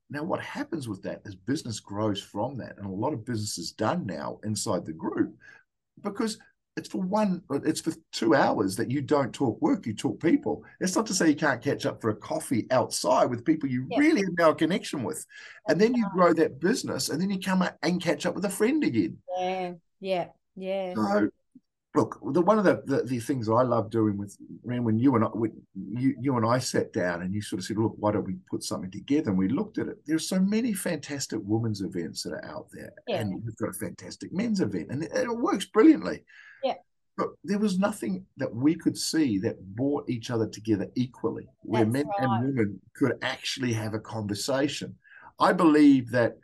Now, 0.10 0.24
what 0.24 0.40
happens 0.40 0.88
with 0.88 1.04
that 1.04 1.22
is 1.26 1.36
business 1.36 1.80
grows 1.80 2.22
from 2.22 2.58
that, 2.58 2.78
and 2.78 2.86
a 2.86 2.90
lot 2.90 3.14
of 3.14 3.26
business 3.26 3.58
is 3.58 3.72
done 3.72 4.06
now 4.06 4.40
inside 4.44 4.86
the 4.86 4.94
group 4.94 5.36
because 6.02 6.38
it's 6.78 6.90
for 6.90 7.02
one, 7.02 7.42
it's 7.50 7.82
for 7.82 7.92
two 8.12 8.36
hours 8.36 8.76
that 8.76 8.92
you 8.92 9.02
don't 9.02 9.34
talk 9.34 9.60
work, 9.62 9.86
you 9.88 9.94
talk 9.94 10.22
people. 10.22 10.64
It's 10.80 10.96
not 10.96 11.08
to 11.08 11.14
say 11.14 11.30
you 11.30 11.36
can't 11.36 11.62
catch 11.62 11.86
up 11.86 12.00
for 12.00 12.12
a 12.12 12.16
coffee 12.16 12.68
outside 12.70 13.26
with 13.26 13.44
people 13.44 13.68
you 13.68 13.88
really 13.98 14.22
have 14.22 14.38
now 14.38 14.50
a 14.52 14.56
connection 14.56 15.04
with. 15.04 15.26
And 15.68 15.82
then 15.82 15.96
you 15.96 16.06
grow 16.14 16.34
that 16.34 16.60
business 16.60 17.10
and 17.10 17.20
then 17.20 17.32
you 17.32 17.40
come 17.40 17.68
and 17.82 18.02
catch 18.02 18.28
up 18.28 18.36
with 18.36 18.46
a 18.46 18.50
friend 18.50 18.84
again. 18.84 19.18
Yeah, 19.40 19.74
yeah, 20.00 20.28
yeah. 20.56 20.94
So 20.94 21.30
look, 21.98 22.20
the 22.34 22.42
one 22.42 22.58
of 22.58 22.64
the, 22.64 22.82
the, 22.86 23.04
the 23.04 23.20
things 23.20 23.50
I 23.50 23.64
love 23.64 23.90
doing 23.90 24.18
with 24.18 24.38
when 24.64 24.98
you 24.98 25.16
and 25.16 25.26
I, 25.26 25.28
when 25.28 25.52
you, 25.76 26.16
you 26.20 26.38
and 26.38 26.46
I 26.46 26.60
sat 26.60 26.94
down 26.94 27.22
and 27.22 27.34
you 27.34 27.42
sort 27.42 27.60
of 27.60 27.66
said, 27.66 27.78
look, 27.78 27.96
why 27.98 28.12
don't 28.12 28.26
we 28.26 28.36
put 28.50 28.64
something 28.64 28.92
together? 28.92 29.32
And 29.32 29.38
we 29.38 29.50
looked 29.50 29.78
at 29.78 29.88
it. 29.88 29.98
There's 30.06 30.30
so 30.30 30.40
many 30.40 30.74
fantastic 30.74 31.40
women's 31.44 31.82
events 31.82 32.24
that 32.24 32.34
are 32.34 32.46
out 32.46 32.68
there, 32.72 32.94
yeah. 33.08 33.18
and 33.18 33.44
we've 33.44 33.58
got 33.58 33.70
a 33.70 33.74
fantastic 33.74 34.32
men's 34.32 34.62
event, 34.62 34.88
and 34.92 35.04
it, 35.04 35.12
it 35.14 35.38
works 35.38 35.66
brilliantly. 35.66 36.24
Yeah. 36.64 36.76
But 37.18 37.30
there 37.44 37.60
was 37.60 37.80
nothing 37.80 38.26
that 38.38 38.54
we 38.56 38.76
could 38.76 38.98
see 38.98 39.40
that 39.40 39.60
brought 39.76 40.10
each 40.10 40.30
other 40.30 40.48
together 40.48 40.88
equally, 40.96 41.48
where 41.64 41.84
That's 41.84 41.94
men 41.94 42.08
right. 42.08 42.30
and 42.30 42.56
women 42.56 42.82
could 42.96 43.18
actually 43.24 43.74
have 43.74 43.96
a 43.96 44.00
conversation. 44.00 44.96
I 45.40 45.52
believe 45.54 46.12
that 46.12 46.38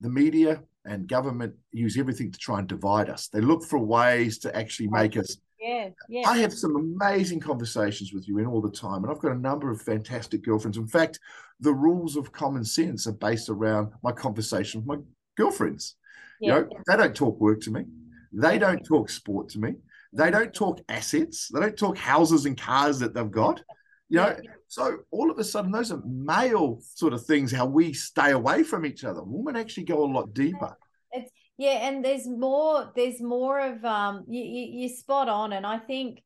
the 0.00 0.08
media 0.08 0.62
and 0.84 1.08
government 1.08 1.54
use 1.72 1.98
everything 1.98 2.30
to 2.30 2.38
try 2.38 2.58
and 2.58 2.68
divide 2.68 3.08
us. 3.08 3.28
They 3.28 3.40
look 3.40 3.64
for 3.64 3.78
ways 3.78 4.38
to 4.38 4.56
actually 4.56 4.88
make 4.88 5.16
us. 5.16 5.36
Yeah, 5.60 5.88
yeah. 6.08 6.28
I 6.28 6.38
have 6.38 6.52
some 6.52 6.76
amazing 6.76 7.40
conversations 7.40 8.12
with 8.12 8.28
you 8.28 8.38
in 8.38 8.46
all 8.46 8.60
the 8.60 8.70
time, 8.70 9.02
and 9.02 9.10
I've 9.10 9.20
got 9.20 9.32
a 9.32 9.38
number 9.38 9.70
of 9.70 9.80
fantastic 9.80 10.44
girlfriends. 10.44 10.76
In 10.76 10.86
fact, 10.86 11.18
the 11.60 11.72
rules 11.72 12.16
of 12.16 12.32
common 12.32 12.64
sense 12.64 13.06
are 13.06 13.12
based 13.12 13.48
around 13.48 13.92
my 14.02 14.12
conversation 14.12 14.84
with 14.84 14.98
my 14.98 15.02
girlfriends. 15.36 15.96
You 16.40 16.50
know, 16.50 16.68
they 16.86 16.96
don't 16.96 17.14
talk 17.14 17.40
work 17.40 17.60
to 17.62 17.70
me. 17.70 17.84
They 18.32 18.58
don't 18.58 18.84
talk 18.84 19.08
sport 19.08 19.48
to 19.50 19.58
me. 19.58 19.76
They 20.12 20.30
don't 20.30 20.52
talk 20.52 20.80
assets. 20.88 21.48
They 21.48 21.60
don't 21.60 21.76
talk 21.76 21.96
houses 21.96 22.44
and 22.44 22.60
cars 22.60 22.98
that 22.98 23.14
they've 23.14 23.30
got. 23.30 23.62
You 24.08 24.18
know, 24.18 24.36
yeah. 24.42 24.50
so 24.68 24.98
all 25.10 25.30
of 25.30 25.38
a 25.38 25.44
sudden, 25.44 25.72
those 25.72 25.90
are 25.90 26.02
male 26.04 26.78
sort 26.80 27.12
of 27.12 27.24
things. 27.24 27.52
How 27.52 27.66
we 27.66 27.92
stay 27.92 28.32
away 28.32 28.62
from 28.62 28.84
each 28.84 29.04
other. 29.04 29.22
Women 29.24 29.56
actually 29.56 29.84
go 29.84 30.04
a 30.04 30.06
lot 30.06 30.34
deeper. 30.34 30.76
It's 31.12 31.30
yeah, 31.56 31.88
and 31.88 32.04
there's 32.04 32.26
more. 32.26 32.92
There's 32.94 33.20
more 33.20 33.60
of 33.60 33.84
um. 33.84 34.24
You, 34.28 34.42
you 34.42 34.80
you're 34.80 34.96
spot 34.96 35.28
on, 35.28 35.52
and 35.52 35.66
I 35.66 35.78
think 35.78 36.22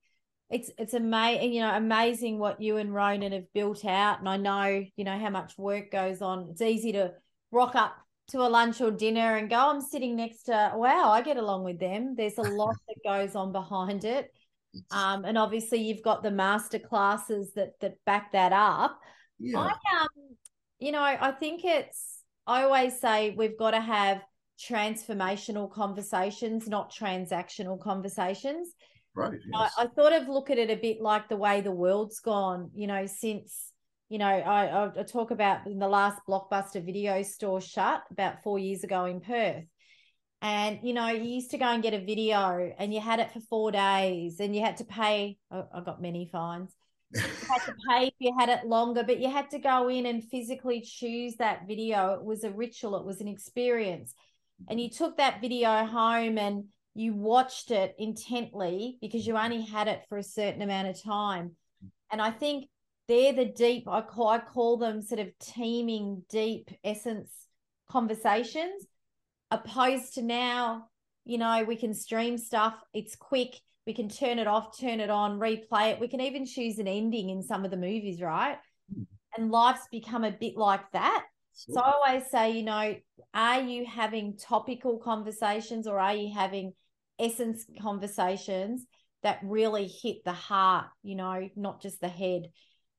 it's 0.51 0.71
it's 0.77 0.95
amazing. 0.95 1.53
You 1.53 1.63
know, 1.63 1.75
amazing 1.75 2.39
what 2.39 2.61
you 2.61 2.79
and 2.79 2.93
Ronan 2.93 3.33
have 3.33 3.53
built 3.55 3.85
out, 3.85 4.19
and 4.19 4.29
I 4.29 4.37
know 4.37 4.85
you 4.97 5.05
know 5.05 5.19
how 5.19 5.31
much 5.31 5.57
work 5.57 5.93
goes 5.93 6.21
on. 6.21 6.49
It's 6.51 6.63
easy 6.63 6.93
to 6.93 7.13
rock 7.53 7.75
up 7.75 7.97
to 8.29 8.41
a 8.41 8.49
lunch 8.49 8.81
or 8.81 8.91
dinner 8.91 9.37
and 9.37 9.49
go, 9.49 9.57
I'm 9.57 9.81
sitting 9.81 10.17
next 10.17 10.45
to, 10.45 10.73
wow, 10.75 11.11
I 11.11 11.23
get 11.23 11.39
along 11.39 11.65
with 11.65 11.79
them. 11.79 12.15
There's 12.15 12.39
a 12.39 12.43
lot 12.43 12.77
that 12.87 13.03
goes 13.03 13.35
on 13.35 13.53
behind 13.53 14.05
it. 14.05 14.33
Um, 14.91 15.25
and 15.25 15.39
obviously 15.39 15.81
you've 15.81 16.03
got 16.03 16.23
the 16.23 16.31
master 16.31 16.79
classes 16.79 17.53
that 17.55 17.79
that 17.81 17.97
back 18.05 18.33
that 18.33 18.53
up. 18.53 18.99
Yeah. 19.39 19.59
I 19.59 19.69
um, 20.01 20.09
you 20.79 20.93
know, 20.93 21.03
I 21.03 21.33
think 21.33 21.65
it's 21.65 22.23
I 22.47 22.65
always 22.65 23.01
say 23.01 23.35
we've 23.37 23.59
got 23.59 23.73
to 23.73 23.81
have 23.81 24.23
transformational 24.59 25.71
conversations, 25.71 26.69
not 26.69 26.93
transactional 26.93 27.81
conversations. 27.81 28.75
Right. 29.15 29.33
Yes. 29.53 29.73
I, 29.79 29.85
I 29.85 29.87
sort 29.95 30.13
of 30.13 30.29
look 30.29 30.51
at 30.51 30.59
it 30.59 30.71
a 30.71 30.77
bit 30.77 31.01
like 31.01 31.29
the 31.29 31.37
way 31.37 31.61
the 31.61 31.73
world's 31.73 32.21
gone, 32.21 32.71
you 32.75 32.87
know, 32.87 33.07
since 33.07 33.73
you 34.09 34.19
know, 34.19 34.27
I, 34.27 34.87
I 34.99 35.03
talk 35.03 35.31
about 35.33 35.67
in 35.67 35.79
the 35.79 35.89
last 35.89 36.23
blockbuster 36.27 36.85
video 36.85 37.23
store 37.23 37.61
shut 37.61 38.03
about 38.11 38.43
four 38.43 38.59
years 38.59 38.83
ago 38.83 39.05
in 39.05 39.21
Perth. 39.21 39.65
And 40.41 40.79
you 40.83 40.95
know, 40.95 41.09
you 41.09 41.25
used 41.25 41.51
to 41.51 41.59
go 41.59 41.67
and 41.67 41.83
get 41.83 41.95
a 41.95 42.05
video, 42.05 42.73
and 42.79 42.95
you 42.95 43.01
had 43.01 43.19
it 43.19 43.33
for 43.33 43.41
four 43.41 43.73
days, 43.73 44.39
and 44.39 44.55
you 44.55 44.63
had 44.63 44.77
to 44.77 44.85
pay. 44.85 45.37
Oh, 45.51 45.67
I 45.75 45.81
got 45.81 46.01
many 46.01 46.29
fines. 46.31 46.75
You 47.13 47.23
had 47.23 47.65
to 47.67 47.75
pay 47.89 48.07
if 48.07 48.15
you 48.19 48.33
had 48.39 48.49
it 48.49 48.67
longer, 48.67 49.03
but 49.03 49.21
you 49.21 49.31
had 49.31 49.51
to 49.51 49.59
go 49.59 49.89
in 49.89 50.07
and 50.07 50.23
physically 50.23 50.81
choose 50.81 51.35
that 51.37 51.67
video. 51.67 52.15
It 52.15 52.25
was 52.25 52.45
a 52.45 52.51
ritual. 52.51 52.97
It 52.97 53.05
was 53.05 53.21
an 53.21 53.29
experience, 53.29 54.15
and 54.69 54.81
you 54.81 54.89
mm-hmm. 54.89 55.05
took 55.05 55.17
that 55.17 55.41
video 55.41 55.85
home 55.85 56.39
and 56.39 56.65
you 56.95 57.15
watched 57.15 57.71
it 57.71 57.95
intently 57.99 58.99
because 59.01 59.27
you 59.27 59.37
only 59.37 59.63
had 59.63 59.89
it 59.89 60.03
for 60.09 60.19
a 60.19 60.23
certain 60.23 60.63
amount 60.63 60.89
of 60.89 61.03
time. 61.03 61.53
And 62.11 62.21
I 62.21 62.31
think 62.31 62.67
they're 63.09 63.33
the 63.33 63.45
deep. 63.45 63.89
I 63.89 64.03
call 64.03 64.29
I 64.29 64.39
call 64.39 64.77
them 64.77 65.03
sort 65.03 65.21
of 65.21 65.37
teaming 65.41 66.23
deep 66.29 66.71
essence 66.85 67.33
conversations 67.91 68.85
opposed 69.51 70.15
to 70.15 70.23
now, 70.23 70.89
you 71.25 71.39
know, 71.39 71.65
we 71.65 71.77
can 71.77 71.95
stream 71.95 72.39
stuff, 72.39 72.75
it's 72.93 73.17
quick, 73.17 73.55
we 73.87 73.95
can 73.95 74.09
turn 74.09 74.39
it 74.39 74.47
off, 74.47 74.79
turn 74.79 75.01
it 75.01 75.11
on, 75.11 75.39
replay 75.39 75.93
it. 75.93 76.01
We 76.01 76.09
can 76.09 76.21
even 76.21 76.45
choose 76.45 76.79
an 76.79 76.87
ending 76.87 77.31
in 77.31 77.43
some 77.43 77.65
of 77.65 77.71
the 77.71 77.77
movies, 77.77 78.21
right? 78.21 78.59
Mm. 78.95 79.07
And 79.37 79.51
life's 79.51 79.89
become 79.91 80.25
a 80.25 80.31
bit 80.31 80.57
like 80.57 80.91
that. 80.93 81.25
Sure. 81.67 81.75
So 81.75 81.81
I 81.81 81.93
always 81.93 82.31
say, 82.31 82.53
you 82.53 82.63
know, 82.63 82.97
are 83.35 83.61
you 83.63 83.87
having 83.87 84.37
topical 84.37 84.99
conversations 84.99 85.87
or 85.87 85.99
are 85.99 86.15
you 86.15 86.33
having 86.33 86.75
essence 87.19 87.65
conversations 87.81 88.85
that 89.23 89.41
really 89.43 89.87
hit 89.87 90.19
the 90.25 90.33
heart, 90.33 90.87
you 91.03 91.17
know, 91.17 91.49
not 91.57 91.81
just 91.81 92.01
the 92.01 92.09
head? 92.09 92.51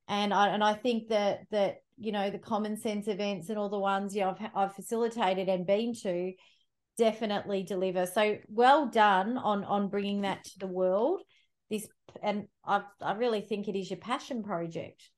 And 0.08 0.34
I 0.34 0.50
and 0.50 0.64
I 0.64 0.74
think 0.74 1.10
that 1.10 1.42
that 1.52 1.78
you 2.00 2.12
know 2.12 2.30
the 2.30 2.40
common 2.40 2.78
sense 2.78 3.08
events 3.08 3.50
and 3.50 3.58
all 3.58 3.70
the 3.70 3.78
ones 3.78 4.16
you 4.16 4.22
know 4.22 4.36
I've, 4.40 4.50
I've 4.56 4.76
facilitated 4.76 5.50
and 5.50 5.66
been 5.66 5.94
to 6.04 6.34
definitely 6.98 7.64
deliver 7.64 8.06
so 8.06 8.38
well 8.48 8.88
done 8.88 9.38
on 9.38 9.64
on 9.64 9.90
bringing 9.90 10.22
that 10.22 10.44
to 10.46 10.60
the 10.60 10.68
world 10.68 11.22
this 11.70 11.88
and 12.22 12.48
i 12.66 12.82
i 13.02 13.14
really 13.14 13.42
think 13.42 13.68
it 13.68 13.78
is 13.78 13.90
your 13.90 14.00
passion 14.00 14.44
project 14.44 15.10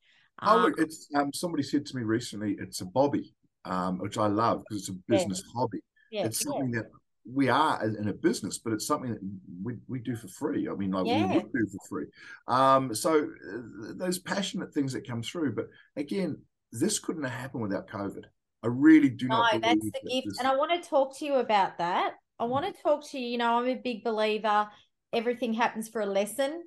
oh 0.42 0.58
look 0.58 0.78
um, 0.78 0.84
it's 0.84 1.08
um 1.16 1.32
somebody 1.32 1.62
said 1.62 1.84
to 1.86 1.96
me 1.96 2.02
recently 2.02 2.56
it's 2.60 2.80
a 2.82 2.84
bobby 2.84 3.34
um, 3.64 3.98
which 3.98 4.18
I 4.18 4.26
love 4.26 4.62
because 4.62 4.82
it's 4.82 4.90
a 4.90 4.98
business 5.08 5.42
yeah. 5.44 5.52
hobby. 5.54 5.78
Yeah, 6.10 6.24
it's 6.26 6.40
something 6.40 6.70
that 6.72 6.86
we 7.30 7.48
are 7.48 7.82
in 7.84 8.08
a 8.08 8.12
business, 8.12 8.58
but 8.58 8.72
it's 8.72 8.86
something 8.86 9.10
that 9.10 9.20
we, 9.62 9.74
we 9.88 10.00
do 10.00 10.16
for 10.16 10.28
free. 10.28 10.68
I 10.68 10.74
mean, 10.74 10.90
like 10.90 11.06
yeah. 11.06 11.26
we 11.26 11.34
would 11.36 11.52
do 11.52 11.66
for 11.66 11.88
free. 11.88 12.06
Um, 12.48 12.94
so 12.94 13.22
uh, 13.22 13.92
those 13.94 14.18
passionate 14.18 14.74
things 14.74 14.92
that 14.92 15.06
come 15.06 15.22
through. 15.22 15.54
But 15.54 15.68
again, 15.96 16.38
this 16.72 16.98
couldn't 16.98 17.24
have 17.24 17.32
happened 17.32 17.62
without 17.62 17.88
COVID. 17.88 18.24
I 18.62 18.68
really 18.68 19.10
do 19.10 19.28
no, 19.28 19.38
not. 19.38 19.54
No, 19.54 19.58
that's 19.60 19.84
the 19.84 20.08
gift, 20.08 20.28
this... 20.28 20.38
and 20.38 20.48
I 20.48 20.56
want 20.56 20.82
to 20.82 20.88
talk 20.88 21.18
to 21.18 21.24
you 21.24 21.34
about 21.36 21.78
that. 21.78 22.14
I 22.38 22.44
want 22.44 22.74
to 22.74 22.82
talk 22.82 23.08
to 23.10 23.18
you. 23.18 23.26
You 23.26 23.38
know, 23.38 23.58
I'm 23.58 23.68
a 23.68 23.74
big 23.74 24.04
believer. 24.04 24.68
Everything 25.12 25.52
happens 25.52 25.88
for 25.88 26.00
a 26.00 26.06
lesson, 26.06 26.62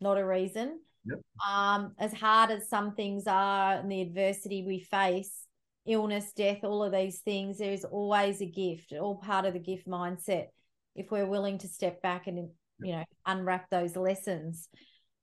not 0.00 0.18
a 0.18 0.26
reason. 0.26 0.80
Yep. 1.04 1.20
Um, 1.48 1.94
as 1.98 2.12
hard 2.12 2.50
as 2.50 2.68
some 2.68 2.94
things 2.94 3.26
are 3.26 3.74
and 3.74 3.90
the 3.90 4.02
adversity 4.02 4.64
we 4.66 4.80
face, 4.80 5.46
illness, 5.86 6.32
death, 6.34 6.64
all 6.64 6.82
of 6.82 6.92
these 6.92 7.20
things, 7.20 7.58
there 7.58 7.72
is 7.72 7.84
always 7.84 8.40
a 8.40 8.46
gift, 8.46 8.92
all 8.92 9.16
part 9.16 9.44
of 9.44 9.54
the 9.54 9.60
gift 9.60 9.86
mindset. 9.86 10.46
If 10.94 11.10
we're 11.10 11.26
willing 11.26 11.58
to 11.58 11.68
step 11.68 12.02
back 12.02 12.26
and 12.26 12.50
you 12.80 12.92
know 12.92 13.04
unwrap 13.24 13.70
those 13.70 13.96
lessons, 13.96 14.68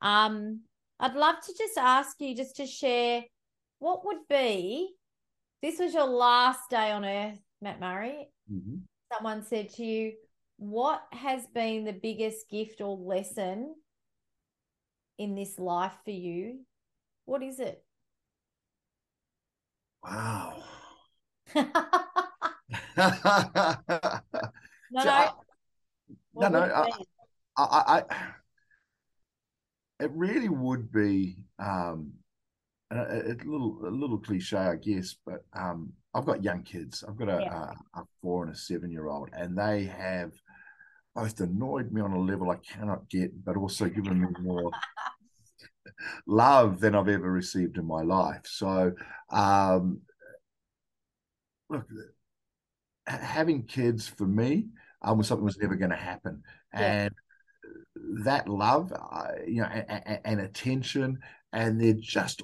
um, 0.02 0.62
I'd 1.00 1.16
love 1.16 1.36
to 1.46 1.54
just 1.58 1.78
ask 1.78 2.16
you 2.20 2.36
just 2.36 2.56
to 2.58 2.66
share 2.66 3.24
what 3.80 4.06
would 4.06 4.28
be. 4.30 4.94
This 5.62 5.80
was 5.80 5.94
your 5.94 6.08
last 6.08 6.70
day 6.70 6.92
on 6.92 7.06
earth, 7.06 7.40
Matt 7.62 7.80
Murray. 7.80 8.30
Mm-hmm. 8.52 8.78
Someone 9.14 9.44
said 9.44 9.70
to 9.74 9.84
you, 9.84 10.14
"What 10.58 11.02
has 11.12 11.48
been 11.54 11.86
the 11.86 11.94
biggest 11.94 12.50
gift 12.50 12.82
or 12.82 12.96
lesson 12.98 13.76
in 15.18 15.36
this 15.36 15.58
life 15.58 15.94
for 16.04 16.12
you?" 16.12 16.60
What 17.26 17.42
is 17.42 17.60
it? 17.60 17.84
Wow. 20.04 20.64
no, 21.56 21.64
so 25.00 25.10
I, 25.10 25.32
no, 26.36 26.48
no. 26.50 26.60
I, 26.60 26.90
I, 27.58 27.64
I, 27.88 28.04
it 30.00 30.12
really 30.14 30.50
would 30.50 30.92
be 30.92 31.38
um, 31.58 32.14
a, 32.98 33.32
a, 33.32 33.36
little 33.46 33.80
a 33.86 33.90
little 33.90 34.18
cliche, 34.18 34.58
I 34.58 34.76
guess, 34.76 35.16
but 35.26 35.44
um, 35.54 35.94
I've 36.14 36.26
got 36.26 36.44
young 36.44 36.64
kids. 36.64 37.04
I've 37.08 37.18
got 37.18 37.30
a, 37.30 37.42
yeah. 37.42 37.72
a, 37.96 38.00
a 38.00 38.04
four 38.22 38.44
and 38.44 38.54
a 38.54 38.58
seven 38.58 38.92
year 38.92 39.08
old, 39.08 39.30
and 39.34 39.58
they 39.58 39.86
have 39.86 40.32
both 41.16 41.40
annoyed 41.40 41.92
me 41.92 42.02
on 42.02 42.12
a 42.12 42.20
level 42.20 42.52
I 42.52 42.58
cannot 42.58 43.10
get, 43.10 43.44
but 43.44 43.56
also 43.56 43.88
given 43.88 44.22
me 44.22 44.28
more 44.42 44.72
love 46.28 46.80
than 46.80 46.96
I've 46.96 47.08
ever 47.08 47.32
received 47.32 47.78
in 47.78 47.86
my 47.86 48.02
life. 48.02 48.42
So, 48.46 48.94
um, 49.30 50.02
look, 51.70 51.86
having 53.08 53.64
kids 53.64 54.08
for 54.08 54.26
me 54.28 54.68
um, 55.02 55.18
was 55.18 55.28
something 55.28 55.44
that 55.44 55.58
was 55.58 55.58
never 55.58 55.76
going 55.76 55.92
to 55.92 55.96
happen, 55.96 56.44
yeah. 56.74 56.82
and 57.06 57.14
that 58.26 58.50
love, 58.50 58.92
uh, 58.92 59.32
you 59.48 59.62
know, 59.62 59.68
and, 59.68 60.20
and, 60.26 60.42
attention, 60.42 61.20
and 61.54 61.80
they're 61.80 61.94
just 61.94 62.42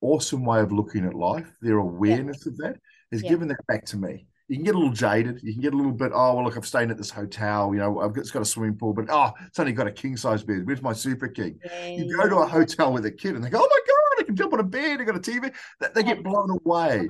awesome 0.00 0.44
way 0.44 0.60
of 0.60 0.72
looking 0.72 1.04
at 1.06 1.14
life. 1.14 1.50
Their 1.60 1.78
awareness 1.78 2.44
yeah. 2.44 2.50
of 2.50 2.56
that 2.58 2.76
has 3.12 3.22
yeah. 3.22 3.30
given 3.30 3.48
that 3.48 3.66
back 3.66 3.84
to 3.86 3.96
me 3.96 4.26
you 4.50 4.56
can 4.56 4.64
get 4.64 4.74
a 4.74 4.78
little 4.78 4.92
jaded. 4.92 5.38
You 5.44 5.52
can 5.52 5.62
get 5.62 5.74
a 5.74 5.76
little 5.76 5.92
bit, 5.92 6.10
oh, 6.12 6.34
well, 6.34 6.44
look, 6.44 6.56
I'm 6.56 6.64
staying 6.64 6.90
at 6.90 6.98
this 6.98 7.08
hotel. 7.08 7.72
You 7.72 7.78
know, 7.78 8.00
I've 8.00 8.12
got, 8.12 8.22
it's 8.22 8.32
got 8.32 8.42
a 8.42 8.44
swimming 8.44 8.76
pool, 8.76 8.92
but 8.92 9.04
oh, 9.08 9.30
it's 9.46 9.60
only 9.60 9.72
got 9.72 9.86
a 9.86 9.92
king 9.92 10.16
size 10.16 10.42
bed. 10.42 10.66
Where's 10.66 10.82
my 10.82 10.92
super 10.92 11.28
king? 11.28 11.60
Yeah, 11.64 11.86
you 11.86 12.16
go 12.16 12.28
to 12.28 12.38
a 12.38 12.46
hotel 12.46 12.92
with 12.92 13.06
a 13.06 13.12
kid 13.12 13.36
and 13.36 13.44
they 13.44 13.48
go, 13.48 13.58
oh 13.60 13.68
my 13.70 13.80
God, 13.86 14.22
I 14.22 14.24
can 14.24 14.34
jump 14.34 14.52
on 14.52 14.58
a 14.58 14.64
bed. 14.64 15.00
I 15.00 15.04
got 15.04 15.14
a 15.14 15.20
TV. 15.20 15.54
They 15.94 16.02
get 16.02 16.24
blown 16.24 16.50
away. 16.50 17.06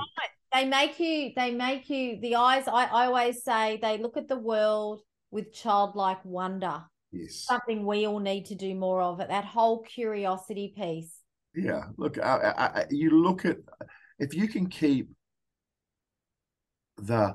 They 0.52 0.66
make 0.66 1.00
you, 1.00 1.30
they 1.34 1.52
make 1.52 1.88
you, 1.88 2.20
the 2.20 2.36
eyes, 2.36 2.68
I, 2.68 2.84
I 2.84 3.06
always 3.06 3.42
say 3.42 3.78
they 3.80 3.96
look 3.96 4.18
at 4.18 4.28
the 4.28 4.36
world 4.36 5.00
with 5.30 5.50
childlike 5.50 6.22
wonder. 6.26 6.82
Yes. 7.10 7.36
Something 7.48 7.86
we 7.86 8.06
all 8.06 8.18
need 8.18 8.46
to 8.46 8.54
do 8.54 8.74
more 8.74 9.00
of 9.00 9.20
it, 9.20 9.28
that 9.28 9.46
whole 9.46 9.82
curiosity 9.82 10.74
piece. 10.76 11.19
Yeah. 11.54 11.84
Look, 11.96 12.18
I, 12.18 12.54
I, 12.56 12.84
you 12.90 13.10
look 13.10 13.44
at, 13.44 13.58
if 14.18 14.34
you 14.34 14.48
can 14.48 14.68
keep 14.68 15.08
the 16.96 17.34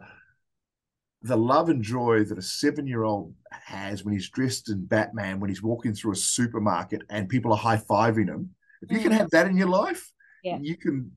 the 1.26 1.36
love 1.36 1.70
and 1.70 1.82
joy 1.82 2.24
that 2.24 2.38
a 2.38 2.42
seven 2.42 2.86
year 2.86 3.04
old 3.04 3.34
has 3.50 4.04
when 4.04 4.14
he's 4.14 4.30
dressed 4.30 4.70
in 4.70 4.86
Batman, 4.86 5.40
when 5.40 5.50
he's 5.50 5.64
walking 5.64 5.94
through 5.94 6.12
a 6.12 6.16
supermarket 6.16 7.02
and 7.10 7.28
people 7.28 7.52
are 7.52 7.58
high 7.58 7.78
fiving 7.78 8.28
him. 8.28 8.52
If 8.84 8.92
you 8.92 9.00
mm. 9.00 9.04
can 9.04 9.12
have 9.12 9.32
that 9.32 9.48
in 9.48 9.58
your 9.58 9.70
life, 9.70 10.12
yeah. 10.44 10.60
you 10.62 10.78
can, 10.78 11.12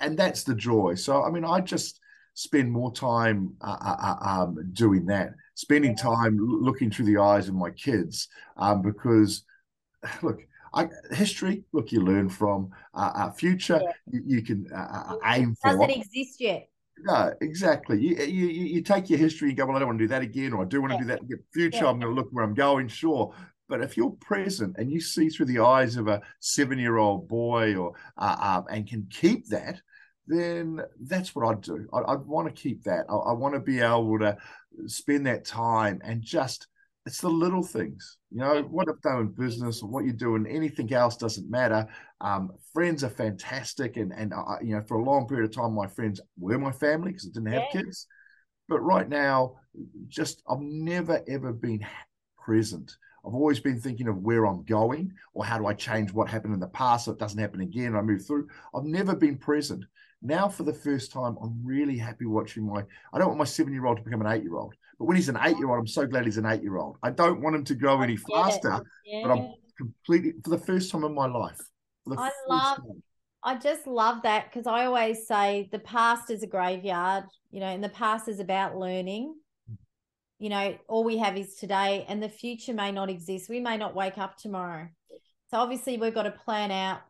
and 0.00 0.18
that's 0.18 0.42
the 0.42 0.54
joy. 0.54 0.94
So, 0.94 1.22
I 1.22 1.30
mean, 1.30 1.44
I 1.44 1.60
just 1.60 2.00
spend 2.32 2.72
more 2.72 2.92
time 2.92 3.54
uh, 3.60 3.76
uh, 3.78 3.96
uh 4.02 4.42
um, 4.44 4.70
doing 4.72 5.04
that, 5.06 5.34
spending 5.54 5.94
yeah. 5.98 6.02
time 6.02 6.38
looking 6.38 6.90
through 6.90 7.06
the 7.06 7.18
eyes 7.18 7.48
of 7.48 7.54
my 7.54 7.70
kids, 7.70 8.28
um, 8.56 8.80
because 8.80 9.44
look, 10.22 10.40
I, 10.76 10.88
history, 11.14 11.64
look, 11.72 11.90
you 11.90 12.00
learn 12.00 12.28
from. 12.28 12.70
Uh, 12.94 13.12
uh 13.14 13.30
future, 13.32 13.80
yeah. 13.82 13.90
you, 14.12 14.22
you, 14.26 14.42
can 14.42 14.66
uh, 14.72 15.16
aim 15.24 15.56
for. 15.60 15.72
Doesn't 15.72 15.90
exist 15.90 16.40
yet. 16.40 16.68
No, 16.98 17.32
exactly. 17.40 18.00
You, 18.00 18.16
you 18.24 18.46
you 18.46 18.82
take 18.82 19.10
your 19.10 19.18
history 19.18 19.48
and 19.48 19.56
go, 19.56 19.66
well, 19.66 19.76
I 19.76 19.80
don't 19.80 19.88
want 19.88 19.98
to 19.98 20.04
do 20.04 20.08
that 20.08 20.22
again, 20.22 20.52
or 20.52 20.62
I 20.62 20.66
do 20.66 20.80
want 20.80 20.92
to 20.92 20.96
yeah. 20.96 21.02
do 21.02 21.06
that 21.08 21.20
in 21.20 21.28
the 21.28 21.38
future. 21.52 21.84
Yeah. 21.84 21.90
I'm 21.90 22.00
going 22.00 22.14
to 22.14 22.20
look 22.20 22.28
where 22.30 22.44
I'm 22.44 22.54
going, 22.54 22.88
sure. 22.88 23.34
But 23.68 23.82
if 23.82 23.96
you're 23.96 24.16
present 24.20 24.76
and 24.78 24.90
you 24.90 25.00
see 25.00 25.28
through 25.28 25.46
the 25.46 25.58
eyes 25.58 25.96
of 25.96 26.08
a 26.08 26.22
seven-year-old 26.40 27.28
boy, 27.28 27.74
or 27.74 27.92
uh, 28.16 28.36
uh, 28.40 28.62
and 28.70 28.88
can 28.88 29.06
keep 29.10 29.48
that, 29.48 29.80
then 30.26 30.80
that's 31.00 31.34
what 31.34 31.46
I'd 31.48 31.60
do. 31.60 31.86
I, 31.92 32.14
would 32.14 32.26
want 32.26 32.48
to 32.48 32.62
keep 32.62 32.84
that. 32.84 33.06
I, 33.08 33.14
I 33.14 33.32
want 33.32 33.54
to 33.54 33.60
be 33.60 33.80
able 33.80 34.18
to 34.20 34.36
spend 34.86 35.26
that 35.26 35.44
time 35.44 36.00
and 36.04 36.22
just 36.22 36.66
it's 37.06 37.20
the 37.20 37.28
little 37.28 37.62
things. 37.62 38.18
You 38.32 38.40
know, 38.40 38.62
what 38.62 38.88
I've 38.88 39.00
done 39.00 39.20
in 39.20 39.28
business 39.28 39.80
or 39.80 39.88
what 39.88 40.04
you 40.04 40.12
do 40.12 40.34
and 40.34 40.46
anything 40.46 40.92
else 40.92 41.16
doesn't 41.16 41.48
matter. 41.48 41.86
Um, 42.20 42.50
friends 42.74 43.04
are 43.04 43.10
fantastic. 43.10 43.96
And, 43.96 44.12
and 44.12 44.34
uh, 44.34 44.56
you 44.60 44.74
know, 44.74 44.82
for 44.82 44.96
a 44.96 45.02
long 45.02 45.28
period 45.28 45.48
of 45.48 45.54
time, 45.54 45.72
my 45.72 45.86
friends 45.86 46.20
were 46.36 46.58
my 46.58 46.72
family 46.72 47.12
because 47.12 47.26
I 47.26 47.30
didn't 47.32 47.52
have 47.52 47.64
yeah. 47.72 47.80
kids. 47.80 48.08
But 48.68 48.80
right 48.80 49.08
now, 49.08 49.54
just 50.08 50.42
I've 50.50 50.60
never, 50.60 51.22
ever 51.28 51.52
been 51.52 51.86
present. 52.44 52.96
I've 53.24 53.34
always 53.34 53.60
been 53.60 53.80
thinking 53.80 54.08
of 54.08 54.18
where 54.18 54.44
I'm 54.44 54.64
going 54.64 55.12
or 55.32 55.44
how 55.44 55.58
do 55.58 55.66
I 55.66 55.74
change 55.74 56.12
what 56.12 56.28
happened 56.28 56.54
in 56.54 56.60
the 56.60 56.68
past 56.68 57.04
so 57.04 57.12
it 57.12 57.18
doesn't 57.18 57.38
happen 57.38 57.60
again. 57.60 57.94
I 57.94 58.02
move 58.02 58.26
through. 58.26 58.48
I've 58.74 58.84
never 58.84 59.14
been 59.14 59.36
present. 59.36 59.84
Now, 60.22 60.48
for 60.48 60.64
the 60.64 60.72
first 60.72 61.12
time, 61.12 61.36
I'm 61.40 61.60
really 61.64 61.98
happy 61.98 62.26
watching 62.26 62.66
my. 62.66 62.82
I 63.12 63.18
don't 63.18 63.28
want 63.28 63.38
my 63.38 63.44
seven 63.44 63.72
year 63.72 63.86
old 63.86 63.98
to 63.98 64.02
become 64.02 64.22
an 64.22 64.32
eight 64.32 64.42
year 64.42 64.56
old. 64.56 64.74
But 64.98 65.06
when 65.06 65.16
he's 65.16 65.28
an 65.28 65.38
eight 65.42 65.58
year 65.58 65.68
old, 65.68 65.78
I'm 65.78 65.86
so 65.86 66.06
glad 66.06 66.24
he's 66.24 66.38
an 66.38 66.46
eight 66.46 66.62
year 66.62 66.78
old. 66.78 66.96
I 67.02 67.10
don't 67.10 67.40
want 67.40 67.56
him 67.56 67.64
to 67.64 67.74
grow 67.74 68.00
any 68.00 68.16
faster, 68.16 68.82
yeah. 69.04 69.22
but 69.22 69.30
I'm 69.32 69.54
completely, 69.76 70.32
for 70.42 70.50
the 70.50 70.58
first 70.58 70.90
time 70.90 71.04
in 71.04 71.14
my 71.14 71.26
life. 71.26 71.60
I 72.16 72.30
love, 72.48 72.76
time. 72.78 73.02
I 73.42 73.56
just 73.56 73.86
love 73.86 74.22
that 74.22 74.50
because 74.50 74.66
I 74.66 74.86
always 74.86 75.26
say 75.26 75.68
the 75.70 75.78
past 75.80 76.30
is 76.30 76.42
a 76.42 76.46
graveyard, 76.46 77.24
you 77.50 77.60
know, 77.60 77.66
and 77.66 77.82
the 77.82 77.88
past 77.88 78.28
is 78.28 78.40
about 78.40 78.76
learning. 78.76 79.34
You 80.38 80.50
know, 80.50 80.76
all 80.88 81.04
we 81.04 81.16
have 81.18 81.36
is 81.36 81.54
today, 81.56 82.04
and 82.08 82.22
the 82.22 82.28
future 82.28 82.74
may 82.74 82.92
not 82.92 83.08
exist. 83.08 83.48
We 83.48 83.60
may 83.60 83.76
not 83.76 83.94
wake 83.94 84.18
up 84.18 84.36
tomorrow. 84.36 84.88
So 85.50 85.58
obviously, 85.58 85.96
we've 85.96 86.14
got 86.14 86.24
to 86.24 86.30
plan 86.30 86.70
out, 86.70 87.00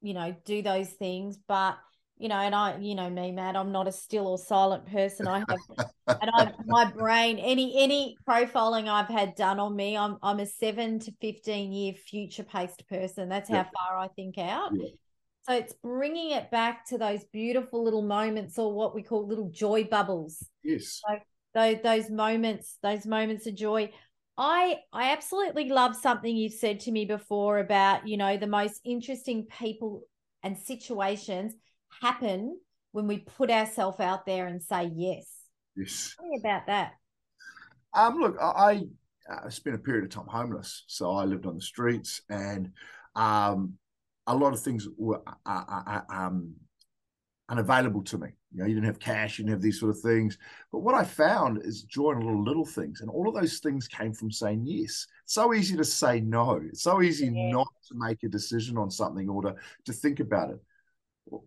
you 0.00 0.14
know, 0.14 0.34
do 0.44 0.62
those 0.62 0.88
things, 0.88 1.38
but 1.48 1.76
you 2.22 2.28
know, 2.28 2.36
and 2.36 2.54
I, 2.54 2.78
you 2.78 2.94
know 2.94 3.10
me, 3.10 3.32
Matt, 3.32 3.56
I'm 3.56 3.72
not 3.72 3.88
a 3.88 3.92
still 3.92 4.28
or 4.28 4.38
silent 4.38 4.86
person. 4.86 5.26
I 5.26 5.40
have, 5.40 5.88
and 6.06 6.30
I, 6.32 6.52
my 6.66 6.84
brain, 6.84 7.40
any 7.40 7.82
any 7.82 8.16
profiling 8.26 8.86
I've 8.88 9.08
had 9.08 9.34
done 9.34 9.58
on 9.58 9.74
me, 9.74 9.96
I'm 9.96 10.18
I'm 10.22 10.38
a 10.38 10.46
seven 10.46 11.00
to 11.00 11.12
fifteen 11.20 11.72
year 11.72 11.94
future 11.94 12.44
paced 12.44 12.86
person. 12.88 13.28
That's 13.28 13.48
how 13.48 13.56
yeah. 13.56 13.68
far 13.76 13.98
I 13.98 14.06
think 14.06 14.38
out. 14.38 14.70
Yeah. 14.72 14.90
So 15.48 15.54
it's 15.54 15.72
bringing 15.82 16.30
it 16.30 16.48
back 16.52 16.86
to 16.90 16.98
those 16.98 17.24
beautiful 17.32 17.82
little 17.82 18.02
moments, 18.02 18.56
or 18.56 18.72
what 18.72 18.94
we 18.94 19.02
call 19.02 19.26
little 19.26 19.50
joy 19.50 19.82
bubbles. 19.82 20.46
Yes. 20.62 21.02
So 21.04 21.16
those 21.54 21.78
those 21.82 22.08
moments, 22.08 22.78
those 22.84 23.04
moments 23.04 23.48
of 23.48 23.56
joy. 23.56 23.90
I 24.38 24.76
I 24.92 25.10
absolutely 25.10 25.70
love 25.70 25.96
something 25.96 26.36
you've 26.36 26.52
said 26.52 26.78
to 26.80 26.92
me 26.92 27.04
before 27.04 27.58
about 27.58 28.06
you 28.06 28.16
know 28.16 28.36
the 28.36 28.46
most 28.46 28.80
interesting 28.84 29.46
people 29.46 30.02
and 30.44 30.56
situations 30.56 31.54
happen 32.00 32.58
when 32.92 33.06
we 33.06 33.18
put 33.18 33.50
ourselves 33.50 34.00
out 34.00 34.26
there 34.26 34.46
and 34.46 34.62
say 34.62 34.90
yes. 34.94 35.26
Yes. 35.76 36.14
Tell 36.18 36.28
me 36.28 36.38
about 36.40 36.66
that. 36.66 36.92
Um, 37.94 38.18
look, 38.18 38.36
I, 38.40 38.82
I 39.28 39.48
spent 39.48 39.76
a 39.76 39.78
period 39.78 40.04
of 40.04 40.10
time 40.10 40.26
homeless, 40.26 40.84
so 40.86 41.12
I 41.12 41.24
lived 41.24 41.46
on 41.46 41.56
the 41.56 41.62
streets, 41.62 42.22
and 42.30 42.70
um, 43.16 43.74
a 44.26 44.34
lot 44.34 44.52
of 44.52 44.60
things 44.60 44.88
were 44.96 45.22
uh, 45.26 45.64
uh, 45.68 45.82
uh, 45.86 46.00
um, 46.08 46.54
unavailable 47.48 48.02
to 48.04 48.18
me. 48.18 48.28
You 48.54 48.60
know, 48.60 48.66
you 48.66 48.74
didn't 48.74 48.86
have 48.86 48.98
cash, 48.98 49.38
you 49.38 49.44
didn't 49.44 49.56
have 49.56 49.62
these 49.62 49.80
sort 49.80 49.90
of 49.90 50.00
things. 50.00 50.38
But 50.70 50.80
what 50.80 50.94
I 50.94 51.04
found 51.04 51.62
is 51.64 51.84
joy 51.84 52.12
in 52.12 52.20
little 52.20 52.42
little 52.42 52.66
things, 52.66 53.00
and 53.00 53.10
all 53.10 53.28
of 53.28 53.34
those 53.34 53.58
things 53.58 53.88
came 53.88 54.12
from 54.12 54.30
saying 54.30 54.62
yes. 54.64 55.06
so 55.24 55.54
easy 55.54 55.76
to 55.76 55.84
say 55.84 56.20
no. 56.20 56.60
It's 56.64 56.82
so 56.82 57.02
easy 57.02 57.26
yeah. 57.26 57.50
not 57.50 57.68
to 57.88 57.94
make 57.94 58.22
a 58.22 58.28
decision 58.28 58.76
on 58.78 58.90
something 58.90 59.28
or 59.28 59.42
to 59.42 59.54
to 59.86 59.92
think 59.92 60.20
about 60.20 60.50
it. 60.50 60.60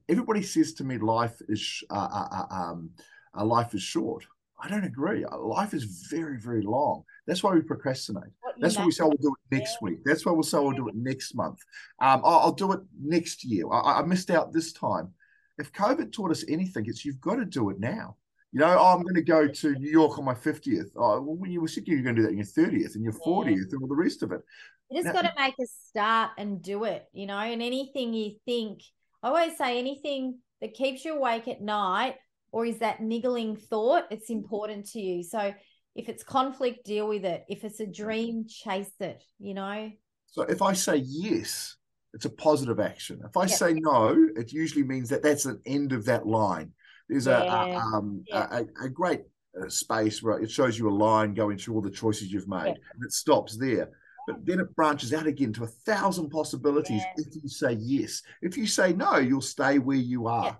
Everybody 0.09 0.41
says 0.41 0.73
to 0.75 0.83
me, 0.83 0.97
life 0.97 1.41
is 1.47 1.83
uh, 1.89 2.07
uh, 2.11 2.27
uh 2.31 2.53
um, 2.53 2.89
uh, 3.37 3.45
life 3.45 3.73
is 3.73 3.81
short. 3.81 4.25
I 4.59 4.69
don't 4.69 4.85
agree. 4.85 5.25
Uh, 5.25 5.37
life 5.37 5.73
is 5.73 6.07
very, 6.09 6.39
very 6.39 6.61
long. 6.61 7.03
That's 7.27 7.43
why 7.43 7.53
we 7.53 7.61
procrastinate. 7.61 8.31
That's 8.57 8.77
why 8.77 8.85
we 8.85 8.91
say 8.91 9.03
we'll 9.03 9.17
do 9.21 9.35
it 9.35 9.55
next 9.55 9.77
yeah. 9.81 9.85
week. 9.89 9.99
That's 10.05 10.25
why 10.25 10.31
we'll 10.31 10.43
say 10.43 10.57
we'll 10.59 10.71
do 10.71 10.87
it 10.87 10.95
next 10.95 11.35
month. 11.35 11.59
Um, 11.99 12.21
I'll, 12.23 12.39
I'll, 12.39 12.51
do 12.53 12.71
it 12.71 12.79
next 12.97 13.43
year. 13.43 13.69
I, 13.69 13.99
I, 13.99 14.01
missed 14.03 14.31
out 14.31 14.53
this 14.53 14.71
time. 14.71 15.13
If 15.57 15.73
COVID 15.73 16.13
taught 16.13 16.31
us 16.31 16.45
anything, 16.47 16.85
it's 16.87 17.03
you've 17.03 17.19
got 17.19 17.35
to 17.35 17.45
do 17.45 17.69
it 17.69 17.79
now. 17.79 18.15
You 18.53 18.61
know, 18.61 18.77
oh, 18.79 18.95
I'm 18.95 19.03
going 19.03 19.15
to 19.15 19.21
go 19.21 19.49
to 19.49 19.75
New 19.75 19.91
York 19.91 20.17
on 20.17 20.23
my 20.23 20.33
50th. 20.33 20.91
Oh, 20.95 21.19
well, 21.21 21.35
when 21.35 21.51
you 21.51 21.59
were 21.59 21.67
sick, 21.67 21.87
you're 21.87 22.01
going 22.01 22.15
to 22.15 22.21
do 22.21 22.27
that 22.27 22.31
in 22.31 22.37
your 22.37 22.45
30th 22.45 22.95
and 22.95 23.03
your 23.03 23.13
yeah. 23.13 23.27
40th 23.27 23.73
and 23.73 23.81
all 23.81 23.89
the 23.89 23.95
rest 23.95 24.23
of 24.23 24.31
it. 24.31 24.41
You 24.89 25.03
just 25.03 25.13
got 25.13 25.23
to 25.23 25.33
make 25.37 25.55
a 25.59 25.65
start 25.89 26.31
and 26.37 26.61
do 26.61 26.85
it, 26.85 27.05
you 27.11 27.25
know, 27.25 27.37
and 27.37 27.61
anything 27.61 28.13
you 28.13 28.35
think, 28.45 28.81
I 29.25 29.29
always 29.29 29.57
say 29.57 29.79
anything 29.79 30.37
that 30.61 30.75
keeps 30.75 31.03
you 31.03 31.15
awake 31.15 31.47
at 31.47 31.59
night 31.59 32.13
or 32.51 32.63
is 32.63 32.77
that 32.77 33.01
niggling 33.01 33.55
thought, 33.55 34.03
it's 34.11 34.29
important 34.29 34.85
to 34.91 34.99
you. 34.99 35.23
So 35.23 35.51
if 35.95 36.09
it's 36.09 36.23
conflict, 36.23 36.85
deal 36.85 37.07
with 37.07 37.25
it. 37.25 37.43
If 37.49 37.63
it's 37.63 37.79
a 37.79 37.87
dream, 37.87 38.45
chase 38.47 38.91
it, 38.99 39.23
you 39.39 39.55
know? 39.55 39.91
So 40.27 40.43
if 40.43 40.61
I 40.61 40.73
say 40.73 40.97
yes, 40.97 41.75
it's 42.13 42.25
a 42.25 42.29
positive 42.29 42.79
action. 42.79 43.19
If 43.25 43.35
I 43.35 43.45
yep. 43.45 43.49
say 43.49 43.73
no, 43.73 44.15
it 44.35 44.53
usually 44.53 44.83
means 44.83 45.09
that 45.09 45.23
that's 45.23 45.45
an 45.45 45.59
end 45.65 45.91
of 45.91 46.05
that 46.05 46.27
line. 46.27 46.73
There's 47.09 47.25
yeah. 47.25 47.41
a, 47.41 47.71
a, 47.71 47.77
um, 47.77 48.23
a, 48.31 48.65
a, 48.83 48.89
great 48.89 49.21
uh, 49.59 49.69
space 49.69 50.21
where 50.21 50.37
it 50.37 50.51
shows 50.51 50.77
you 50.77 50.87
a 50.87 50.91
line 50.91 51.33
going 51.33 51.57
through 51.57 51.73
all 51.73 51.81
the 51.81 51.89
choices 51.89 52.31
you've 52.31 52.47
made, 52.47 52.67
yeah. 52.67 52.73
and 52.93 53.03
it 53.03 53.11
stops 53.11 53.57
there. 53.57 53.89
But 54.27 54.45
then 54.45 54.59
it 54.59 54.75
branches 54.75 55.13
out 55.13 55.27
again 55.27 55.53
to 55.53 55.63
a 55.63 55.67
thousand 55.67 56.29
possibilities 56.29 57.03
if 57.17 57.35
you 57.41 57.47
say 57.47 57.73
yes. 57.73 58.23
If 58.41 58.57
you 58.57 58.67
say 58.67 58.93
no, 58.93 59.17
you'll 59.17 59.41
stay 59.41 59.79
where 59.79 59.97
you 59.97 60.27
are. 60.27 60.57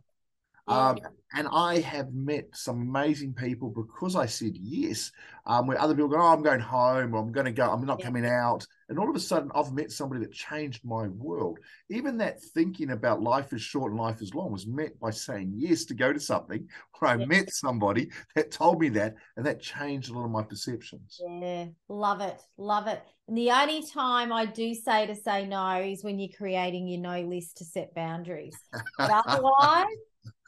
Um, 0.68 0.98
and 1.34 1.48
I 1.52 1.80
have 1.80 2.14
met 2.14 2.48
some 2.54 2.82
amazing 2.82 3.34
people 3.34 3.70
because 3.70 4.16
I 4.16 4.26
said 4.26 4.56
yes, 4.56 5.12
um, 5.46 5.68
where 5.68 5.80
other 5.80 5.94
people 5.94 6.10
go, 6.10 6.18
oh, 6.18 6.34
I'm 6.34 6.42
going 6.42 6.60
home, 6.60 7.14
or 7.14 7.20
I'm 7.20 7.32
going 7.32 7.46
to 7.46 7.52
go, 7.52 7.70
I'm 7.70 7.86
not 7.86 8.00
yeah. 8.00 8.06
coming 8.06 8.26
out. 8.26 8.66
And 8.88 9.00
all 9.00 9.10
of 9.10 9.16
a 9.16 9.20
sudden, 9.20 9.52
I've 9.56 9.74
met 9.74 9.92
somebody 9.92 10.22
that 10.22 10.32
changed 10.32 10.86
my 10.86 11.08
world. 11.08 11.58
Even 11.90 12.18
that 12.18 12.42
thinking 12.42 12.92
about 12.92 13.22
life 13.22 13.52
is 13.52 13.62
short 13.62 13.92
and 13.92 14.00
life 14.00 14.22
is 14.22 14.36
long 14.36 14.52
was 14.52 14.68
met 14.68 15.00
by 15.00 15.10
saying 15.10 15.54
yes 15.56 15.86
to 15.86 15.96
go 15.96 16.14
to 16.14 16.20
something 16.20 16.68
where 17.00 17.12
I 17.12 17.16
yeah. 17.18 17.26
met 17.26 17.52
somebody 17.52 18.12
that 18.36 18.52
told 18.52 18.80
me 18.80 18.90
that, 18.90 19.16
and 19.38 19.46
that 19.46 19.62
changed 19.62 20.12
a 20.12 20.14
lot 20.14 20.26
of 20.26 20.32
my 20.32 20.44
perceptions. 20.44 21.20
Yeah, 21.20 21.66
love 21.90 22.22
it. 22.22 22.40
Love 22.58 22.88
it. 22.88 23.02
And 23.28 23.38
the 23.38 23.50
only 23.52 23.84
time 23.84 24.32
I 24.32 24.46
do 24.46 24.76
say 24.76 25.08
to 25.08 25.16
say 25.16 25.48
no 25.48 25.82
is 25.82 26.04
when 26.04 26.20
you're 26.20 26.30
creating 26.38 26.88
your 26.88 27.02
no 27.02 27.22
list 27.22 27.58
to 27.58 27.66
set 27.66 27.96
boundaries. 27.96 28.56
Otherwise, 29.00 29.86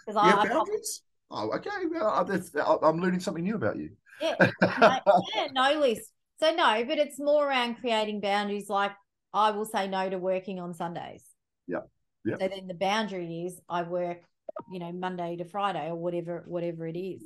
because 0.05 0.15
yeah, 0.15 0.37
I, 0.37 0.47
boundaries. 0.47 1.01
oh, 1.31 1.51
okay. 1.55 1.69
Well, 1.89 2.79
I'm 2.83 2.99
learning 2.99 3.19
something 3.21 3.43
new 3.43 3.55
about 3.55 3.77
you. 3.77 3.89
Yeah, 4.21 4.35
no, 4.61 4.99
yeah, 5.35 5.47
no 5.53 5.79
list. 5.79 6.11
So 6.39 6.53
no, 6.53 6.83
but 6.85 6.97
it's 6.97 7.19
more 7.19 7.47
around 7.47 7.75
creating 7.75 8.21
boundaries. 8.21 8.69
Like 8.69 8.91
I 9.33 9.51
will 9.51 9.65
say 9.65 9.87
no 9.87 10.09
to 10.09 10.17
working 10.17 10.59
on 10.59 10.73
Sundays. 10.73 11.23
Yeah. 11.67 11.79
Yeah. 12.25 12.35
So 12.39 12.47
then 12.47 12.67
the 12.67 12.73
boundary 12.73 13.45
is 13.47 13.59
I 13.69 13.83
work, 13.83 14.23
you 14.71 14.79
know, 14.79 14.91
Monday 14.91 15.37
to 15.37 15.45
Friday 15.45 15.87
or 15.87 15.95
whatever, 15.95 16.43
whatever 16.47 16.85
it 16.87 16.97
is. 16.97 17.23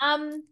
Um, 0.00 0.44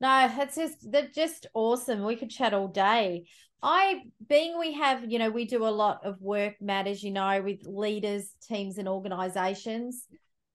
no, 0.00 0.30
it's 0.38 0.56
just 0.56 0.90
they're 0.90 1.08
just 1.14 1.46
awesome. 1.54 2.04
We 2.04 2.16
could 2.16 2.30
chat 2.30 2.54
all 2.54 2.68
day. 2.68 3.26
I 3.62 4.02
being 4.28 4.58
we 4.58 4.72
have, 4.72 5.08
you 5.10 5.20
know, 5.20 5.30
we 5.30 5.44
do 5.44 5.64
a 5.64 5.68
lot 5.68 6.04
of 6.04 6.20
work 6.20 6.54
matters, 6.60 7.02
you 7.04 7.12
know, 7.12 7.40
with 7.40 7.64
leaders, 7.64 8.34
teams, 8.48 8.78
and 8.78 8.88
organizations 8.88 10.04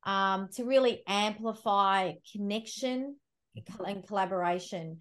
um, 0.04 0.50
to 0.56 0.66
really 0.66 1.04
amplify 1.08 2.14
connection 2.34 3.16
and 3.86 4.06
collaboration. 4.06 5.00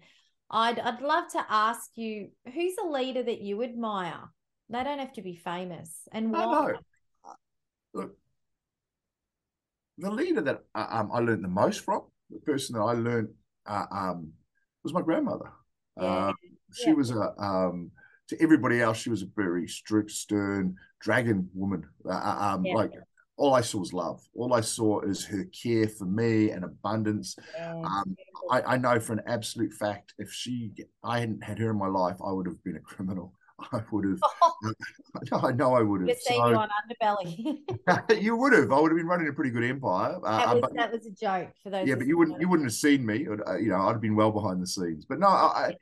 I'd 0.49 0.79
I'd 0.79 1.01
love 1.01 1.31
to 1.33 1.45
ask 1.49 1.91
you 1.95 2.29
who's 2.53 2.75
a 2.81 2.87
leader 2.87 3.23
that 3.23 3.41
you 3.41 3.63
admire. 3.63 4.29
They 4.69 4.83
don't 4.83 4.99
have 4.99 5.13
to 5.13 5.21
be 5.21 5.35
famous, 5.35 6.07
and 6.11 6.31
why? 6.31 6.45
No, 6.45 6.73
Look, 7.93 8.17
the 9.97 10.11
leader 10.11 10.41
that 10.41 10.63
uh, 10.75 10.87
um, 10.89 11.09
I 11.13 11.19
learned 11.19 11.43
the 11.43 11.49
most 11.49 11.81
from, 11.81 12.03
the 12.29 12.39
person 12.39 12.75
that 12.75 12.81
I 12.81 12.93
learned 12.93 13.29
uh, 13.65 13.85
um, 13.91 14.33
was 14.83 14.93
my 14.93 15.01
grandmother. 15.01 15.51
Yeah. 15.99 16.03
Uh, 16.03 16.33
she 16.73 16.89
yeah. 16.89 16.95
was 16.95 17.11
a 17.11 17.33
um, 17.39 17.91
to 18.29 18.41
everybody 18.41 18.81
else, 18.81 18.97
she 18.97 19.09
was 19.09 19.23
a 19.23 19.27
very 19.35 19.67
strict, 19.67 20.11
stern 20.11 20.75
dragon 20.99 21.49
woman. 21.53 21.83
Uh, 22.05 22.11
uh 22.11 22.53
um, 22.53 22.65
yeah. 22.65 22.73
Like 22.75 22.91
all 23.37 23.53
I 23.53 23.61
saw 23.61 23.79
was 23.79 23.93
love. 23.93 24.21
All 24.35 24.53
I 24.53 24.61
saw 24.61 25.01
is 25.01 25.25
her 25.25 25.45
care 25.45 25.87
for 25.87 26.05
me 26.05 26.49
and 26.49 26.65
abundance. 26.65 27.37
Um, 27.59 28.15
I, 28.49 28.61
I, 28.61 28.77
know 28.77 28.99
for 28.99 29.13
an 29.13 29.21
absolute 29.27 29.73
fact, 29.73 30.13
if 30.17 30.31
she, 30.31 30.71
I 31.03 31.19
hadn't 31.19 31.43
had 31.43 31.59
her 31.59 31.69
in 31.69 31.77
my 31.77 31.87
life, 31.87 32.17
I 32.25 32.31
would 32.31 32.47
have 32.47 32.63
been 32.63 32.77
a 32.77 32.79
criminal. 32.79 33.33
I 33.71 33.81
would 33.91 34.05
have. 34.05 34.73
I 35.43 35.51
know 35.51 35.75
I 35.75 35.81
would 35.81 36.01
have. 36.01 36.09
Just 36.09 36.27
so, 36.27 36.33
you 36.33 36.41
on 36.41 36.69
underbelly. 36.69 38.21
you 38.21 38.35
would 38.35 38.53
have. 38.53 38.71
I 38.71 38.79
would 38.79 38.91
have 38.91 38.97
been 38.97 39.07
running 39.07 39.27
a 39.27 39.33
pretty 39.33 39.51
good 39.51 39.63
empire. 39.63 40.19
Uh, 40.23 40.37
that, 40.37 40.55
was, 40.55 40.61
but, 40.61 40.75
that 40.75 40.91
was 40.91 41.05
a 41.05 41.11
joke 41.11 41.49
for 41.61 41.69
those. 41.69 41.87
Yeah, 41.87 41.95
but 41.95 42.07
you 42.07 42.17
wouldn't. 42.17 42.41
You 42.41 42.49
wouldn't 42.49 42.67
have 42.67 42.73
seen 42.73 43.05
me. 43.05 43.27
Uh, 43.27 43.57
you 43.57 43.69
know, 43.69 43.81
I'd 43.81 43.93
have 43.93 44.01
been 44.01 44.15
well 44.15 44.31
behind 44.31 44.61
the 44.61 44.67
scenes. 44.67 45.05
But 45.05 45.19
no, 45.19 45.27
I, 45.27 45.73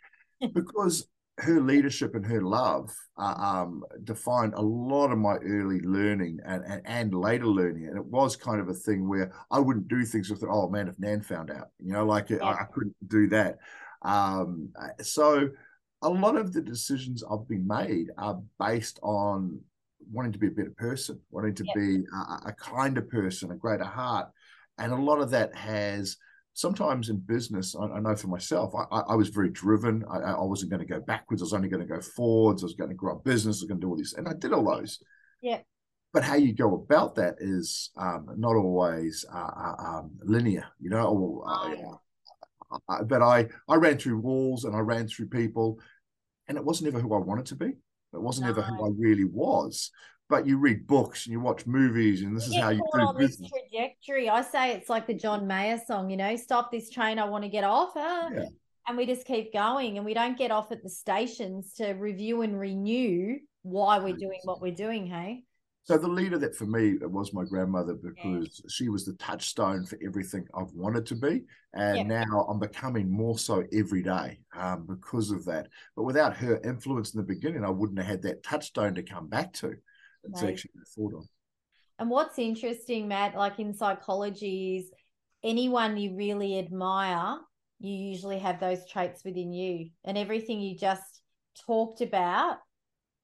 because 0.53 1.07
her 1.39 1.59
leadership 1.59 2.15
and 2.15 2.25
her 2.25 2.41
love 2.41 2.95
uh, 3.17 3.33
um, 3.37 3.83
defined 4.03 4.53
a 4.53 4.61
lot 4.61 5.11
of 5.11 5.17
my 5.17 5.35
early 5.37 5.81
learning 5.81 6.39
and, 6.45 6.63
and, 6.65 6.81
and 6.85 7.13
later 7.13 7.47
learning. 7.47 7.87
And 7.87 7.97
it 7.97 8.05
was 8.05 8.35
kind 8.35 8.61
of 8.61 8.69
a 8.69 8.73
thing 8.73 9.07
where 9.07 9.33
I 9.51 9.59
wouldn't 9.59 9.89
do 9.89 10.05
things 10.05 10.29
with, 10.29 10.43
oh 10.49 10.69
man, 10.69 10.87
if 10.87 10.97
Nan 10.97 11.21
found 11.21 11.51
out, 11.51 11.67
you 11.79 11.91
know, 11.91 12.05
like. 12.05 12.31
I, 12.31 12.37
I, 12.37 12.65
couldn't 12.73 12.95
do 13.07 13.27
that. 13.29 13.57
Um, 14.01 14.69
so 15.01 15.49
a 16.01 16.09
lot 16.09 16.37
of 16.37 16.53
the 16.53 16.61
decisions 16.61 17.23
I've 17.23 17.47
been 17.47 17.67
made 17.67 18.07
are 18.17 18.41
based 18.59 18.99
on 19.03 19.59
wanting 20.11 20.31
to 20.33 20.39
be 20.39 20.47
a 20.47 20.51
better 20.51 20.73
person, 20.77 21.19
wanting 21.31 21.55
to 21.55 21.65
yeah. 21.65 21.73
be 21.75 22.03
a, 22.13 22.49
a 22.49 22.53
kinder 22.53 23.01
person, 23.01 23.51
a 23.51 23.55
greater 23.55 23.83
heart. 23.83 24.29
And 24.77 24.93
a 24.93 24.97
lot 24.97 25.19
of 25.19 25.31
that 25.31 25.55
has 25.55 26.17
sometimes 26.55 27.09
in 27.09 27.17
business, 27.17 27.75
I, 27.75 27.85
I 27.85 27.99
know 27.99 28.15
for 28.15 28.29
myself, 28.29 28.73
I, 28.73 29.01
I 29.01 29.15
was 29.15 29.29
very 29.29 29.49
driven. 29.49 30.03
I, 30.09 30.19
I, 30.19 30.43
wasn't 30.43 30.71
going 30.71 30.79
to 30.79 30.87
go 30.87 31.01
backwards. 31.01 31.41
I 31.41 31.45
was 31.45 31.53
only 31.53 31.67
going 31.67 31.85
to 31.85 31.93
go 31.93 32.01
forwards. 32.01 32.63
I 32.63 32.65
was 32.65 32.73
going 32.73 32.89
to 32.89 32.95
grow 32.95 33.17
a 33.17 33.19
business. 33.19 33.57
I 33.57 33.63
was 33.63 33.67
going 33.67 33.81
to 33.81 33.85
do 33.85 33.89
all 33.91 33.97
this, 33.97 34.13
and 34.13 34.27
I 34.27 34.33
did 34.33 34.53
all 34.53 34.63
those. 34.63 34.99
Yeah. 35.41 35.59
But 36.13 36.23
how 36.23 36.35
you 36.35 36.53
go 36.53 36.75
about 36.75 37.15
that 37.15 37.35
is 37.39 37.91
um, 37.97 38.27
not 38.37 38.55
always 38.55 39.25
uh, 39.31 39.37
uh 39.37 39.75
um, 39.79 40.11
linear, 40.23 40.65
you 40.79 40.89
know. 40.89 41.07
Or, 41.07 41.49
uh, 41.49 42.79
uh, 42.87 43.03
but 43.03 43.21
I 43.21 43.49
I 43.67 43.75
ran 43.75 43.97
through 43.97 44.19
walls 44.19 44.63
and 44.63 44.73
I 44.73 44.79
ran 44.79 45.09
through 45.09 45.27
people, 45.27 45.77
and 46.47 46.57
it 46.57 46.63
wasn't 46.63 46.87
ever 46.87 47.01
who 47.01 47.13
I 47.13 47.19
wanted 47.19 47.47
to 47.47 47.55
be. 47.55 47.65
It 47.65 48.21
wasn't 48.21 48.45
no. 48.45 48.51
ever 48.51 48.61
who 48.61 48.85
I 48.85 48.91
really 48.97 49.25
was 49.25 49.91
but 50.29 50.47
you 50.47 50.57
read 50.57 50.87
books 50.87 51.25
and 51.25 51.33
you 51.33 51.39
watch 51.39 51.65
movies 51.67 52.21
and 52.23 52.35
this 52.35 52.47
is 52.47 52.55
how 52.55 52.69
you 52.69 52.81
do 52.93 52.99
on 52.99 53.17
business. 53.17 53.51
this 53.51 53.61
trajectory. 53.71 54.29
I 54.29 54.41
say 54.41 54.71
it's 54.71 54.89
like 54.89 55.07
the 55.07 55.13
John 55.13 55.45
Mayer 55.45 55.79
song, 55.85 56.09
you 56.09 56.17
know, 56.17 56.35
stop 56.35 56.71
this 56.71 56.89
train, 56.89 57.19
I 57.19 57.25
want 57.25 57.43
to 57.43 57.49
get 57.49 57.63
off. 57.63 57.91
Ah. 57.95 58.29
Yeah. 58.33 58.45
And 58.87 58.97
we 58.97 59.05
just 59.05 59.25
keep 59.25 59.51
going 59.51 59.97
and 59.97 60.05
we 60.05 60.13
don't 60.13 60.37
get 60.37 60.51
off 60.51 60.71
at 60.71 60.83
the 60.83 60.89
stations 60.89 61.73
to 61.73 61.93
review 61.93 62.41
and 62.41 62.59
renew 62.59 63.37
why 63.63 63.97
we're 63.97 64.15
doing 64.15 64.39
what 64.43 64.61
we're 64.61 64.75
doing, 64.75 65.07
hey? 65.07 65.43
So 65.85 65.99
the 65.99 66.07
leader 66.07 66.39
that 66.39 66.55
for 66.55 66.65
me 66.65 66.97
was 66.99 67.31
my 67.31 67.43
grandmother 67.43 67.93
because 67.93 68.61
yeah. 68.63 68.69
she 68.69 68.89
was 68.89 69.05
the 69.05 69.13
touchstone 69.13 69.85
for 69.85 69.99
everything 70.03 70.47
I've 70.55 70.71
wanted 70.73 71.05
to 71.07 71.15
be, 71.15 71.43
and 71.75 71.97
yeah. 71.97 72.23
now 72.25 72.47
I'm 72.49 72.57
becoming 72.57 73.07
more 73.07 73.37
so 73.37 73.63
every 73.71 74.01
day 74.01 74.39
um, 74.57 74.87
because 74.87 75.29
of 75.29 75.45
that. 75.45 75.67
But 75.95 76.03
without 76.05 76.35
her 76.37 76.59
influence 76.63 77.13
in 77.13 77.19
the 77.19 77.27
beginning, 77.27 77.63
I 77.63 77.69
wouldn't 77.69 77.99
have 77.99 78.07
had 78.07 78.23
that 78.23 78.41
touchstone 78.41 78.95
to 78.95 79.03
come 79.03 79.27
back 79.27 79.53
to 79.53 79.75
it's 80.29 80.41
right. 80.41 80.51
actually 80.51 80.71
thought 80.95 81.13
of. 81.15 81.27
And 81.97 82.09
what's 82.09 82.37
interesting, 82.39 83.07
Matt, 83.07 83.35
like 83.35 83.59
in 83.59 83.73
psychology, 83.73 84.77
is 84.77 84.91
anyone 85.43 85.97
you 85.97 86.15
really 86.15 86.59
admire, 86.59 87.37
you 87.79 87.93
usually 87.93 88.39
have 88.39 88.59
those 88.59 88.87
traits 88.89 89.23
within 89.23 89.53
you. 89.53 89.89
And 90.03 90.17
everything 90.17 90.59
you 90.59 90.77
just 90.77 91.21
talked 91.65 92.01
about, 92.01 92.57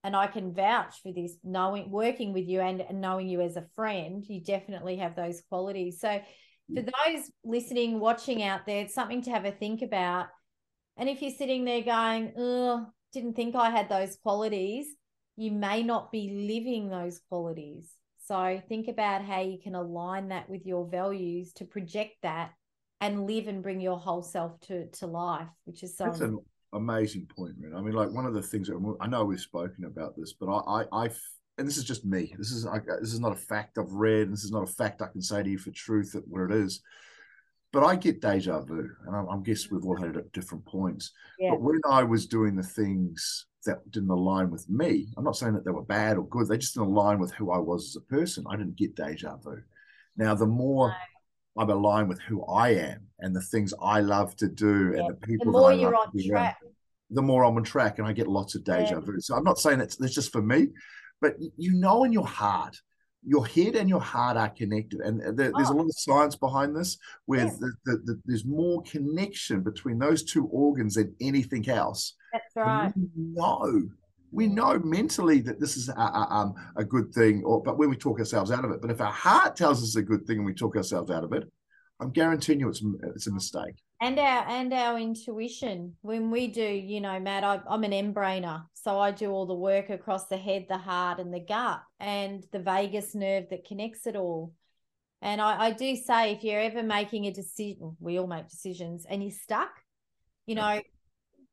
and 0.03 0.15
I 0.15 0.27
can 0.27 0.53
vouch 0.53 1.01
for 1.03 1.11
this, 1.11 1.33
knowing 1.43 1.91
working 1.91 2.33
with 2.33 2.47
you 2.47 2.61
and, 2.61 2.81
and 2.81 3.01
knowing 3.01 3.27
you 3.27 3.41
as 3.41 3.55
a 3.55 3.67
friend, 3.75 4.23
you 4.27 4.41
definitely 4.41 4.97
have 4.97 5.15
those 5.15 5.41
qualities. 5.49 5.99
So 5.99 6.21
for 6.73 6.81
mm. 6.81 6.89
those 7.05 7.31
listening, 7.43 7.99
watching 7.99 8.41
out 8.41 8.61
there, 8.65 8.83
it's 8.83 8.93
something 8.93 9.21
to 9.23 9.31
have 9.31 9.45
a 9.45 9.51
think 9.51 9.81
about. 9.81 10.27
And 10.97 11.09
if 11.09 11.21
you're 11.21 11.31
sitting 11.31 11.65
there 11.65 11.81
going, 11.81 12.33
oh, 12.37 12.87
didn't 13.13 13.35
think 13.35 13.55
I 13.55 13.69
had 13.69 13.89
those 13.89 14.17
qualities, 14.23 14.87
you 15.35 15.51
may 15.51 15.83
not 15.83 16.11
be 16.11 16.47
living 16.47 16.89
those 16.89 17.19
qualities. 17.29 17.91
So 18.19 18.61
think 18.69 18.87
about 18.87 19.23
how 19.23 19.41
you 19.41 19.57
can 19.61 19.75
align 19.75 20.29
that 20.29 20.49
with 20.49 20.65
your 20.65 20.87
values 20.87 21.53
to 21.53 21.65
project 21.65 22.17
that 22.23 22.51
and 22.99 23.25
live 23.25 23.47
and 23.47 23.63
bring 23.63 23.81
your 23.81 23.97
whole 23.97 24.21
self 24.21 24.59
to, 24.61 24.87
to 24.87 25.07
life, 25.07 25.47
which 25.65 25.83
is 25.83 25.97
so 25.97 26.05
That's 26.05 26.21
an 26.21 26.39
amazing 26.73 27.27
point, 27.35 27.55
man. 27.57 27.75
I 27.75 27.81
mean, 27.81 27.93
like 27.93 28.11
one 28.11 28.25
of 28.25 28.33
the 28.33 28.41
things 28.41 28.67
that 28.67 28.95
I 29.01 29.07
know 29.07 29.25
we've 29.25 29.39
spoken 29.39 29.85
about 29.85 30.15
this, 30.15 30.33
but 30.33 30.47
I, 30.47 30.81
I, 30.81 31.05
I 31.05 31.09
and 31.57 31.67
this 31.67 31.77
is 31.77 31.83
just 31.83 32.05
me. 32.05 32.33
This 32.37 32.51
is 32.51 32.65
like 32.65 32.85
this 32.85 33.13
is 33.13 33.19
not 33.19 33.33
a 33.33 33.35
fact 33.35 33.77
I've 33.77 33.91
read. 33.91 34.31
This 34.31 34.43
is 34.43 34.51
not 34.51 34.63
a 34.63 34.71
fact 34.71 35.01
I 35.01 35.07
can 35.07 35.21
say 35.21 35.43
to 35.43 35.49
you 35.49 35.57
for 35.57 35.71
truth 35.71 36.13
that 36.13 36.27
where 36.27 36.45
it 36.45 36.53
is. 36.53 36.81
But 37.73 37.83
I 37.85 37.95
get 37.95 38.19
deja 38.21 38.59
vu, 38.61 38.89
and 39.07 39.15
I, 39.15 39.21
I 39.23 39.37
guess 39.43 39.69
we've 39.71 39.85
all 39.85 39.95
had 39.97 40.09
it 40.09 40.17
at 40.17 40.31
different 40.33 40.65
points. 40.65 41.11
Yeah. 41.39 41.51
But 41.51 41.61
when 41.61 41.79
I 41.89 42.03
was 42.03 42.25
doing 42.27 42.55
the 42.55 42.63
things 42.63 43.45
that 43.65 43.89
didn't 43.91 44.09
align 44.09 44.51
with 44.51 44.69
me, 44.69 45.07
I'm 45.17 45.23
not 45.23 45.37
saying 45.37 45.53
that 45.53 45.63
they 45.63 45.71
were 45.71 45.83
bad 45.83 46.17
or 46.17 46.27
good. 46.27 46.47
They 46.47 46.57
just 46.57 46.73
didn't 46.73 46.87
align 46.89 47.19
with 47.19 47.31
who 47.33 47.51
I 47.51 47.59
was 47.59 47.85
as 47.89 47.95
a 47.95 48.01
person. 48.13 48.43
I 48.49 48.57
didn't 48.57 48.75
get 48.75 48.95
deja 48.95 49.37
vu. 49.37 49.61
Now, 50.17 50.35
the 50.35 50.47
more 50.47 50.93
I'm 51.57 51.69
aligned 51.69 52.09
with 52.09 52.19
who 52.19 52.43
I 52.45 52.69
am 52.69 53.07
and 53.19 53.33
the 53.35 53.41
things 53.41 53.73
I 53.81 54.01
love 54.01 54.35
to 54.37 54.47
do 54.49 54.93
Yeah. 54.93 55.01
and 55.05 55.09
the 55.09 55.25
people 55.27 55.45
The 55.53 55.59
more 55.59 55.73
you're 55.73 55.91
love 55.91 56.07
on 56.07 56.11
to 56.11 56.17
be 56.17 56.31
around, 56.31 56.43
track. 56.43 56.57
the 57.09 57.21
more 57.21 57.45
I'm 57.45 57.55
on 57.55 57.63
track 57.63 57.99
and 57.99 58.07
I 58.07 58.11
get 58.13 58.27
lots 58.27 58.55
of 58.55 58.63
deja 58.65 58.95
Yeah. 58.95 58.99
vu. 58.99 59.19
So 59.21 59.35
I'm 59.35 59.43
not 59.45 59.59
saying 59.59 59.79
it's, 59.79 59.99
it's 60.01 60.13
just 60.15 60.31
for 60.33 60.41
me, 60.41 60.69
but 61.21 61.35
you 61.57 61.73
know 61.73 62.03
in 62.03 62.11
your 62.11 62.27
heart, 62.27 62.75
your 63.25 63.45
head 63.45 63.75
and 63.75 63.87
your 63.87 64.01
heart 64.01 64.35
are 64.37 64.49
connected. 64.49 64.99
And 65.01 65.19
there, 65.37 65.51
there's 65.55 65.69
a 65.69 65.73
Oh. 65.73 65.77
lot 65.77 65.85
of 65.85 65.93
science 65.97 66.35
behind 66.35 66.75
this 66.75 66.97
where 67.25 67.45
the, 67.45 67.71
the, 67.85 67.97
the, 68.05 68.21
there's 68.25 68.45
more 68.45 68.81
connection 68.83 69.61
between 69.61 69.99
those 69.99 70.23
two 70.23 70.47
organs 70.47 70.95
than 70.95 71.13
anything 71.21 71.69
else. 71.69 72.15
That's 72.33 72.55
And 72.55 72.65
right. 72.65 72.93
We 72.95 73.09
know, 73.15 73.89
we 74.31 74.47
know 74.47 74.79
mentally 74.79 75.41
that 75.41 75.59
this 75.59 75.77
is 75.77 75.89
a, 75.89 75.93
a, 75.93 76.27
um, 76.31 76.55
a 76.77 76.83
good 76.83 77.13
thing, 77.13 77.43
or 77.45 77.61
but 77.61 77.77
when 77.77 77.89
we 77.89 77.95
talk 77.97 78.17
ourselves 78.19 78.49
out 78.51 78.65
of 78.65 78.71
it. 78.71 78.81
But 78.81 78.91
if 78.91 79.01
our 79.01 79.11
heart 79.11 79.55
tells 79.55 79.83
us 79.83 79.95
a 79.95 80.01
good 80.01 80.25
thing 80.25 80.37
and 80.37 80.45
we 80.45 80.53
talk 80.53 80.75
ourselves 80.75 81.11
out 81.11 81.23
of 81.23 81.33
it, 81.33 81.43
I'm 81.99 82.11
guaranteeing 82.11 82.59
you 82.61 82.69
it's 82.69 82.81
it's 83.15 83.27
a 83.27 83.31
mistake. 83.33 83.75
And 84.01 84.17
our 84.17 84.47
and 84.47 84.73
our 84.73 84.97
intuition 84.97 85.95
when 86.01 86.31
we 86.31 86.47
do 86.47 86.63
you 86.63 86.99
know 87.01 87.19
matt 87.19 87.43
I, 87.43 87.61
i'm 87.69 87.83
an 87.83 88.13
mBrainer 88.13 88.63
so 88.73 88.97
i 88.97 89.11
do 89.11 89.29
all 89.29 89.45
the 89.45 89.53
work 89.53 89.91
across 89.91 90.25
the 90.25 90.37
head 90.37 90.65
the 90.67 90.79
heart 90.79 91.19
and 91.19 91.31
the 91.31 91.39
gut 91.39 91.83
and 91.99 92.43
the 92.51 92.57
vagus 92.57 93.13
nerve 93.13 93.45
that 93.51 93.63
connects 93.63 94.07
it 94.07 94.15
all. 94.15 94.53
And 95.21 95.39
I, 95.39 95.65
I 95.65 95.71
do 95.71 95.95
say 95.95 96.31
if 96.31 96.43
you're 96.43 96.59
ever 96.59 96.81
making 96.81 97.27
a 97.27 97.31
decision 97.31 97.95
we 97.99 98.17
all 98.17 98.25
make 98.25 98.49
decisions 98.49 99.05
and 99.07 99.21
you're 99.21 99.31
stuck 99.31 99.69
you 100.47 100.55
know 100.55 100.81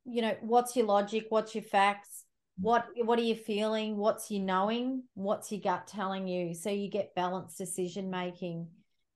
you 0.05 0.23
know 0.23 0.35
what's 0.41 0.75
your 0.75 0.87
logic 0.87 1.27
what's 1.29 1.53
your 1.53 1.63
facts 1.63 2.25
mm. 2.59 2.63
what 2.63 2.87
what 3.05 3.19
are 3.19 3.23
you 3.23 3.35
feeling 3.35 3.95
what's 3.95 4.31
your 4.31 4.41
knowing 4.41 5.03
what's 5.13 5.51
your 5.51 5.61
gut 5.61 5.85
telling 5.85 6.27
you? 6.27 6.55
So 6.55 6.71
you 6.71 6.89
get 6.89 7.13
balanced 7.13 7.59
decision 7.59 8.09
making 8.09 8.69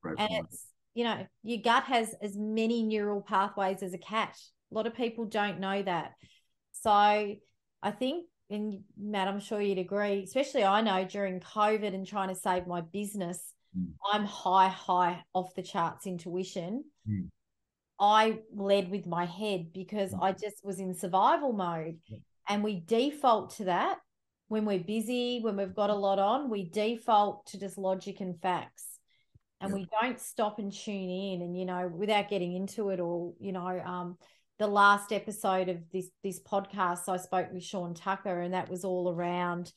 Great 0.03 0.19
and 0.19 0.45
it's 0.45 0.67
you 0.93 1.03
know 1.03 1.25
your 1.43 1.59
gut 1.61 1.83
has 1.83 2.13
as 2.21 2.35
many 2.37 2.83
neural 2.83 3.21
pathways 3.21 3.81
as 3.81 3.93
a 3.93 3.97
cat 3.97 4.37
a 4.71 4.75
lot 4.75 4.87
of 4.87 4.93
people 4.93 5.25
don't 5.25 5.59
know 5.59 5.81
that 5.81 6.11
so 6.71 6.91
i 6.91 7.91
think 7.99 8.25
and 8.49 8.81
matt 8.97 9.27
i'm 9.27 9.39
sure 9.39 9.61
you'd 9.61 9.77
agree 9.77 10.23
especially 10.23 10.63
i 10.63 10.81
know 10.81 11.03
during 11.05 11.39
covid 11.39 11.93
and 11.95 12.05
trying 12.05 12.29
to 12.29 12.35
save 12.35 12.67
my 12.67 12.81
business 12.81 13.39
Mm. 13.75 13.93
i'm 14.13 14.23
high 14.25 14.67
high 14.67 15.23
off 15.33 15.55
the 15.55 15.63
charts 15.63 16.05
intuition 16.05 16.83
Mm. 17.09 17.29
i 17.99 18.37
led 18.53 18.91
with 18.91 19.07
my 19.07 19.25
head 19.25 19.73
because 19.73 20.13
Mm. 20.13 20.21
i 20.21 20.31
just 20.31 20.63
was 20.63 20.79
in 20.79 20.93
survival 20.93 21.53
mode 21.53 21.97
and 22.47 22.63
we 22.63 22.81
default 22.81 23.55
to 23.55 23.63
that 23.63 23.97
when 24.47 24.65
we're 24.65 24.77
busy 24.83 25.39
when 25.41 25.57
we've 25.57 25.73
got 25.73 25.89
a 25.89 25.95
lot 25.95 26.19
on 26.19 26.51
we 26.51 26.69
default 26.69 27.47
to 27.47 27.59
just 27.59 27.79
logic 27.79 28.21
and 28.21 28.39
facts 28.41 28.92
and 29.63 29.71
Yeah. 29.71 29.75
we 29.75 29.87
don't 30.01 30.19
stop 30.19 30.59
and 30.59 30.71
tune 30.71 31.09
in 31.09 31.41
and 31.41 31.57
you 31.57 31.65
know 31.65 31.87
without 31.87 32.29
getting 32.29 32.53
into 32.53 32.89
it 32.89 32.99
all 32.99 33.35
you 33.39 33.51
know 33.51 33.79
um 33.85 34.17
the 34.59 34.67
last 34.67 35.11
episode 35.11 35.69
of 35.69 35.77
this 35.91 36.09
this 36.23 36.39
podcast 36.41 37.09
i 37.09 37.17
spoke 37.17 37.51
with 37.51 37.63
sean 37.63 37.93
tucker 37.93 38.41
and 38.41 38.53
that 38.53 38.69
was 38.69 38.83
all 38.85 39.09
around 39.11 39.71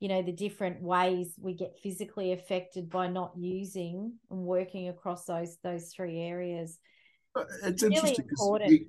you 0.00 0.08
know 0.08 0.22
the 0.22 0.32
different 0.32 0.80
ways 0.82 1.34
we 1.38 1.54
get 1.54 1.78
physically 1.82 2.32
affected 2.32 2.88
by 2.88 3.06
not 3.08 3.32
using 3.36 4.14
and 4.30 4.40
working 4.40 4.88
across 4.88 5.26
those 5.26 5.58
those 5.62 5.92
three 5.94 6.20
areas 6.20 6.78
But 7.34 7.46
It's 7.64 7.82
really 7.82 7.94
interesting 7.96 8.24
because 8.24 8.40
important. 8.40 8.70
you, 8.70 8.86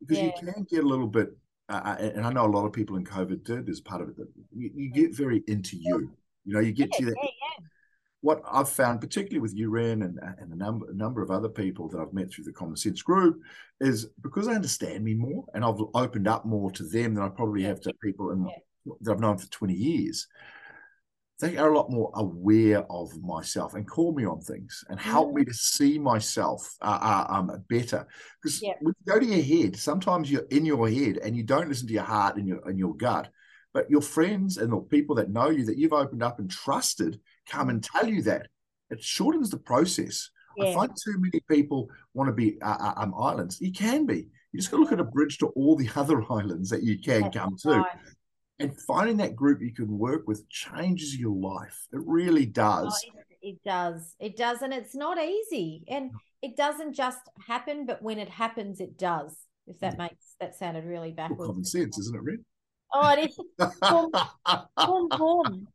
because 0.00 0.22
you 0.22 0.32
can 0.38 0.66
get 0.70 0.84
a 0.84 0.86
little 0.86 1.06
bit, 1.06 1.30
uh, 1.68 1.96
and 1.98 2.26
I 2.26 2.32
know 2.32 2.46
a 2.46 2.54
lot 2.56 2.64
of 2.66 2.72
people 2.72 2.96
in 2.96 3.04
COVID 3.04 3.44
did. 3.44 3.66
There's 3.66 3.80
part 3.80 4.02
of 4.02 4.08
it 4.08 4.16
that 4.16 4.28
you, 4.50 4.70
you 4.74 4.90
get 4.90 5.14
very 5.14 5.42
into 5.46 5.76
you. 5.76 6.10
You 6.44 6.54
know, 6.54 6.60
you 6.60 6.72
get 6.72 6.90
to 6.94 7.04
yeah, 7.04 7.10
that. 7.10 7.16
What 8.22 8.40
I've 8.50 8.68
found, 8.68 9.00
particularly 9.00 9.40
with 9.40 9.54
you, 9.54 9.68
Ren, 9.68 10.02
and, 10.02 10.18
and 10.38 10.52
a 10.52 10.56
number 10.56 10.88
a 10.88 10.94
number 10.94 11.22
of 11.22 11.30
other 11.30 11.48
people 11.48 11.88
that 11.88 11.98
I've 12.00 12.12
met 12.14 12.32
through 12.32 12.44
the 12.44 12.52
Common 12.52 12.76
Sense 12.76 13.02
group, 13.02 13.40
is 13.80 14.06
because 14.22 14.46
they 14.46 14.54
understand 14.54 15.04
me 15.04 15.14
more, 15.14 15.44
and 15.54 15.64
I've 15.64 15.80
opened 15.94 16.28
up 16.28 16.46
more 16.46 16.70
to 16.70 16.84
them 16.84 17.14
than 17.14 17.24
I 17.24 17.28
probably 17.28 17.64
have 17.64 17.80
to 17.82 17.92
people 18.02 18.30
in, 18.30 18.48
that 19.00 19.12
I've 19.12 19.20
known 19.20 19.38
for 19.38 19.50
20 19.50 19.74
years. 19.74 20.28
They 21.40 21.56
are 21.56 21.72
a 21.72 21.76
lot 21.76 21.90
more 21.90 22.12
aware 22.14 22.84
of 22.88 23.20
myself 23.20 23.74
and 23.74 23.88
call 23.88 24.14
me 24.14 24.24
on 24.24 24.40
things 24.40 24.84
and 24.88 25.00
help 25.00 25.34
me 25.34 25.44
to 25.44 25.52
see 25.52 25.98
myself 25.98 26.76
uh, 26.80 27.00
uh, 27.02 27.34
um, 27.34 27.64
better. 27.68 28.06
Because 28.40 28.62
Yeah. 28.62 28.74
when 28.80 28.94
you 29.04 29.12
go 29.12 29.18
to 29.18 29.26
your 29.26 29.42
head, 29.42 29.74
sometimes 29.74 30.30
you're 30.30 30.46
in 30.50 30.64
your 30.64 30.88
head 30.88 31.18
and 31.18 31.36
you 31.36 31.42
don't 31.42 31.68
listen 31.68 31.88
to 31.88 31.94
your 31.94 32.04
heart 32.04 32.36
and 32.36 32.46
your 32.46 32.60
and 32.68 32.78
your 32.78 32.94
gut. 32.94 33.28
But 33.74 33.90
your 33.90 34.02
friends 34.02 34.58
and 34.58 34.72
the 34.72 34.78
people 34.78 35.14
that 35.16 35.30
know 35.30 35.48
you 35.50 35.64
that 35.64 35.78
you've 35.78 35.92
opened 35.92 36.22
up 36.22 36.38
and 36.38 36.50
trusted 36.50 37.18
come 37.48 37.68
and 37.70 37.82
tell 37.82 38.06
you 38.06 38.22
that. 38.22 38.48
It 38.90 39.02
shortens 39.02 39.48
the 39.48 39.56
process. 39.56 40.30
I 40.60 40.74
find 40.74 40.90
too 41.02 41.14
many 41.18 41.40
people 41.48 41.88
want 42.12 42.28
to 42.28 42.34
be 42.34 42.60
uh, 42.60 42.76
uh, 42.78 42.92
um, 42.98 43.14
islands. 43.18 43.58
You 43.60 43.72
can 43.72 44.04
be. 44.04 44.26
You 44.52 44.60
just 44.60 44.70
got 44.70 44.76
to 44.76 44.82
look 44.82 44.92
at 44.92 45.00
a 45.00 45.04
bridge 45.04 45.38
to 45.38 45.46
all 45.48 45.76
the 45.76 45.88
other 45.96 46.22
islands 46.30 46.68
that 46.68 46.82
you 46.82 46.98
can 46.98 47.22
That's 47.22 47.36
come 47.36 47.56
to. 47.62 47.84
And 48.58 48.78
finding 48.82 49.16
that 49.16 49.34
group 49.34 49.62
you 49.62 49.72
can 49.72 49.98
work 49.98 50.28
with 50.28 50.46
changes 50.50 51.16
your 51.16 51.34
life. 51.34 51.86
It 51.92 52.00
really 52.04 52.46
Oh, 52.48 52.52
does. 52.52 53.02
it, 53.02 53.48
it 53.48 53.58
does. 53.64 54.14
It 54.20 54.36
does. 54.36 54.60
And 54.60 54.74
it's 54.74 54.94
not 54.94 55.18
easy. 55.18 55.84
And 55.88 56.10
it 56.42 56.54
doesn't 56.56 56.92
just 56.92 57.20
happen, 57.46 57.86
but 57.86 58.02
when 58.02 58.18
it 58.18 58.28
happens, 58.28 58.78
it 58.80 58.98
does. 58.98 59.34
If 59.66 59.78
that 59.80 59.96
makes 59.96 60.36
that 60.38 60.54
sounded 60.54 60.84
really 60.84 61.14
Well, 61.16 61.28
backwards. 61.28 61.46
common 61.46 61.64
sense, 61.64 61.98
isn't 61.98 62.14
it, 62.14 62.22
Red? 62.22 62.38
Oh, 62.94 63.14
it 63.16 63.30
is. 63.30 63.38
Boom, 63.80 64.10
boom, 64.76 65.08
boom. 65.18 65.68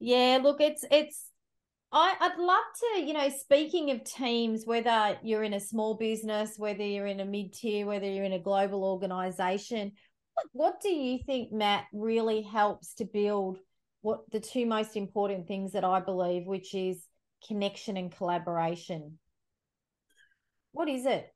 Yeah, 0.00 0.40
look, 0.42 0.60
it's 0.60 0.84
it's 0.90 1.26
I, 1.94 2.16
I'd 2.20 2.38
love 2.38 2.64
to, 2.80 3.02
you 3.02 3.12
know, 3.12 3.28
speaking 3.28 3.92
of 3.92 4.02
teams, 4.02 4.66
whether 4.66 5.16
you're 5.22 5.44
in 5.44 5.54
a 5.54 5.60
small 5.60 5.94
business, 5.94 6.54
whether 6.58 6.82
you're 6.82 7.06
in 7.06 7.20
a 7.20 7.24
mid 7.24 7.52
tier, 7.52 7.86
whether 7.86 8.06
you're 8.06 8.24
in 8.24 8.32
a 8.32 8.38
global 8.38 8.82
organization, 8.82 9.92
what, 10.34 10.46
what 10.52 10.80
do 10.80 10.88
you 10.88 11.20
think, 11.24 11.52
Matt, 11.52 11.84
really 11.92 12.42
helps 12.42 12.94
to 12.94 13.04
build 13.04 13.58
what 14.02 14.28
the 14.32 14.40
two 14.40 14.66
most 14.66 14.96
important 14.96 15.46
things 15.46 15.72
that 15.72 15.84
I 15.84 16.00
believe, 16.00 16.46
which 16.46 16.74
is 16.74 17.06
connection 17.46 17.96
and 17.96 18.10
collaboration? 18.10 19.18
What 20.72 20.88
is 20.88 21.06
it? 21.06 21.32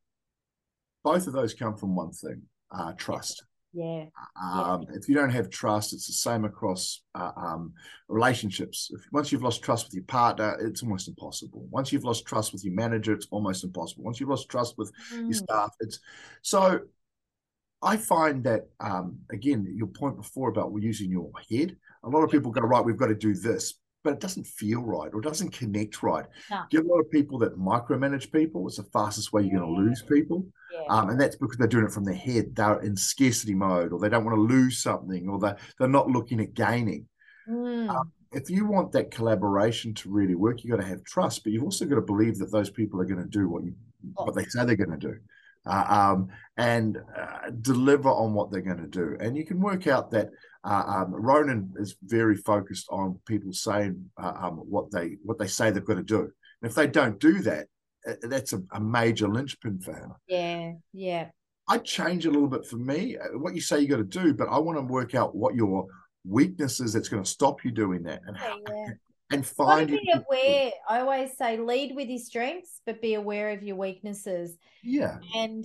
Both 1.05 1.29
of 1.29 1.35
those 1.35 1.55
come 1.55 1.77
from 1.77 1.95
one 1.95 2.11
thing 2.11 2.43
uh, 2.77 2.95
trust. 2.97 3.45
Yeah, 3.73 4.07
Um, 4.41 4.87
If 4.91 5.09
you 5.09 5.15
don't 5.15 5.31
have 5.31 5.51
trust, 5.51 5.93
it's 5.93 6.07
the 6.07 6.13
same 6.13 6.45
across 6.45 7.03
uh, 7.15 7.33
um, 7.37 7.73
relationships. 8.09 8.91
If, 8.93 9.03
once 9.13 9.31
you've 9.31 9.43
lost 9.43 9.63
trust 9.63 9.87
with 9.87 9.95
your 9.95 10.05
partner, 10.05 10.57
it's 10.61 10.83
almost 10.83 11.09
impossible. 11.09 11.67
Once 11.71 11.93
you've 11.93 12.05
lost 12.05 12.27
trust 12.27 12.53
with 12.53 12.65
your 12.65 12.75
manager, 12.75 13.13
it's 13.13 13.29
almost 13.31 13.65
impossible. 13.65 14.05
Once 14.05 14.21
you've 14.21 14.29
lost 14.29 14.49
trust 14.49 14.77
with 14.79 14.93
your 15.27 15.35
Mm, 15.35 15.37
staff, 15.37 15.71
it's 15.81 16.01
so. 16.43 16.81
I 17.83 17.97
find 17.97 18.43
that 18.45 18.69
um, 18.81 19.19
again, 19.31 19.73
your 19.77 19.87
point 19.87 20.17
before 20.17 20.49
about 20.49 20.73
using 20.81 21.11
your 21.11 21.31
head. 21.51 21.77
A 22.05 22.09
lot 22.09 22.25
of 22.25 22.31
people 22.31 22.51
go 22.51 22.61
right. 22.63 22.85
We've 22.85 22.97
got 22.97 23.07
to 23.07 23.15
do 23.15 23.35
this, 23.35 23.75
but 24.09 24.15
it 24.15 24.21
doesn't 24.21 24.47
feel 24.47 24.81
right 24.81 25.13
or 25.13 25.21
it 25.21 25.25
doesn't 25.25 25.51
connect 25.51 26.03
right. 26.03 26.25
No. 26.51 26.63
You 26.71 26.81
get 26.81 26.87
a 26.87 26.89
lot 26.89 27.01
of 27.01 27.11
people 27.11 27.39
that 27.41 27.59
micromanage 27.59 28.33
people. 28.33 28.67
It's 28.67 28.79
the 28.79 28.85
fastest 28.85 29.35
way 29.35 29.43
you're 29.43 29.61
going 29.61 29.75
to 29.75 29.83
lose 29.83 30.01
people. 30.01 30.47
yeah, 30.73 30.81
Um, 30.89 31.11
and 31.11 31.21
that's 31.21 31.37
because 31.37 31.59
they're 31.59 31.67
doing 31.67 31.85
it 31.85 31.93
from 31.93 32.05
their 32.05 32.15
head. 32.15 32.57
They're 32.57 32.81
in 32.81 32.97
scarcity 32.97 33.55
mode, 33.55 33.93
or 33.93 34.01
they 34.01 34.09
don't 34.09 34.25
want 34.25 34.35
to 34.35 34.41
lose 34.41 34.83
something, 34.83 35.29
or 35.29 35.39
they're, 35.39 35.59
they're 35.79 35.89
not 35.89 36.09
looking 36.09 36.41
at 36.41 36.55
gaining. 36.55 37.07
Mm, 37.47 37.91
um, 37.91 38.11
If 38.33 38.49
you 38.49 38.65
want 38.65 38.93
that 38.93 39.11
collaboration 39.11 39.93
to 39.97 40.11
really 40.11 40.35
work, 40.35 40.65
you've 40.65 40.75
got 40.75 40.81
to 40.83 40.89
have 40.89 41.05
trust, 41.05 41.45
but 41.45 41.53
you've 41.53 41.65
also 41.65 41.85
got 41.85 41.97
to 41.97 42.01
believe 42.01 42.39
that 42.39 42.51
those 42.51 42.71
people 42.71 43.03
are 43.03 43.05
going 43.05 43.23
to 43.23 43.29
do 43.29 43.47
what 43.47 43.63
you 43.65 43.75
what 44.15 44.35
they 44.35 44.45
say 44.45 44.65
they're 44.65 44.77
going 44.77 44.99
to 44.99 45.07
do, 45.11 45.19
uh, 45.69 45.85
um, 45.89 46.29
and 46.57 46.99
uh, 47.17 47.51
deliver 47.61 48.09
on 48.09 48.35
what 48.35 48.51
they're 48.51 48.61
going 48.63 48.79
to 48.79 48.87
do. 48.87 49.17
And 49.21 49.37
you 49.37 49.45
can 49.45 49.61
work 49.61 49.87
out 49.87 50.11
that 50.13 50.31
uh, 50.65 50.85
um, 50.87 51.13
Ronan 51.13 51.73
is 51.79 51.97
very 52.03 52.37
focused 52.37 52.87
on 52.91 53.19
people 53.27 53.53
saying 53.53 54.11
uh, 54.21 54.33
um, 54.43 54.55
what 54.57 54.91
they 54.91 55.17
what 55.23 55.39
they 55.39 55.47
say 55.47 55.71
they've 55.71 55.85
got 55.85 55.95
to 55.95 56.03
do. 56.03 56.21
And 56.21 56.71
if 56.71 56.75
they 56.75 56.87
don't 56.87 57.21
do 57.21 57.41
that, 57.43 57.67
uh, 58.09 58.15
that's 58.23 58.53
a, 58.53 58.63
a 58.73 58.81
major 58.81 59.29
linchpin 59.29 59.79
for 59.81 59.93
him. 59.95 60.13
yeah, 60.27 60.73
yeah. 60.93 61.29
I 61.71 61.77
change 61.79 62.25
a 62.25 62.31
little 62.31 62.49
bit 62.49 62.65
for 62.67 62.77
me. 62.77 63.19
uh, 63.19 63.37
What 63.39 63.55
you 63.55 63.61
say 63.61 63.79
you 63.81 63.89
got 63.89 63.99
to 63.99 64.05
do, 64.05 64.33
but 64.33 64.49
I 64.49 64.59
want 64.59 64.79
to 64.79 64.83
work 64.83 65.15
out 65.15 65.37
what 65.37 65.55
your 65.55 65.87
weakness 66.27 66.81
is 66.81 66.95
that's 66.95 67.11
going 67.11 67.23
to 67.23 67.29
stop 67.29 67.63
you 67.65 67.71
doing 67.71 68.03
that, 68.05 68.23
and 68.27 68.37
Yeah, 68.37 68.55
yeah. 68.67 68.93
And 69.31 69.47
find 69.47 69.89
be 69.89 70.13
aware. 70.13 70.73
I 70.89 71.01
always 71.01 71.37
say 71.37 71.59
lead 71.59 71.95
with 71.95 72.09
your 72.09 72.19
strengths, 72.19 72.81
but 72.87 73.03
be 73.03 73.15
aware 73.15 73.51
of 73.51 73.63
your 73.63 73.77
weaknesses. 73.77 74.57
Yeah, 74.83 75.19
And, 75.35 75.65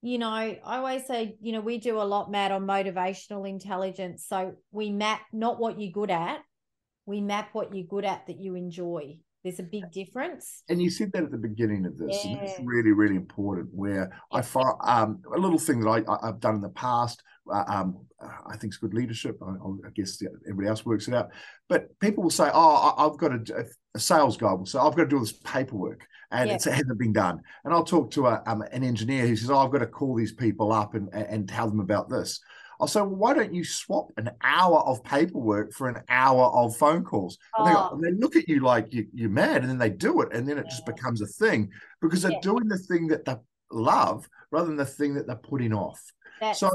you 0.00 0.18
know, 0.18 0.28
I 0.30 0.60
always 0.64 1.06
say, 1.06 1.36
you 1.40 1.52
know, 1.52 1.60
we 1.60 1.78
do 1.78 2.00
a 2.00 2.02
lot, 2.02 2.30
Matt, 2.30 2.52
on 2.52 2.66
motivational 2.66 3.48
intelligence. 3.48 4.24
So 4.26 4.54
we 4.70 4.90
map 4.90 5.20
not 5.32 5.58
what 5.58 5.80
you're 5.80 5.92
good 5.92 6.10
at, 6.10 6.40
we 7.06 7.20
map 7.20 7.50
what 7.52 7.74
you're 7.74 7.86
good 7.86 8.04
at 8.04 8.26
that 8.26 8.40
you 8.40 8.54
enjoy. 8.54 9.18
There's 9.44 9.58
a 9.58 9.64
big 9.64 9.90
difference. 9.90 10.62
And 10.68 10.80
you 10.80 10.88
said 10.88 11.10
that 11.12 11.24
at 11.24 11.30
the 11.32 11.38
beginning 11.38 11.84
of 11.84 11.98
this, 11.98 12.24
yeah. 12.24 12.32
and 12.32 12.40
it's 12.42 12.60
really, 12.62 12.92
really 12.92 13.16
important. 13.16 13.70
Where 13.72 14.16
I 14.30 14.40
find 14.40 14.74
um, 14.82 15.22
a 15.34 15.38
little 15.38 15.58
thing 15.58 15.80
that 15.80 16.04
I, 16.08 16.26
have 16.26 16.38
done 16.38 16.54
in 16.54 16.60
the 16.60 16.68
past, 16.68 17.22
uh, 17.52 17.64
um, 17.66 18.06
I 18.20 18.56
think 18.56 18.70
it's 18.70 18.76
good 18.76 18.94
leadership. 18.94 19.38
I, 19.42 19.50
I, 19.50 19.90
guess 19.96 20.22
everybody 20.46 20.68
else 20.68 20.86
works 20.86 21.08
it 21.08 21.14
out. 21.14 21.30
But 21.68 21.98
people 21.98 22.22
will 22.22 22.30
say, 22.30 22.50
"Oh, 22.52 22.94
I've 22.96 23.18
got 23.18 23.32
a, 23.32 23.66
a 23.94 23.98
sales 23.98 24.36
guy 24.36 24.52
will 24.52 24.64
say, 24.64 24.78
I've 24.78 24.94
got 24.94 25.04
to 25.04 25.08
do 25.08 25.16
all 25.16 25.22
this 25.22 25.32
paperwork, 25.32 26.06
and 26.30 26.48
yeah. 26.48 26.54
it 26.54 26.64
hasn't 26.64 26.98
been 26.98 27.12
done." 27.12 27.40
And 27.64 27.74
I'll 27.74 27.84
talk 27.84 28.12
to 28.12 28.28
a, 28.28 28.42
um, 28.46 28.62
an 28.70 28.84
engineer 28.84 29.26
who 29.26 29.34
says, 29.34 29.50
"Oh, 29.50 29.58
I've 29.58 29.72
got 29.72 29.78
to 29.78 29.86
call 29.86 30.14
these 30.14 30.32
people 30.32 30.72
up 30.72 30.94
and 30.94 31.12
and 31.12 31.48
tell 31.48 31.68
them 31.68 31.80
about 31.80 32.08
this." 32.08 32.40
I'll 32.82 32.88
say, 32.88 33.00
well, 33.00 33.10
why 33.10 33.32
don't 33.32 33.54
you 33.54 33.62
swap 33.62 34.10
an 34.16 34.32
hour 34.42 34.80
of 34.80 35.04
paperwork 35.04 35.72
for 35.72 35.88
an 35.88 36.02
hour 36.08 36.46
of 36.46 36.76
phone 36.76 37.04
calls? 37.04 37.38
And, 37.56 37.68
they, 37.68 37.72
go, 37.72 37.88
oh. 37.92 37.94
and 37.94 38.02
they, 38.02 38.10
look 38.10 38.34
at 38.34 38.48
you 38.48 38.58
like 38.58 38.92
you, 38.92 39.06
are 39.24 39.28
mad, 39.28 39.60
and 39.60 39.70
then 39.70 39.78
they 39.78 39.88
do 39.88 40.20
it, 40.22 40.32
and 40.32 40.48
then 40.48 40.58
it 40.58 40.64
yeah. 40.64 40.70
just 40.70 40.84
becomes 40.84 41.20
a 41.20 41.26
thing 41.26 41.70
because 42.00 42.22
they're 42.22 42.32
yeah. 42.32 42.40
doing 42.42 42.66
the 42.66 42.78
thing 42.78 43.06
that 43.06 43.24
they 43.24 43.36
love 43.70 44.28
rather 44.50 44.66
than 44.66 44.76
the 44.76 44.84
thing 44.84 45.14
that 45.14 45.28
they're 45.28 45.36
putting 45.36 45.72
off. 45.72 46.02
That's, 46.40 46.58
so 46.58 46.70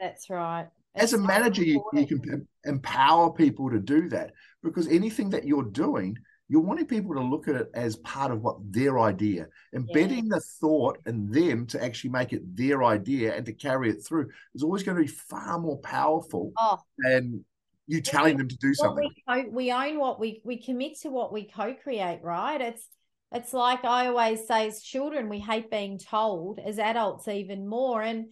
that's 0.00 0.30
right. 0.30 0.68
As 0.94 1.12
a 1.12 1.18
manager, 1.18 1.64
you, 1.64 1.84
you 1.92 2.06
can 2.06 2.48
empower 2.64 3.30
people 3.30 3.68
to 3.68 3.78
do 3.78 4.08
that 4.08 4.32
because 4.62 4.88
anything 4.88 5.28
that 5.30 5.44
you're 5.44 5.64
doing– 5.64 6.16
you're 6.48 6.60
wanting 6.60 6.86
people 6.86 7.14
to 7.14 7.20
look 7.20 7.48
at 7.48 7.54
it 7.54 7.70
as 7.74 7.96
part 7.96 8.30
of 8.30 8.42
what 8.42 8.56
their 8.70 8.98
idea, 8.98 9.46
embedding 9.74 10.26
yeah. 10.26 10.36
the 10.36 10.40
thought 10.60 10.98
in 11.06 11.30
them 11.30 11.66
to 11.68 11.82
actually 11.82 12.10
make 12.10 12.32
it 12.32 12.42
their 12.56 12.84
idea 12.84 13.34
and 13.34 13.46
to 13.46 13.52
carry 13.52 13.90
it 13.90 14.04
through 14.04 14.28
is 14.54 14.62
always 14.62 14.82
going 14.82 14.96
to 14.96 15.02
be 15.02 15.08
far 15.08 15.58
more 15.58 15.78
powerful 15.78 16.52
oh. 16.58 16.78
than 16.98 17.44
you 17.86 18.00
telling 18.00 18.36
them 18.36 18.48
to 18.48 18.56
do 18.58 18.74
something. 18.74 19.10
We, 19.28 19.48
we 19.48 19.72
own 19.72 19.98
what 19.98 20.20
we 20.20 20.40
we 20.44 20.62
commit 20.62 21.00
to 21.00 21.10
what 21.10 21.32
we 21.32 21.44
co-create, 21.44 22.20
right? 22.22 22.60
It's 22.60 22.86
it's 23.32 23.52
like 23.52 23.84
I 23.84 24.08
always 24.08 24.46
say 24.46 24.66
as 24.66 24.82
children, 24.82 25.28
we 25.28 25.38
hate 25.38 25.70
being 25.70 25.98
told, 25.98 26.58
as 26.58 26.78
adults, 26.78 27.28
even 27.28 27.66
more. 27.66 28.02
And 28.02 28.26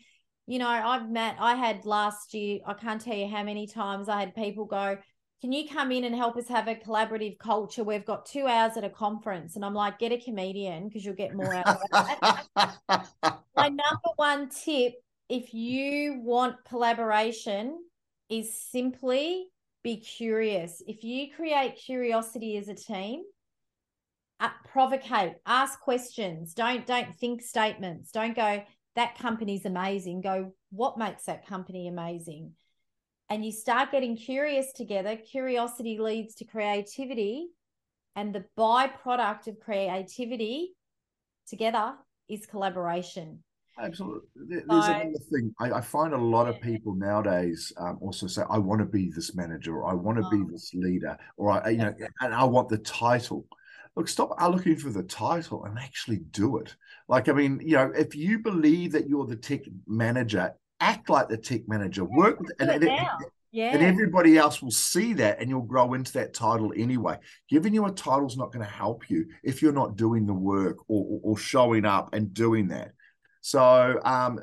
you 0.47 0.59
know, 0.59 0.69
I've 0.69 1.09
met, 1.09 1.37
I 1.39 1.55
had 1.55 1.87
last 1.87 2.35
year, 2.35 2.59
I 2.67 2.75
can't 2.75 3.01
tell 3.01 3.15
you 3.15 3.29
how 3.29 3.45
many 3.45 3.67
times 3.67 4.09
I 4.09 4.19
had 4.19 4.35
people 4.35 4.65
go, 4.65 4.99
can 5.41 5.53
you 5.53 5.67
come 5.69 5.91
in 5.91 6.05
and 6.05 6.15
help 6.15 6.37
us 6.37 6.49
have 6.49 6.69
a 6.69 6.75
collaborative 6.75 7.39
culture? 7.39 7.83
We've 7.83 8.05
got 8.05 8.27
two 8.27 8.47
hours 8.47 8.77
at 8.77 8.85
a 8.85 8.91
conference. 8.91 9.57
And 9.57 9.65
I'm 9.65 9.75
like, 9.75 9.99
get 9.99 10.13
a 10.13 10.19
comedian 10.19 10.89
because 10.89 11.05
you'll 11.05 11.15
get 11.15 11.35
more 11.35 11.55
out 11.55 11.67
of 11.67 11.79
that. 11.93 13.07
My 13.57 13.69
number 13.69 14.11
one 14.17 14.51
tip, 14.51 14.95
if 15.31 15.55
you 15.55 16.21
want 16.21 16.57
collaboration, 16.69 17.79
is 18.29 18.55
simply 18.55 19.47
be 19.83 19.97
curious. 19.97 20.83
If 20.87 21.05
you 21.05 21.29
create 21.35 21.77
curiosity 21.77 22.59
as 22.59 22.69
a 22.69 22.75
team, 22.75 23.23
uh, 24.41 24.51
provocate, 24.71 25.35
ask 25.47 25.81
questions. 25.81 26.55
Don't 26.55 26.87
don't 26.87 27.15
think 27.17 27.43
statements. 27.43 28.11
Don't 28.11 28.37
go 28.37 28.63
that 28.97 29.19
company's 29.19 29.65
amazing. 29.65 30.21
Go 30.21 30.53
what 30.71 30.99
makes 30.99 31.25
that 31.25 31.47
company 31.47 31.89
amazing? 31.89 32.53
And 33.31 33.45
you 33.45 33.53
start 33.53 33.93
getting 33.93 34.17
curious 34.17 34.73
together, 34.73 35.17
curiosity 35.17 35.99
leads 35.99 36.35
to 36.37 36.45
creativity. 36.45 37.47
And 38.17 38.35
the 38.35 38.45
byproduct 38.59 39.47
of 39.47 39.61
creativity 39.61 40.75
together 41.49 41.95
is 42.29 42.45
collaboration. 42.45 43.45
Absolutely. 43.79 44.29
There's 44.35 44.65
so, 44.67 44.93
another 44.93 45.13
thing. 45.31 45.55
I, 45.61 45.73
I, 45.73 45.81
find 45.81 46.13
a 46.13 46.19
lot 46.19 46.49
of 46.49 46.61
people 46.61 46.95
nowadays 46.95 47.73
um, 47.79 47.99
also 48.03 48.27
say, 48.27 48.43
"I 48.51 48.59
want 48.59 48.81
to 48.81 48.85
be 48.85 49.11
this 49.11 49.35
manager, 49.35 49.77
or 49.77 49.91
I 49.91 49.95
want 49.95 50.19
to 50.19 50.25
oh. 50.27 50.31
be 50.31 50.43
this 50.51 50.75
leader, 50.75 51.17
or 51.37 51.53
I, 51.53 51.71
you 51.71 51.79
know, 51.79 51.95
and 52.21 52.35
I 52.35 52.45
want 52.45 52.69
the 52.69 52.79
title." 52.79 53.47
Look, 53.97 54.09
stop 54.09 54.37
looking 54.51 54.77
for 54.77 54.91
the 54.91 55.03
title 55.03 55.65
and 55.65 55.79
actually 55.79 56.19
do 56.31 56.59
it. 56.59 56.77
Like, 57.09 57.29
I 57.29 57.33
mean, 57.33 57.61
you 57.65 57.75
know, 57.75 57.91
if 57.97 58.15
you 58.15 58.39
believe 58.39 58.93
that 58.93 59.09
you're 59.09 59.27
the 59.27 59.37
tech 59.37 59.63
manager 59.87 60.55
act 60.81 61.09
like 61.09 61.29
the 61.29 61.37
tech 61.37 61.69
manager, 61.69 62.03
yeah, 62.03 62.17
work 62.17 62.41
with, 62.41 62.53
and, 62.59 62.71
and, 62.71 62.85
yeah. 63.53 63.73
and 63.73 63.83
everybody 63.83 64.39
else 64.39 64.63
will 64.63 64.71
see 64.71 65.13
that, 65.15 65.41
and 65.41 65.49
you'll 65.49 65.63
grow 65.63 65.95
into 65.95 66.13
that 66.15 66.35
title 66.35 66.73
anyway. 66.77 67.19
Giving 67.49 67.75
you 67.75 67.87
a 67.87 67.91
title 67.91 68.27
is 68.27 68.37
not 68.37 68.53
going 68.53 68.65
to 68.65 68.73
help 68.73 69.11
you 69.11 69.27
if 69.43 69.63
you're 69.63 69.73
not 69.73 69.97
doing 69.97 70.27
the 70.27 70.35
work 70.35 70.79
or, 70.89 71.05
or, 71.05 71.21
or 71.23 71.39
showing 71.39 71.85
up 71.85 72.15
and 72.15 72.33
doing 72.35 72.69
that. 72.69 72.93
So 73.43 73.99
um, 74.05 74.39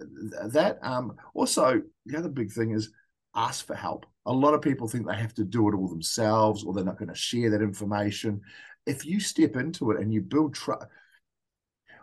that 0.46 0.80
um, 0.82 1.18
also 1.34 1.82
the 2.06 2.18
other 2.18 2.30
big 2.30 2.52
thing 2.52 2.72
is 2.72 2.92
ask 3.36 3.66
for 3.66 3.76
help. 3.76 4.06
A 4.26 4.34
lot 4.34 4.54
of 4.54 4.62
people 4.62 4.88
think 4.88 5.08
they 5.08 5.16
have 5.16 5.36
to 5.36 5.44
do 5.44 5.70
it 5.70 5.76
all 5.76 5.88
themselves, 5.88 6.64
or 6.64 6.74
they're 6.74 6.84
not 6.84 6.98
going 6.98 7.10
to 7.10 7.16
share 7.16 7.50
that 7.52 7.62
information. 7.62 8.42
If 8.86 9.06
you 9.06 9.20
step 9.20 9.56
into 9.56 9.92
it 9.92 10.02
and 10.02 10.14
you 10.14 10.22
build 10.22 10.56
trust, 10.56 10.86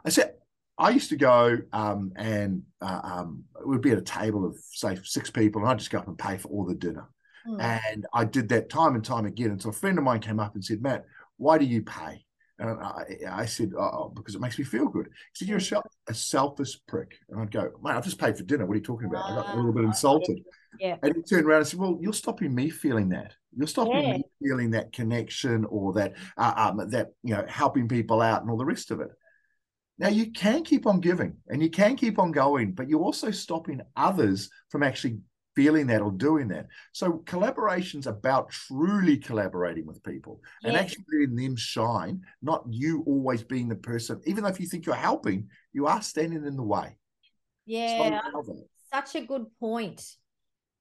I 0.05 0.11
said 0.11 0.35
I 0.77 0.91
used 0.91 1.11
to 1.11 1.17
go 1.17 1.59
um, 1.73 2.13
and 2.17 2.63
uh, 2.81 3.01
um, 3.03 3.45
we'd 3.65 3.81
be 3.81 3.93
at 3.93 3.99
a 3.99 4.03
table 4.03 4.45
of 4.45 4.57
say 4.73 4.99
six 5.05 5.31
people, 5.31 5.63
and 5.63 5.71
I'd 5.71 5.79
just 5.79 5.91
go 5.91 5.99
up 5.99 6.09
and 6.09 6.19
pay 6.19 6.37
for 6.37 6.49
all 6.49 6.65
the 6.65 6.75
dinner. 6.75 7.09
Mm. 7.47 7.61
And 7.61 8.07
I 8.13 8.25
did 8.25 8.49
that 8.49 8.71
time 8.71 8.95
and 8.95 9.05
time 9.05 9.27
again 9.27 9.51
until 9.51 9.71
a 9.71 9.75
friend 9.75 9.99
of 9.99 10.05
mine 10.05 10.21
came 10.21 10.41
up 10.41 10.55
and 10.55 10.65
said, 10.65 10.83
"Matt, 10.83 11.05
why 11.37 11.59
do 11.59 11.65
you 11.65 11.83
pay?" 11.83 12.25
And 12.59 12.71
I, 12.71 13.05
I 13.31 13.47
said, 13.47 13.73
"Oh, 13.77 14.13
because 14.15 14.35
it 14.35 14.41
makes 14.41 14.59
me 14.59 14.65
feel 14.65 14.89
good." 14.89 15.07
He 15.07 15.45
said, 15.45 15.49
"You're 15.49 15.59
a, 15.59 15.81
hmm. 15.81 15.89
a 16.09 16.15
selfish 16.15 16.79
prick." 16.87 17.19
And 17.29 17.41
I'd 17.41 17.53
go, 17.53 17.71
"Mate, 17.83 17.93
I've 17.93 18.05
just 18.05 18.19
paid 18.19 18.37
for 18.37 18.43
dinner. 18.43 18.67
What 18.67 18.75
are 18.75 18.79
you 18.79 18.83
talking 18.83 19.09
about?" 19.09 19.31
I 19.31 19.35
got 19.35 19.55
a 19.55 19.57
little 19.57 19.73
bit 19.73 19.85
insulted. 19.85 20.41
Yeah. 20.81 20.97
And 21.03 21.15
he 21.15 21.23
turned 21.23 21.47
around 21.47 21.59
and 21.59 21.69
said, 21.69 21.79
"Well, 21.79 21.99
you're 22.01 22.13
stopping 22.13 22.53
me 22.53 22.71
feeling 22.71 23.11
that. 23.11 23.35
You're 23.57 23.69
stopping 23.69 24.03
yeah. 24.03 24.13
me 24.15 24.25
feeling 24.43 24.71
that 24.73 24.93
connection 24.93 25.65
or 25.67 25.93
that 25.93 26.15
uh, 26.37 26.53
um, 26.57 26.91
that 26.91 27.13
you 27.23 27.35
know 27.35 27.45
helping 27.49 27.87
people 27.87 28.21
out 28.21 28.43
and 28.43 28.51
all 28.51 28.57
the 28.57 28.65
rest 28.65 28.91
of 28.91 29.01
it." 29.01 29.11
Now, 29.99 30.09
you 30.09 30.33
can 30.33 30.65
keep 30.65 30.87
on 30.87 31.01
giving 31.01 31.37
and 31.49 31.63
you 31.63 31.71
can 31.71 31.97
keep 31.97 32.19
on 32.19 32.33
going, 32.33 32.73
but 32.73 32.89
you're 32.89 33.01
also 33.03 33.31
stopping 33.31 33.81
others 33.97 34.51
from 34.69 34.83
actually 34.83 35.19
feeling 35.55 35.87
that 35.87 36.03
or 36.03 36.11
doing 36.11 36.49
that. 36.49 36.67
So, 36.93 37.23
collaboration's 37.27 38.07
about 38.09 38.51
truly 38.51 39.17
collaborating 39.17 39.87
with 39.87 40.03
people 40.03 40.41
and 40.65 40.77
actually 40.77 41.05
letting 41.13 41.37
them 41.37 41.57
shine, 41.57 42.23
not 42.43 42.65
you 42.69 43.05
always 43.07 43.45
being 43.45 43.69
the 43.69 43.77
person, 43.77 44.21
even 44.25 44.43
though 44.43 44.51
if 44.51 44.59
you 44.59 44.67
think 44.67 44.85
you're 44.85 44.97
helping, 44.97 45.49
you 45.73 45.87
are 45.87 46.03
standing 46.03 46.45
in 46.45 46.57
the 46.57 46.63
way. 46.63 46.97
Yeah, 47.67 48.21
such 48.93 49.15
a 49.15 49.21
good 49.25 49.47
point. 49.61 50.17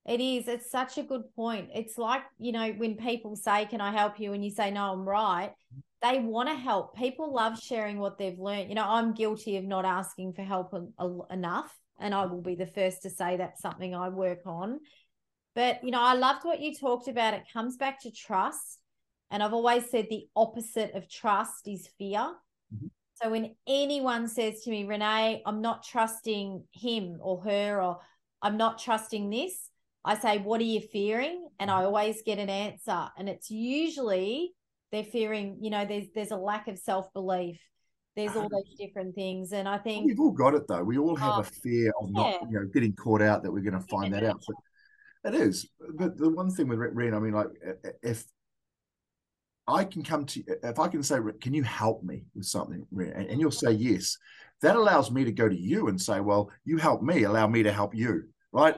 It 0.05 0.19
is. 0.19 0.47
It's 0.47 0.69
such 0.69 0.97
a 0.97 1.03
good 1.03 1.23
point. 1.35 1.69
It's 1.73 1.97
like, 1.97 2.23
you 2.37 2.51
know, 2.51 2.71
when 2.73 2.97
people 2.97 3.35
say, 3.35 3.65
Can 3.65 3.81
I 3.81 3.91
help 3.91 4.19
you? 4.19 4.33
And 4.33 4.43
you 4.43 4.51
say, 4.51 4.71
No, 4.71 4.91
I'm 4.91 5.07
right 5.07 5.53
they 6.03 6.19
want 6.19 6.49
to 6.49 6.55
help. 6.55 6.95
People 6.97 7.33
love 7.33 7.57
sharing 7.57 7.97
what 7.97 8.17
they've 8.17 8.37
learned. 8.37 8.67
You 8.67 8.75
know, 8.75 8.85
I'm 8.85 9.13
guilty 9.13 9.55
of 9.55 9.63
not 9.63 9.85
asking 9.85 10.33
for 10.33 10.43
help 10.43 10.75
enough, 11.31 11.73
and 11.97 12.13
I 12.13 12.25
will 12.25 12.41
be 12.41 12.55
the 12.55 12.67
first 12.67 13.03
to 13.03 13.09
say 13.09 13.37
that's 13.37 13.61
something 13.61 13.95
I 13.95 14.09
work 14.09 14.41
on. 14.45 14.81
But, 15.55 15.81
you 15.81 15.91
know, 15.91 16.01
I 16.01 16.15
loved 16.15 16.43
what 16.43 16.59
you 16.59 16.75
talked 16.75 17.07
about. 17.07 17.33
It 17.33 17.43
comes 17.51 17.77
back 17.77 18.01
to 18.01 18.11
trust. 18.11 18.79
And 19.31 19.41
I've 19.41 19.53
always 19.53 19.89
said 19.89 20.07
the 20.09 20.27
opposite 20.35 20.93
of 20.93 21.09
trust 21.09 21.67
is 21.67 21.87
fear. 21.97 22.19
Mm-hmm. 22.19 22.87
So 23.15 23.29
when 23.29 23.55
anyone 23.65 24.27
says 24.27 24.61
to 24.63 24.71
me, 24.71 24.83
Renee, 24.83 25.41
I'm 25.45 25.61
not 25.61 25.85
trusting 25.85 26.65
him 26.73 27.17
or 27.21 27.41
her, 27.43 27.81
or 27.81 27.99
I'm 28.41 28.57
not 28.57 28.79
trusting 28.79 29.29
this, 29.29 29.69
I 30.05 30.17
say, 30.17 30.37
What 30.39 30.61
are 30.61 30.65
you 30.65 30.81
fearing? 30.81 31.47
And 31.59 31.69
I 31.71 31.75
mm-hmm. 31.75 31.85
always 31.85 32.21
get 32.23 32.39
an 32.39 32.49
answer. 32.49 33.09
And 33.17 33.29
it's 33.29 33.49
usually 33.49 34.53
they're 34.93 35.03
fearing 35.03 35.57
you 35.59 35.71
know 35.71 35.85
there's 35.85 36.05
there's 36.13 36.31
a 36.31 36.37
lack 36.37 36.67
of 36.67 36.77
self-belief. 36.77 37.59
There's 38.15 38.35
all 38.35 38.45
uh-huh. 38.45 38.49
those 38.51 38.77
different 38.77 39.15
things 39.15 39.53
and 39.53 39.67
i 39.67 39.79
think 39.79 40.05
we've 40.05 40.19
all 40.19 40.31
got 40.31 40.53
it 40.53 40.67
though. 40.67 40.83
We 40.83 40.99
all 40.99 41.15
have 41.15 41.37
oh, 41.37 41.39
a 41.39 41.43
fear 41.43 41.91
of 41.99 42.11
not 42.11 42.41
you 42.43 42.59
know 42.59 42.65
getting 42.65 42.93
caught 42.93 43.21
out 43.21 43.41
that 43.43 43.51
we're 43.51 43.63
going 43.63 43.73
to 43.81 43.87
find 43.87 44.13
yeah. 44.13 44.21
that 44.21 44.29
out. 44.29 44.43
But 45.23 45.33
it 45.33 45.41
is. 45.41 45.67
But 45.95 46.17
the 46.17 46.29
one 46.29 46.51
thing 46.51 46.67
with 46.67 46.79
Ren, 46.79 47.13
i 47.13 47.19
mean 47.19 47.33
like 47.33 47.47
if 48.03 48.23
i 49.67 49.83
can 49.83 50.03
come 50.03 50.25
to 50.25 50.43
if 50.61 50.77
i 50.77 50.89
can 50.89 51.01
say 51.01 51.17
can 51.39 51.53
you 51.53 51.63
help 51.63 52.03
me 52.03 52.25
with 52.35 52.45
something 52.45 52.85
and 53.15 53.39
you'll 53.39 53.49
say 53.49 53.71
yes 53.71 54.17
that 54.61 54.75
allows 54.75 55.09
me 55.09 55.23
to 55.23 55.31
go 55.31 55.47
to 55.47 55.55
you 55.55 55.87
and 55.87 56.01
say 56.01 56.19
well 56.19 56.51
you 56.65 56.77
help 56.77 57.01
me 57.01 57.23
allow 57.23 57.47
me 57.47 57.63
to 57.63 57.71
help 57.71 57.95
you 57.95 58.23
right 58.51 58.75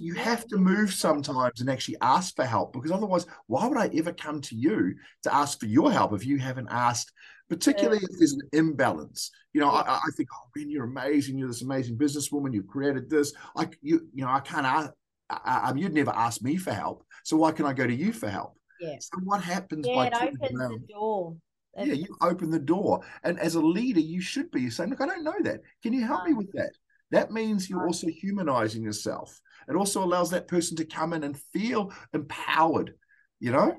you 0.00 0.14
have 0.14 0.46
to 0.48 0.56
move 0.56 0.92
sometimes 0.92 1.60
and 1.60 1.70
actually 1.70 1.96
ask 2.00 2.34
for 2.36 2.44
help 2.44 2.72
because 2.72 2.90
otherwise, 2.90 3.26
why 3.46 3.66
would 3.66 3.78
I 3.78 3.90
ever 3.94 4.12
come 4.12 4.40
to 4.42 4.54
you 4.54 4.94
to 5.22 5.34
ask 5.34 5.60
for 5.60 5.66
your 5.66 5.90
help 5.90 6.12
if 6.12 6.26
you 6.26 6.38
haven't 6.38 6.68
asked? 6.70 7.12
Particularly 7.48 7.98
yeah. 8.02 8.08
if 8.10 8.18
there's 8.18 8.34
an 8.34 8.42
imbalance, 8.52 9.30
you 9.54 9.60
know. 9.60 9.72
Yeah. 9.72 9.80
I, 9.80 9.96
I, 9.96 10.10
think, 10.16 10.28
oh 10.34 10.48
man, 10.54 10.70
you're 10.70 10.84
amazing. 10.84 11.38
You're 11.38 11.48
this 11.48 11.62
amazing 11.62 11.96
businesswoman. 11.96 12.52
You've 12.52 12.66
created 12.66 13.08
this. 13.08 13.32
I, 13.56 13.68
you, 13.80 14.06
you 14.12 14.24
know, 14.24 14.30
I 14.30 14.40
can't. 14.40 14.66
ask. 14.66 14.90
I, 15.30 15.70
um, 15.70 15.78
you'd 15.78 15.94
never 15.94 16.10
ask 16.10 16.42
me 16.42 16.56
for 16.56 16.72
help, 16.72 17.04
so 17.24 17.36
why 17.38 17.52
can 17.52 17.66
I 17.66 17.72
go 17.72 17.86
to 17.86 17.94
you 17.94 18.12
for 18.12 18.28
help? 18.28 18.54
Yeah. 18.80 18.96
So 19.00 19.18
what 19.24 19.42
happens 19.42 19.86
yeah, 19.86 19.94
by 19.94 20.06
it 20.08 20.14
opens 20.14 20.60
around, 20.60 20.72
the 20.72 20.92
door. 20.92 21.36
Yeah, 21.76 21.92
you 21.94 22.16
open 22.20 22.50
the 22.50 22.58
door, 22.58 23.02
and 23.22 23.38
as 23.38 23.54
a 23.54 23.60
leader, 23.60 24.00
you 24.00 24.20
should 24.20 24.50
be 24.50 24.68
saying, 24.68 24.90
"Look, 24.90 25.00
I 25.00 25.06
don't 25.06 25.24
know 25.24 25.40
that. 25.40 25.60
Can 25.82 25.92
you 25.92 26.04
help 26.04 26.26
me 26.26 26.34
with 26.34 26.52
that?" 26.52 26.72
That 27.10 27.30
means 27.30 27.70
you're 27.70 27.86
also 27.86 28.08
humanizing 28.08 28.82
yourself. 28.82 29.40
It 29.68 29.76
also 29.76 30.02
allows 30.02 30.30
that 30.30 30.48
person 30.48 30.76
to 30.78 30.84
come 30.84 31.12
in 31.12 31.24
and 31.24 31.38
feel 31.52 31.92
empowered, 32.12 32.94
you 33.40 33.52
know? 33.52 33.76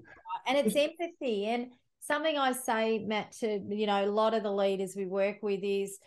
and 0.48 0.58
it's 0.58 0.76
empathy. 0.76 1.46
And 1.46 1.68
something 2.02 2.40
i 2.40 2.52
say 2.54 2.98
matt 3.06 3.32
to 3.34 3.60
you 3.70 3.86
know 3.86 4.04
a 4.04 4.10
lot 4.10 4.34
of 4.34 4.42
the 4.42 4.52
leaders 4.52 4.96
we 4.96 5.06
work 5.06 5.36
with 5.44 5.60
is 5.62 6.00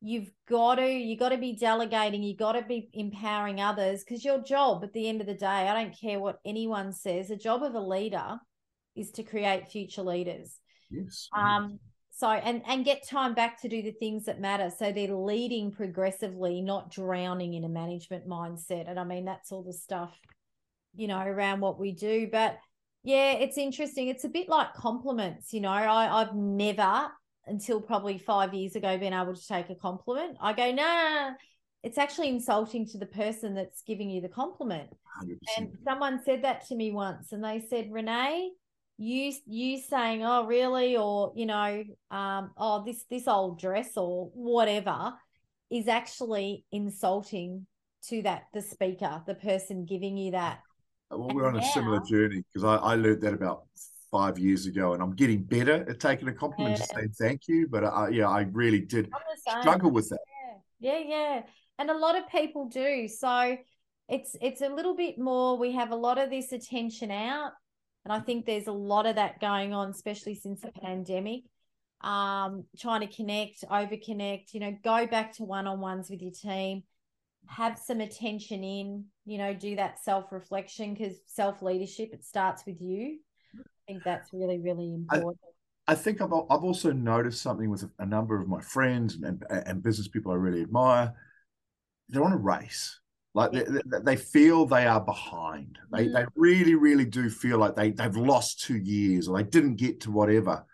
you've 0.00 0.30
got 0.48 0.76
to 0.76 0.88
you 0.88 1.16
got 1.16 1.28
to 1.28 1.38
be 1.38 1.54
delegating 1.54 2.24
you 2.24 2.34
got 2.34 2.52
to 2.52 2.62
be 2.62 2.88
empowering 2.94 3.60
others 3.60 4.02
because 4.02 4.24
your 4.24 4.42
job 4.42 4.82
at 4.82 4.92
the 4.94 5.06
end 5.06 5.20
of 5.20 5.28
the 5.28 5.34
day 5.34 5.46
i 5.46 5.74
don't 5.74 5.96
care 5.96 6.18
what 6.18 6.40
anyone 6.44 6.92
says 6.92 7.28
the 7.28 7.36
job 7.36 7.62
of 7.62 7.74
a 7.74 7.78
leader 7.78 8.38
is 8.96 9.10
to 9.12 9.22
create 9.22 9.68
future 9.68 10.02
leaders. 10.02 10.58
Yes. 10.90 11.28
Um 11.36 11.78
so 12.16 12.28
and 12.28 12.62
and 12.66 12.84
get 12.84 13.06
time 13.08 13.34
back 13.34 13.60
to 13.62 13.68
do 13.68 13.82
the 13.82 13.90
things 13.90 14.26
that 14.26 14.40
matter. 14.40 14.70
So 14.70 14.92
they're 14.92 15.14
leading 15.14 15.72
progressively 15.72 16.60
not 16.60 16.90
drowning 16.90 17.54
in 17.54 17.64
a 17.64 17.68
management 17.68 18.28
mindset. 18.28 18.88
And 18.88 19.00
i 19.00 19.04
mean 19.04 19.24
that's 19.24 19.50
all 19.50 19.64
the 19.64 19.72
stuff 19.72 20.16
you 20.94 21.08
know 21.08 21.20
around 21.20 21.60
what 21.60 21.80
we 21.80 21.90
do. 21.90 22.28
But 22.30 22.58
yeah 23.02 23.32
it's 23.32 23.58
interesting. 23.58 24.08
It's 24.08 24.24
a 24.24 24.28
bit 24.28 24.48
like 24.48 24.74
compliments 24.74 25.52
you 25.52 25.60
know. 25.60 25.70
I 25.70 26.20
i've 26.20 26.34
never 26.34 27.08
until 27.46 27.80
probably 27.80 28.16
five 28.16 28.54
years 28.54 28.76
ago 28.76 28.96
been 28.96 29.12
able 29.12 29.34
to 29.34 29.48
take 29.48 29.70
a 29.70 29.74
compliment. 29.74 30.36
I 30.40 30.52
go 30.52 30.70
nah 30.70 31.32
it's 31.82 31.98
actually 31.98 32.30
insulting 32.30 32.86
to 32.86 32.96
the 32.96 33.06
person 33.06 33.54
that's 33.54 33.82
giving 33.82 34.08
you 34.08 34.22
the 34.22 34.28
compliment. 34.28 34.88
100%. 35.22 35.36
and 35.58 35.78
someone 35.84 36.20
said 36.24 36.42
that 36.42 36.66
to 36.66 36.74
me 36.74 36.92
once 36.92 37.32
and 37.32 37.44
they 37.44 37.60
said 37.68 37.92
renee 37.92 38.50
you 38.96 39.32
you 39.46 39.78
saying 39.78 40.24
oh 40.24 40.46
really? 40.46 40.96
or 40.96 41.32
you 41.34 41.46
know 41.46 41.84
um 42.10 42.50
oh 42.56 42.84
this 42.84 43.04
this 43.10 43.26
old 43.26 43.58
dress 43.58 43.96
or 43.96 44.30
whatever 44.34 45.12
is 45.70 45.88
actually 45.88 46.64
insulting 46.70 47.66
to 48.08 48.22
that 48.22 48.44
the 48.52 48.62
speaker 48.62 49.22
the 49.26 49.34
person 49.34 49.84
giving 49.84 50.16
you 50.16 50.32
that. 50.32 50.60
Well 51.10 51.30
we're 51.34 51.46
on 51.46 51.56
a 51.56 51.64
similar 51.72 52.00
journey 52.00 52.44
because 52.52 52.64
I, 52.64 52.76
I 52.76 52.94
learned 52.94 53.22
that 53.22 53.34
about 53.34 53.64
five 54.10 54.38
years 54.38 54.66
ago 54.66 54.94
and 54.94 55.02
i'm 55.02 55.12
getting 55.12 55.42
better 55.42 55.84
at 55.88 55.98
taking 55.98 56.28
a 56.28 56.32
compliment 56.32 56.78
yeah. 56.78 56.86
saying 56.94 57.12
thank 57.18 57.48
you 57.48 57.66
but 57.66 57.82
I, 57.82 58.10
yeah 58.10 58.28
i 58.28 58.42
really 58.52 58.78
did 58.78 59.10
struggle 59.60 59.90
with 59.90 60.08
that. 60.10 60.20
Yeah. 60.78 60.98
yeah 60.98 61.08
yeah. 61.08 61.42
And 61.78 61.90
a 61.90 61.96
lot 61.96 62.16
of 62.16 62.28
people 62.28 62.68
do. 62.68 63.08
So 63.08 63.56
it's 64.08 64.36
it's 64.40 64.60
a 64.60 64.68
little 64.68 64.94
bit 64.94 65.18
more 65.18 65.56
we 65.56 65.72
have 65.72 65.90
a 65.90 65.96
lot 65.96 66.18
of 66.18 66.30
this 66.30 66.52
attention 66.52 67.10
out 67.10 67.52
and 68.04 68.12
I 68.12 68.20
think 68.20 68.44
there's 68.44 68.66
a 68.66 68.72
lot 68.72 69.06
of 69.06 69.16
that 69.16 69.40
going 69.40 69.72
on, 69.72 69.90
especially 69.90 70.34
since 70.34 70.60
the 70.60 70.72
pandemic. 70.82 71.42
Um, 72.02 72.64
trying 72.78 73.00
to 73.00 73.06
connect, 73.06 73.64
over 73.70 73.96
connect, 73.96 74.52
you 74.52 74.60
know, 74.60 74.76
go 74.84 75.06
back 75.06 75.32
to 75.36 75.44
one 75.44 75.66
on 75.66 75.80
ones 75.80 76.10
with 76.10 76.20
your 76.20 76.32
team, 76.32 76.82
have 77.46 77.78
some 77.78 78.02
attention 78.02 78.62
in, 78.62 79.06
you 79.24 79.38
know, 79.38 79.54
do 79.54 79.76
that 79.76 80.04
self 80.04 80.30
reflection 80.30 80.92
because 80.92 81.16
self 81.26 81.62
leadership, 81.62 82.10
it 82.12 82.22
starts 82.22 82.66
with 82.66 82.82
you. 82.82 83.20
I 83.56 83.92
think 83.92 84.04
that's 84.04 84.34
really, 84.34 84.58
really 84.58 84.92
important. 84.92 85.38
I, 85.88 85.92
I 85.92 85.94
think 85.94 86.20
I've, 86.20 86.32
I've 86.32 86.64
also 86.64 86.92
noticed 86.92 87.40
something 87.40 87.70
with 87.70 87.88
a 87.98 88.04
number 88.04 88.38
of 88.38 88.48
my 88.48 88.60
friends 88.60 89.16
and, 89.22 89.42
and 89.48 89.82
business 89.82 90.08
people 90.08 90.30
I 90.30 90.36
really 90.36 90.60
admire. 90.60 91.14
They're 92.10 92.24
on 92.24 92.32
a 92.32 92.36
race 92.36 93.00
like 93.34 93.50
they, 93.50 93.64
they 94.04 94.16
feel 94.16 94.64
they 94.64 94.86
are 94.86 95.00
behind. 95.00 95.78
They, 95.92 96.06
mm. 96.06 96.14
they 96.14 96.24
really, 96.36 96.76
really 96.76 97.04
do 97.04 97.28
feel 97.28 97.58
like 97.58 97.74
they, 97.74 97.90
they've 97.90 98.16
lost 98.16 98.60
two 98.60 98.76
years 98.76 99.28
or 99.28 99.36
they 99.36 99.42
didn't 99.42 99.76
get 99.76 100.00
to 100.02 100.12
whatever. 100.12 100.64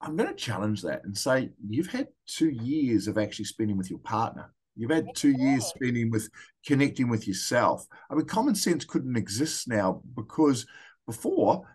I'm 0.00 0.14
going 0.14 0.28
to 0.28 0.34
challenge 0.34 0.82
that 0.82 1.02
and 1.04 1.16
say 1.16 1.50
you've 1.68 1.90
had 1.90 2.08
two 2.26 2.50
years 2.50 3.08
of 3.08 3.18
actually 3.18 3.46
spending 3.46 3.78
with 3.78 3.90
your 3.90 3.98
partner. 4.00 4.52
You've 4.76 4.92
had 4.92 5.08
two 5.16 5.32
years 5.32 5.66
spending 5.66 6.10
with 6.10 6.30
connecting 6.64 7.08
with 7.08 7.26
yourself. 7.26 7.84
I 8.08 8.14
mean, 8.14 8.26
common 8.26 8.54
sense 8.54 8.84
couldn't 8.84 9.16
exist 9.16 9.66
now 9.66 10.02
because 10.14 10.66
before, 11.04 11.66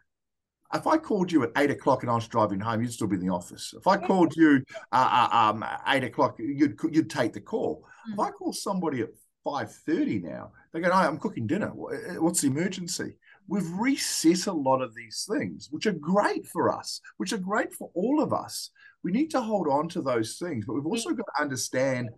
if 0.74 0.88
I 0.88 0.98
called 0.98 1.30
you 1.30 1.44
at 1.44 1.52
eight 1.58 1.70
o'clock 1.70 2.04
and 2.04 2.12
I 2.12 2.16
was 2.16 2.28
driving 2.28 2.62
home, 2.62 2.82
you'd 2.82 2.94
still 2.94 3.08
be 3.08 3.18
in 3.18 3.26
the 3.26 3.34
office. 3.34 3.74
If 3.78 3.88
I 3.88 3.98
called 3.98 4.36
you 4.38 4.64
uh, 4.92 5.28
uh 5.32 5.36
um, 5.36 5.66
eight 5.88 6.06
o'clock, 6.06 6.38
you'd 6.40 6.80
you'd 6.92 7.10
take 7.10 7.34
the 7.34 7.42
call. 7.42 7.86
If 8.08 8.18
mm. 8.18 8.26
I 8.26 8.32
call 8.32 8.54
somebody 8.54 9.02
at 9.02 9.10
5.30 9.46 10.24
now. 10.24 10.52
They 10.72 10.80
go, 10.80 10.90
no, 10.90 10.96
I'm 10.96 11.18
cooking 11.18 11.48
dinner. 11.48 11.72
Eh, 11.94 12.18
what's 12.18 12.42
the 12.42 12.48
emergency? 12.48 13.18
We've 13.48 13.70
reset 13.72 14.48
a 14.48 14.54
lot 14.54 14.82
of 14.82 14.96
these 14.96 15.28
things, 15.30 15.68
which 15.72 15.86
are 15.86 15.94
great 15.94 16.48
for 16.48 16.74
us, 16.74 17.02
which 17.18 17.34
are 17.34 17.38
great 17.38 17.74
for 17.74 17.92
all 17.94 18.22
of 18.22 18.34
us. 18.34 18.70
We 19.04 19.12
need 19.12 19.30
to 19.32 19.42
hold 19.42 19.68
on 19.68 19.90
to 19.90 20.02
those 20.02 20.38
things, 20.38 20.66
but 20.66 20.74
we've 20.74 20.86
also 20.86 21.12
got 21.12 21.26
to 21.36 21.42
understand 21.42 22.10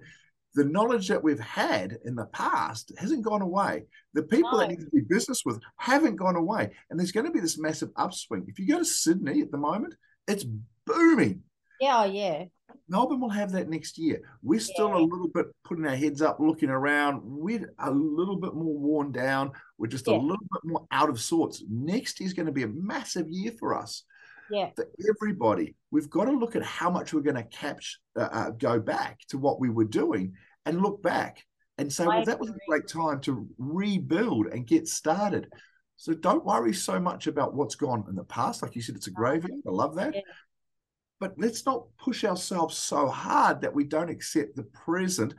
the 0.56 0.64
knowledge 0.64 1.10
that 1.10 1.24
we've 1.24 1.40
had 1.40 1.98
in 2.06 2.16
the 2.16 2.28
past 2.28 2.92
hasn't 2.98 3.24
gone 3.24 3.42
away. 3.42 3.86
The 4.14 4.24
people 4.24 4.52
no. 4.54 4.60
that 4.60 4.70
need 4.70 4.80
to 4.80 4.90
do 4.90 5.06
business 5.08 5.44
with 5.46 5.60
haven't 5.78 6.16
gone 6.16 6.38
away. 6.38 6.72
And 6.90 6.98
there's 6.98 7.12
going 7.12 7.26
to 7.26 7.32
be 7.32 7.42
this 7.42 7.60
massive 7.60 7.90
upswing. 7.98 8.46
If 8.48 8.58
you 8.58 8.68
go 8.68 8.80
to 8.80 8.86
Sydney 8.86 9.42
at 9.42 9.52
the 9.52 9.58
moment, 9.58 9.96
it's 10.28 10.46
booming. 10.86 11.44
Yeah, 11.82 12.06
yeah. 12.06 12.46
Melbourne 12.88 13.20
will 13.20 13.30
have 13.30 13.52
that 13.52 13.70
next 13.70 13.98
year. 13.98 14.22
We're 14.42 14.60
still 14.60 14.90
yeah. 14.90 14.98
a 14.98 15.04
little 15.04 15.28
bit 15.28 15.48
putting 15.64 15.86
our 15.86 15.96
heads 15.96 16.22
up, 16.22 16.40
looking 16.40 16.70
around. 16.70 17.22
We're 17.24 17.74
a 17.80 17.92
little 17.92 18.38
bit 18.38 18.54
more 18.54 18.78
worn 18.78 19.12
down. 19.12 19.52
We're 19.78 19.88
just 19.88 20.08
yeah. 20.08 20.16
a 20.16 20.18
little 20.18 20.46
bit 20.52 20.62
more 20.64 20.86
out 20.92 21.10
of 21.10 21.20
sorts. 21.20 21.64
Next 21.70 22.22
is 22.22 22.34
going 22.34 22.46
to 22.46 22.52
be 22.52 22.64
a 22.64 22.68
massive 22.68 23.30
year 23.30 23.52
for 23.60 23.78
us. 23.78 24.04
Yeah. 24.50 24.70
For 24.76 24.88
everybody, 25.10 25.76
we've 25.92 26.10
got 26.10 26.26
to 26.26 26.32
look 26.32 26.56
at 26.56 26.64
how 26.64 26.90
much 26.90 27.14
we're 27.14 27.22
going 27.22 27.36
to 27.36 27.44
catch, 27.44 28.00
uh, 28.16 28.30
uh, 28.32 28.50
go 28.52 28.80
back 28.80 29.20
to 29.30 29.38
what 29.38 29.60
we 29.60 29.70
were 29.70 29.86
doing 29.86 30.34
and 30.66 30.82
look 30.82 31.02
back 31.02 31.44
and 31.78 31.92
say, 31.92 32.06
well, 32.06 32.24
that 32.24 32.40
was 32.40 32.50
a 32.50 32.58
great 32.68 32.88
time 32.88 33.20
to 33.22 33.48
rebuild 33.58 34.48
and 34.48 34.68
get 34.68 34.88
started. 34.88 35.52
So 35.98 36.14
don't 36.14 36.46
worry 36.46 36.74
so 36.74 37.00
much 37.00 37.28
about 37.28 37.54
what's 37.54 37.76
gone 37.76 38.06
in 38.08 38.16
the 38.16 38.24
past. 38.24 38.62
Like 38.62 38.76
you 38.76 38.82
said, 38.82 38.96
it's 38.96 39.08
a 39.08 39.12
graveyard. 39.12 39.62
I 39.68 39.72
love 39.72 39.96
that. 39.96 40.14
Yeah 40.14 40.22
but 41.20 41.34
let's 41.38 41.66
not 41.66 41.86
push 41.98 42.24
ourselves 42.24 42.78
so 42.78 43.08
hard 43.08 43.62
that 43.62 43.74
we 43.74 43.84
don't 43.84 44.10
accept 44.10 44.56
the 44.56 44.64
present 44.64 45.34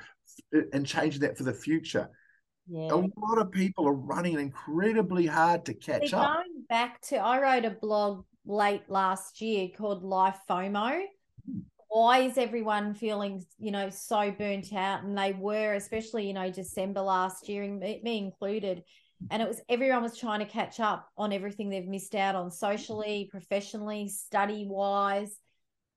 and 0.72 0.86
change 0.86 1.18
that 1.20 1.36
for 1.36 1.44
the 1.44 1.52
future. 1.52 2.10
Yeah. 2.68 2.92
A 2.92 2.96
lot 2.96 3.38
of 3.38 3.52
people 3.52 3.86
are 3.86 3.94
running 3.94 4.38
incredibly 4.38 5.26
hard 5.26 5.64
to 5.66 5.74
catch 5.74 6.12
up. 6.12 6.34
Going 6.34 6.64
back 6.68 7.00
to, 7.02 7.16
I 7.16 7.40
wrote 7.40 7.64
a 7.64 7.70
blog 7.70 8.24
late 8.44 8.82
last 8.88 9.40
year 9.40 9.68
called 9.76 10.02
Life 10.02 10.38
FOMO. 10.48 11.02
Hmm. 11.48 11.60
Why 11.88 12.18
is 12.20 12.36
everyone 12.36 12.94
feeling, 12.94 13.44
you 13.58 13.70
know, 13.70 13.90
so 13.90 14.32
burnt 14.32 14.72
out? 14.72 15.04
And 15.04 15.16
they 15.16 15.32
were, 15.32 15.74
especially, 15.74 16.26
you 16.26 16.34
know, 16.34 16.50
December 16.50 17.00
last 17.00 17.48
year, 17.48 17.62
me 17.68 18.18
included. 18.18 18.82
And 19.30 19.40
it 19.40 19.48
was 19.48 19.62
everyone 19.68 20.02
was 20.02 20.18
trying 20.18 20.40
to 20.40 20.46
catch 20.46 20.78
up 20.80 21.08
on 21.16 21.32
everything 21.32 21.70
they've 21.70 21.86
missed 21.86 22.14
out 22.14 22.34
on 22.34 22.50
socially, 22.50 23.28
professionally, 23.30 24.08
study 24.08 24.66
wise 24.68 25.38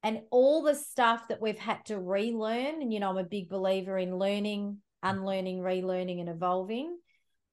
and 0.03 0.21
all 0.31 0.63
the 0.63 0.75
stuff 0.75 1.27
that 1.27 1.41
we've 1.41 1.59
had 1.59 1.83
to 1.85 1.99
relearn 1.99 2.81
and 2.81 2.93
you 2.93 2.99
know 2.99 3.09
i'm 3.09 3.17
a 3.17 3.23
big 3.23 3.49
believer 3.49 3.97
in 3.97 4.17
learning 4.17 4.77
unlearning 5.03 5.59
relearning 5.59 6.19
and 6.19 6.29
evolving 6.29 6.97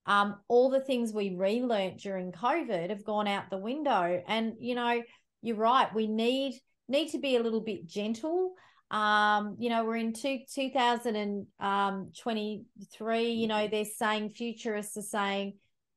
um, 0.06 0.36
all 0.46 0.70
the 0.70 0.80
things 0.80 1.12
we 1.12 1.34
relearned 1.34 1.98
during 1.98 2.32
covid 2.32 2.88
have 2.90 3.04
gone 3.04 3.28
out 3.28 3.50
the 3.50 3.58
window. 3.58 4.22
And 4.26 4.54
you 4.60 4.76
know 4.76 5.02
you're 5.42 5.56
right 5.56 5.94
we 5.94 6.06
need 6.06 6.58
need 6.88 7.10
to 7.10 7.18
be 7.18 7.36
a 7.36 7.42
little 7.42 7.60
bit 7.60 7.86
gentle. 7.86 8.54
Um, 8.90 9.56
you 9.58 9.68
know 9.68 9.84
we're 9.84 9.96
in 9.96 10.12
two, 10.12 10.38
2023 10.54 13.30
you 13.30 13.48
know 13.48 13.66
they're 13.66 13.84
saying 13.84 14.30
futurists 14.30 14.96
are 14.96 15.02
saying 15.02 15.54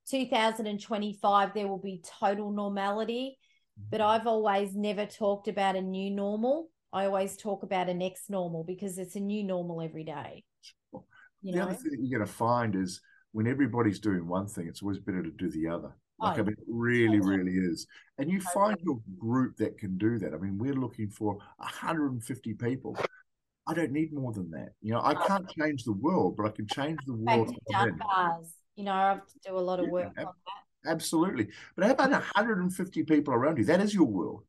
2025 0.10 1.54
there 1.54 1.68
will 1.68 1.78
be 1.78 2.02
total 2.20 2.52
normality 2.52 3.38
but 3.90 4.02
I've 4.02 4.28
always 4.28 4.76
never 4.76 5.06
talked 5.06 5.48
about 5.48 5.76
a 5.76 5.82
new 5.82 6.12
normal. 6.12 6.70
I 6.92 7.06
always 7.06 7.38
talk 7.38 7.64
about 7.64 7.90
a 7.90 7.94
next 7.94 8.30
normal 8.30 8.64
because 8.64 8.98
it's 8.98 9.16
a 9.16 9.20
new 9.20 9.44
normal 9.44 9.82
every 9.82 10.04
day. 10.04 10.44
You 11.42 11.54
the 11.54 11.60
know? 11.60 11.64
other 11.66 11.74
thing 11.74 11.92
that 11.92 12.00
you're 12.02 12.20
going 12.20 12.28
to 12.28 12.34
find 12.34 12.76
is 12.76 13.02
when 13.32 13.48
everybody's 13.48 14.00
doing 14.00 14.28
one 14.28 14.48
thing, 14.48 14.68
it's 14.68 14.82
always 14.82 15.00
better 15.00 15.24
to 15.24 15.32
do 15.32 15.50
the 15.50 15.68
other. 15.68 15.96
Like, 16.20 16.38
oh, 16.38 16.42
I 16.42 16.44
mean, 16.44 16.52
it 16.52 16.66
really, 16.68 17.20
really 17.22 17.54
is. 17.54 17.88
And 18.18 18.30
you 18.30 18.42
find 18.42 18.78
your 18.84 19.00
group 19.18 19.56
that 19.58 19.78
can 19.78 19.98
do 19.98 20.20
that. 20.20 20.34
I 20.34 20.38
mean, 20.38 20.58
we're 20.58 20.74
looking 20.74 21.10
for 21.10 21.38
150 21.58 22.54
people. 22.56 22.98
I 23.68 23.74
don't 23.74 23.92
need 23.92 24.12
more 24.12 24.34
than 24.34 24.50
that. 24.52 24.70
You 24.82 24.94
know, 24.94 25.00
I 25.00 25.14
oh. 25.14 25.28
can't 25.28 25.50
change 25.50 25.84
the 25.84 25.94
world, 25.94 26.36
but 26.36 26.48
I 26.48 26.50
can 26.50 26.68
change 26.68 27.00
the 27.06 27.14
world. 27.14 27.56
You 28.76 28.84
know, 28.84 28.94
I 28.94 29.10
have 29.10 29.28
to 29.28 29.40
do 29.46 29.58
a 29.58 29.60
lot 29.60 29.80
of 29.80 29.86
yeah, 29.86 29.92
work 29.92 30.08
on 30.08 30.26
that. 30.26 30.34
Absolutely. 30.86 31.50
But 31.76 31.86
how 31.86 31.92
about 31.92 32.12
150 32.12 33.04
people 33.04 33.34
around 33.34 33.58
you? 33.58 33.66
That 33.66 33.82
is 33.82 33.94
your 33.94 34.06
world, 34.06 34.44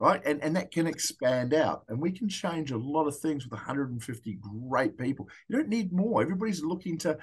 right? 0.00 0.20
And 0.24 0.42
and 0.42 0.56
that 0.56 0.72
can 0.72 0.86
expand 0.86 1.54
out. 1.54 1.84
And 1.88 2.00
we 2.00 2.10
can 2.10 2.28
change 2.28 2.72
a 2.72 2.76
lot 2.76 3.06
of 3.06 3.18
things 3.18 3.44
with 3.44 3.52
150 3.52 4.38
great 4.68 4.98
people. 4.98 5.28
You 5.48 5.56
don't 5.56 5.68
need 5.68 5.92
more. 5.92 6.22
Everybody's 6.22 6.62
looking 6.62 6.98
to 6.98 7.18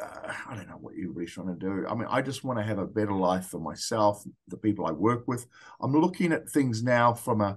uh, 0.00 0.32
I 0.48 0.54
don't 0.54 0.68
know 0.68 0.78
what 0.80 0.94
everybody's 0.94 1.32
trying 1.32 1.48
to 1.48 1.54
do. 1.54 1.86
I 1.88 1.94
mean, 1.94 2.08
I 2.10 2.20
just 2.20 2.44
want 2.44 2.58
to 2.58 2.64
have 2.64 2.78
a 2.78 2.86
better 2.86 3.12
life 3.12 3.46
for 3.46 3.60
myself, 3.60 4.24
the 4.48 4.56
people 4.56 4.86
I 4.86 4.92
work 4.92 5.26
with. 5.26 5.46
I'm 5.80 5.92
looking 5.92 6.32
at 6.32 6.50
things 6.50 6.82
now 6.82 7.14
from 7.14 7.40
a 7.40 7.56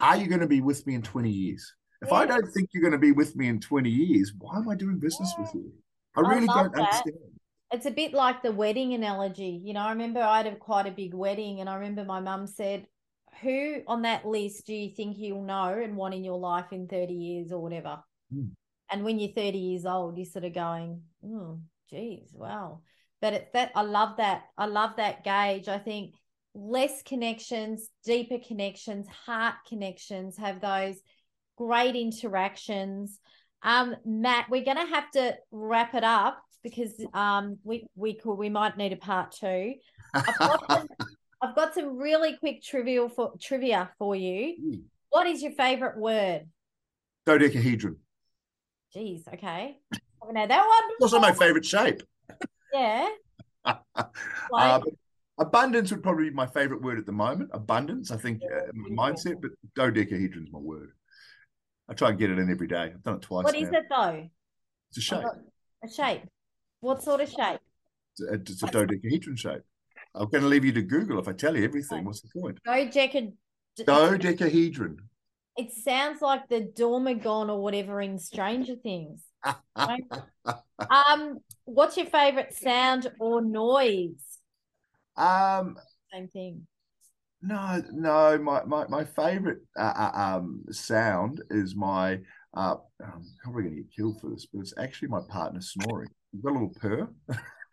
are 0.00 0.16
you 0.16 0.28
going 0.28 0.40
to 0.40 0.46
be 0.46 0.60
with 0.60 0.86
me 0.86 0.94
in 0.94 1.02
20 1.02 1.30
years? 1.30 1.74
If 2.02 2.08
yeah. 2.10 2.18
I 2.18 2.26
don't 2.26 2.46
think 2.52 2.70
you're 2.72 2.82
going 2.82 2.92
to 2.92 2.98
be 2.98 3.12
with 3.12 3.36
me 3.36 3.48
in 3.48 3.60
20 3.60 3.88
years, 3.88 4.32
why 4.38 4.56
am 4.56 4.68
I 4.68 4.74
doing 4.74 4.98
business 4.98 5.32
yeah. 5.36 5.44
with 5.44 5.54
you? 5.54 5.72
I 6.16 6.20
really 6.20 6.46
don't 6.46 6.72
that. 6.74 6.80
understand 6.80 7.16
It's 7.74 7.86
a 7.86 7.90
bit 7.90 8.12
like 8.12 8.40
the 8.40 8.52
wedding 8.52 8.94
analogy. 8.94 9.60
You 9.64 9.72
know, 9.72 9.80
I 9.80 9.90
remember 9.90 10.20
I 10.20 10.36
had 10.36 10.46
a, 10.46 10.54
quite 10.54 10.86
a 10.86 10.92
big 10.92 11.12
wedding, 11.12 11.60
and 11.60 11.68
I 11.68 11.74
remember 11.74 12.04
my 12.04 12.20
mum 12.20 12.46
said, 12.46 12.86
Who 13.42 13.82
on 13.88 14.02
that 14.02 14.24
list 14.24 14.66
do 14.66 14.72
you 14.72 14.94
think 14.94 15.18
you'll 15.18 15.42
know 15.42 15.80
and 15.82 15.96
want 15.96 16.14
in 16.14 16.22
your 16.22 16.38
life 16.38 16.72
in 16.72 16.86
30 16.86 17.12
years 17.12 17.50
or 17.50 17.60
whatever? 17.60 17.98
Mm. 18.32 18.50
And 18.92 19.04
when 19.04 19.18
you're 19.18 19.32
30 19.32 19.58
years 19.58 19.86
old, 19.86 20.16
you're 20.16 20.24
sort 20.24 20.44
of 20.44 20.54
going, 20.54 21.02
Oh, 21.26 21.58
geez, 21.90 22.30
wow. 22.32 22.82
But 23.20 23.34
it's 23.34 23.50
that 23.54 23.72
I 23.74 23.82
love 23.82 24.18
that. 24.18 24.44
I 24.56 24.66
love 24.66 24.92
that 24.98 25.24
gauge. 25.24 25.66
I 25.66 25.78
think 25.78 26.14
less 26.54 27.02
connections, 27.02 27.88
deeper 28.04 28.38
connections, 28.38 29.08
heart 29.08 29.56
connections, 29.68 30.36
have 30.36 30.60
those 30.60 30.96
great 31.56 31.96
interactions. 31.96 33.18
Um, 33.64 33.96
Matt, 34.04 34.46
we're 34.48 34.64
going 34.64 34.76
to 34.76 34.94
have 34.94 35.10
to 35.12 35.36
wrap 35.50 35.94
it 35.94 36.04
up 36.04 36.43
because 36.64 36.92
um, 37.12 37.58
we 37.62 37.86
we 37.94 38.14
could 38.14 38.34
we 38.34 38.48
might 38.48 38.76
need 38.76 38.92
a 38.92 38.96
part 38.96 39.30
two. 39.30 39.74
I've 40.12 40.38
got 40.38 40.66
some, 40.70 40.88
I've 41.40 41.54
got 41.54 41.74
some 41.74 41.98
really 41.98 42.36
quick 42.38 42.62
trivia 42.62 43.08
for 43.08 43.34
trivia 43.40 43.90
for 43.98 44.16
you. 44.16 44.56
Mm. 44.60 44.82
What 45.10 45.28
is 45.28 45.42
your 45.42 45.52
favorite 45.52 45.96
word? 45.96 46.48
Dodecahedron. 47.26 47.98
Jeez, 48.96 49.22
okay. 49.32 49.78
Haven't 50.20 50.36
had 50.36 50.50
that 50.50 50.66
one. 50.66 50.90
It's 50.92 51.02
also 51.02 51.20
my 51.20 51.32
favorite 51.32 51.64
shape. 51.64 52.02
Yeah. 52.72 53.08
Uh, 53.66 54.04
Like- 54.50 54.82
but 54.82 54.92
abundance 55.38 55.90
would 55.90 56.02
probably 56.02 56.28
be 56.28 56.34
my 56.34 56.46
favorite 56.46 56.82
word 56.82 56.98
at 56.98 57.06
the 57.06 57.12
moment. 57.12 57.48
Abundance, 57.54 58.10
I 58.10 58.18
think, 58.18 58.42
uh, 58.42 58.66
my 58.74 59.10
mindset, 59.10 59.40
but 59.40 59.52
dodecahedron 59.74 60.44
is 60.44 60.52
my 60.52 60.58
word. 60.58 60.92
I 61.88 61.94
try 61.94 62.10
and 62.10 62.18
get 62.18 62.30
it 62.30 62.38
in 62.38 62.50
every 62.50 62.66
day. 62.66 62.92
I've 62.94 63.02
done 63.02 63.14
it 63.14 63.22
twice. 63.22 63.44
What 63.44 63.56
is 63.56 63.70
now. 63.70 63.78
it 63.78 63.84
though? 63.88 64.28
It's 64.90 64.98
a 64.98 65.00
shape. 65.00 65.24
A 65.82 65.88
shape. 65.88 66.22
What 66.84 67.02
sort 67.02 67.22
of 67.22 67.30
shape? 67.30 67.60
It's 68.18 68.62
a, 68.62 68.66
dodecahedron 68.66 69.36
shape. 69.36 69.62
I'm 70.14 70.28
going 70.28 70.42
to 70.42 70.48
leave 70.48 70.66
you 70.66 70.72
to 70.72 70.82
Google 70.82 71.18
if 71.18 71.26
I 71.26 71.32
tell 71.32 71.56
you 71.56 71.64
everything. 71.64 72.04
What's 72.04 72.20
the 72.20 72.28
point? 72.38 72.58
Dodeca. 72.66 73.32
Dodecahedron. 73.86 74.98
It 75.56 75.72
sounds 75.72 76.20
like 76.20 76.46
the 76.50 76.60
Dormagon 76.60 77.48
or 77.48 77.62
whatever 77.62 78.02
in 78.02 78.18
Stranger 78.18 78.76
Things. 78.76 79.22
Um, 80.90 81.38
what's 81.64 81.96
your 81.96 82.06
favorite 82.06 82.54
sound 82.54 83.10
or 83.18 83.40
noise? 83.40 84.20
um, 85.16 85.78
Same 86.12 86.28
thing. 86.28 86.66
no, 87.40 87.82
no. 87.92 88.38
My 88.38 88.62
my 88.64 88.86
my 88.88 89.04
favorite 89.04 89.60
uh, 89.78 89.94
uh, 89.96 90.36
um 90.36 90.64
sound 90.70 91.42
is 91.48 91.74
my 91.74 92.20
uh. 92.56 92.76
I'm 93.02 93.24
probably 93.42 93.64
going 93.64 93.76
to 93.76 93.82
get 93.82 93.94
killed 93.94 94.20
for 94.20 94.30
this, 94.30 94.46
but 94.46 94.60
it's 94.60 94.74
actually 94.78 95.08
my 95.08 95.20
partner 95.28 95.60
snoring. 95.60 96.08
You've 96.32 96.42
got 96.44 96.50
a 96.50 96.54
little 96.54 96.74
purr. 96.80 97.08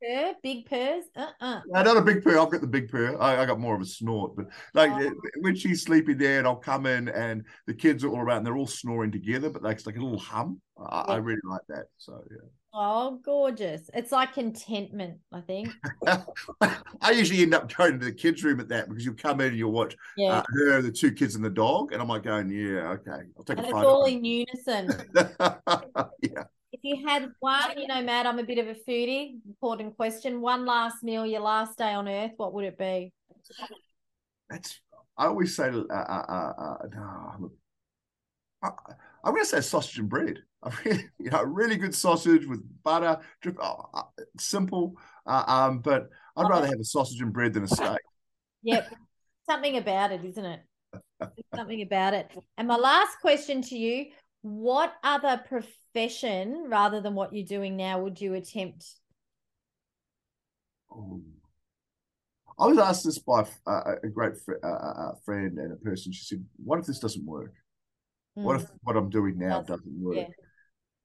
Purr, 0.00 0.34
big 0.42 0.66
purrs. 0.66 1.04
Uh-uh. 1.16 1.60
No, 1.68 1.82
not 1.82 1.96
a 1.96 2.02
big 2.02 2.22
purr. 2.22 2.38
I've 2.38 2.50
got 2.50 2.60
the 2.60 2.66
big 2.66 2.88
purr. 2.88 3.20
I, 3.20 3.42
I 3.42 3.46
got 3.46 3.58
more 3.58 3.74
of 3.74 3.80
a 3.80 3.86
snort, 3.86 4.36
but 4.36 4.46
like 4.74 4.90
Oh. 4.92 5.12
when 5.40 5.56
she's 5.56 5.82
sleeping 5.82 6.18
there, 6.18 6.38
and 6.38 6.46
I'll 6.46 6.56
come 6.56 6.86
in, 6.86 7.08
and 7.08 7.44
the 7.66 7.74
kids 7.74 8.04
are 8.04 8.08
all 8.10 8.20
around, 8.20 8.38
and 8.38 8.46
they're 8.46 8.56
all 8.56 8.66
snoring 8.66 9.10
together, 9.10 9.50
but 9.50 9.62
like 9.62 9.76
it's 9.78 9.86
like 9.86 9.96
a 9.96 10.00
little 10.00 10.18
hum. 10.18 10.60
I, 10.78 11.00
I 11.00 11.16
really 11.16 11.40
like 11.44 11.62
that. 11.68 11.86
So 11.98 12.22
yeah. 12.30 12.36
Oh, 12.74 13.18
gorgeous. 13.24 13.88
It's 13.94 14.12
like 14.12 14.34
contentment, 14.34 15.18
I 15.32 15.40
think. 15.40 15.70
I 16.06 17.10
usually 17.12 17.42
end 17.42 17.54
up 17.54 17.72
going 17.74 17.98
to 17.98 18.04
the 18.04 18.12
kids' 18.12 18.44
room 18.44 18.60
at 18.60 18.68
that 18.68 18.88
because 18.88 19.04
you'll 19.04 19.14
come 19.14 19.40
in 19.40 19.48
and 19.48 19.56
you'll 19.56 19.72
watch 19.72 19.96
Yeah. 20.16 20.38
uh, 20.38 20.42
her, 20.50 20.82
the 20.82 20.92
two 20.92 21.10
kids, 21.12 21.34
and 21.34 21.44
the 21.44 21.50
dog, 21.50 21.92
and 21.92 22.00
I'm 22.00 22.08
like 22.08 22.22
going, 22.22 22.50
yeah, 22.50 22.90
okay, 22.90 23.22
I'll 23.36 23.44
take 23.44 23.56
and 23.58 23.66
a 23.66 23.70
it's 23.70 23.72
all 23.74 24.04
in 24.04 24.22
unison. 24.24 24.90
yeah, 26.22 26.44
If 26.80 26.98
you 27.00 27.08
had 27.08 27.30
one, 27.40 27.76
you 27.76 27.88
know, 27.88 28.00
Matt, 28.02 28.26
I'm 28.26 28.38
a 28.38 28.44
bit 28.44 28.58
of 28.58 28.68
a 28.68 28.74
foodie. 28.74 29.38
Important 29.46 29.96
question. 29.96 30.40
One 30.40 30.64
last 30.64 31.02
meal, 31.02 31.26
your 31.26 31.40
last 31.40 31.76
day 31.76 31.92
on 31.92 32.08
earth, 32.08 32.32
what 32.36 32.52
would 32.54 32.64
it 32.64 32.78
be? 32.78 33.12
that's. 34.48 34.80
I 35.16 35.26
always 35.26 35.56
say, 35.56 35.64
uh, 35.64 35.92
uh, 35.92 36.24
uh, 36.28 36.52
uh, 36.62 36.76
no, 36.94 37.50
I, 38.62 38.68
I'm 39.24 39.32
going 39.32 39.42
to 39.42 39.48
say 39.48 39.60
sausage 39.60 39.98
and 39.98 40.08
bread. 40.08 40.38
I 40.62 40.70
really, 40.84 41.04
you 41.18 41.30
know, 41.30 41.42
really 41.42 41.76
good 41.76 41.92
sausage 41.92 42.46
with 42.46 42.62
butter, 42.84 43.18
drip, 43.40 43.56
oh, 43.60 43.86
uh, 43.94 44.02
simple. 44.38 44.94
Uh, 45.26 45.42
um, 45.48 45.80
but 45.80 46.08
I'd 46.36 46.46
Oh. 46.46 46.48
rather 46.48 46.68
have 46.68 46.78
a 46.78 46.84
sausage 46.84 47.20
and 47.20 47.32
bread 47.32 47.54
than 47.54 47.64
a 47.64 47.68
steak. 47.68 47.98
Yep. 48.62 48.92
Something 49.50 49.76
about 49.76 50.12
it, 50.12 50.24
isn't 50.24 50.44
it? 50.44 50.60
Something 51.56 51.82
about 51.82 52.14
it. 52.14 52.30
And 52.56 52.68
my 52.68 52.76
last 52.76 53.18
question 53.20 53.60
to 53.62 53.76
you 53.76 54.06
what 54.42 54.92
other 55.02 55.42
profession, 55.98 56.66
rather 56.68 57.00
than 57.00 57.14
what 57.14 57.32
you're 57.34 57.44
doing 57.46 57.76
now, 57.76 58.00
would 58.00 58.20
you 58.20 58.34
attempt? 58.34 58.86
Oh. 60.92 61.20
I 62.58 62.66
was 62.66 62.78
asked 62.78 63.04
this 63.04 63.18
by 63.18 63.46
uh, 63.66 63.94
a 64.02 64.08
great 64.08 64.32
fr- 64.44 64.64
uh, 64.64 64.66
uh, 64.68 65.12
friend 65.24 65.58
and 65.58 65.72
a 65.72 65.76
person. 65.76 66.12
She 66.12 66.24
said, 66.24 66.44
"What 66.56 66.80
if 66.80 66.86
this 66.86 66.98
doesn't 66.98 67.24
work? 67.24 67.54
What 68.34 68.58
Mm, 68.58 68.62
if 68.62 68.70
what 68.82 68.96
I'm 68.96 69.10
doing 69.10 69.38
now 69.38 69.60
Doesn't- 69.60 69.66
doesn't 69.66 70.02
work?" 70.02 70.16
yeah. 70.16 70.28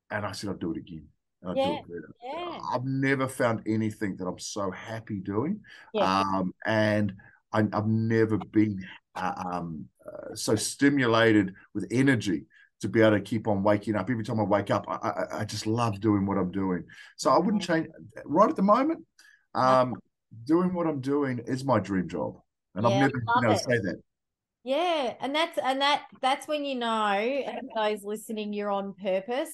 And 0.10 0.26
I 0.26 0.32
said, 0.32 0.50
"I'll 0.50 0.58
do 0.58 0.72
it 0.72 0.78
again." 0.78 1.08
And 1.44 1.58
Yeah, 1.58 1.82
do 1.88 1.96
it 1.96 2.04
yeah. 2.24 2.60
I've 2.72 2.86
never 2.86 3.28
found 3.28 3.62
anything 3.68 4.16
that 4.18 4.26
I'm 4.26 4.40
so 4.40 4.72
happy 4.72 5.20
doing. 5.20 5.62
Yeah. 5.94 6.22
Um, 6.22 6.54
and 6.66 7.14
I, 7.52 7.68
I've 7.74 7.88
never 7.88 8.38
been 8.38 8.84
uh, 9.16 9.34
um, 9.46 9.86
uh, 10.08 10.34
so 10.34 10.56
stimulated 10.56 11.54
with 11.74 11.86
energy 11.92 12.46
to 12.84 12.90
be 12.90 13.02
able 13.02 13.18
to 13.18 13.22
keep 13.22 13.48
on 13.48 13.64
waking 13.64 13.96
up. 13.96 14.10
Every 14.10 14.24
time 14.24 14.40
I 14.40 14.44
wake 14.44 14.70
up, 14.70 14.86
I, 14.88 14.96
I, 14.96 15.40
I 15.40 15.46
just 15.46 15.66
love 15.66 16.00
doing 16.00 16.26
what 16.26 16.38
I'm 16.38 16.52
doing. 16.52 16.84
So 17.18 17.32
I 17.32 17.40
wouldn't 17.40 17.64
change 17.64 17.88
right 18.26 18.50
at 18.50 18.56
the 18.56 18.62
moment. 18.62 19.06
Um, 19.56 19.96
doing 20.46 20.74
what 20.74 20.86
I'm 20.86 21.00
doing 21.00 21.40
is 21.46 21.64
my 21.64 21.80
dream 21.80 22.08
job, 22.08 22.40
and 22.76 22.86
Yeah, 22.86 22.92
I've 22.92 23.00
never 23.00 23.12
been 23.12 23.44
able 23.46 23.54
to 23.54 23.60
say 23.60 23.78
that. 23.78 24.02
Yeah, 24.64 25.14
and 25.20 25.34
that's 25.34 25.58
and 25.58 25.82
that 25.82 26.04
that's 26.22 26.48
when 26.48 26.66
you 26.66 26.76
know, 26.76 26.88
and 26.88 27.70
those 27.76 28.04
listening, 28.04 28.54
you're 28.54 28.72
on 28.72 28.94
purpose. 28.94 29.52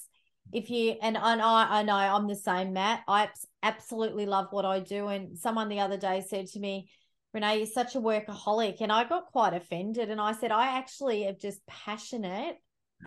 If 0.52 0.70
you 0.70 0.96
and, 1.02 1.18
and 1.18 1.42
I 1.42 1.80
I 1.80 1.84
know 1.84 1.94
I'm 1.94 2.28
the 2.28 2.36
same, 2.36 2.74
Matt. 2.74 3.04
I 3.08 3.30
absolutely 3.62 4.26
love 4.26 4.48
what 4.52 4.66
I 4.66 4.80
do. 4.80 5.08
And 5.08 5.38
someone 5.38 5.70
the 5.70 5.82
other 5.82 5.98
day 5.98 6.24
said 6.28 6.48
to 6.48 6.60
me, 6.60 6.90
Renee, 7.34 7.58
you're 7.58 7.68
such 7.68 7.96
a 7.96 8.02
workaholic. 8.02 8.78
And 8.82 8.92
I 8.92 9.04
got 9.04 9.28
quite 9.28 9.54
offended. 9.54 10.10
And 10.10 10.20
I 10.20 10.32
said, 10.32 10.52
I 10.52 10.78
actually 10.78 11.26
am 11.26 11.36
just 11.40 11.66
passionate 11.68 12.58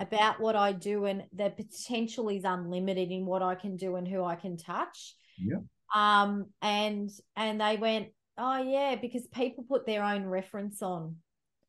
about 0.00 0.40
what 0.40 0.56
I 0.56 0.72
do, 0.72 1.04
and 1.04 1.24
the 1.32 1.50
potential 1.50 2.28
is 2.28 2.44
unlimited 2.44 3.10
in 3.10 3.26
what 3.26 3.42
I 3.42 3.54
can 3.54 3.76
do 3.76 3.96
and 3.96 4.06
who 4.06 4.24
I 4.24 4.36
can 4.36 4.56
touch. 4.56 5.14
Yeah. 5.38 5.58
Um, 5.94 6.46
and 6.60 7.10
and 7.36 7.60
they 7.60 7.76
went, 7.76 8.08
Oh 8.38 8.62
yeah, 8.62 8.96
because 8.96 9.26
people 9.28 9.64
put 9.68 9.86
their 9.86 10.02
own 10.02 10.24
reference 10.24 10.82
on 10.82 11.16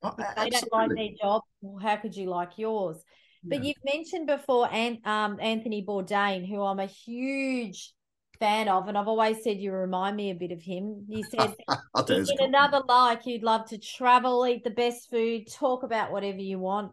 Oh, 0.01 0.13
if 0.17 0.35
they 0.35 0.49
don't 0.49 0.71
like 0.71 0.89
their 0.95 1.09
job, 1.21 1.41
well, 1.61 1.79
how 1.81 1.97
could 1.97 2.15
you 2.15 2.29
like 2.29 2.57
yours? 2.57 3.03
But 3.49 3.59
Yeah. 3.59 3.65
you've 3.65 3.93
mentioned 3.93 4.27
before 4.27 4.69
and 4.71 4.99
um, 5.05 5.39
Anthony 5.39 5.85
Bourdain, 5.85 6.47
who 6.47 6.61
I'm 6.61 6.79
a 6.79 6.85
huge 6.85 7.93
fan 8.39 8.67
of, 8.67 8.87
and 8.87 8.97
I've 8.97 9.07
always 9.07 9.43
said 9.43 9.57
you 9.59 9.71
remind 9.71 10.15
me 10.15 10.31
a 10.31 10.35
bit 10.35 10.51
of 10.51 10.61
him. 10.61 11.05
You 11.07 11.23
said 11.29 11.53
I'll 11.95 12.03
tell 12.03 12.17
you, 12.17 12.23
it's 12.23 12.31
in 12.31 12.47
another 12.47 12.81
life 12.87 13.25
you'd 13.25 13.43
love 13.43 13.69
to 13.69 13.77
travel, 13.77 14.45
eat 14.47 14.63
the 14.63 14.69
best 14.69 15.09
food, 15.09 15.47
talk 15.51 15.83
about 15.83 16.11
whatever 16.11 16.39
you 16.39 16.59
want, 16.59 16.91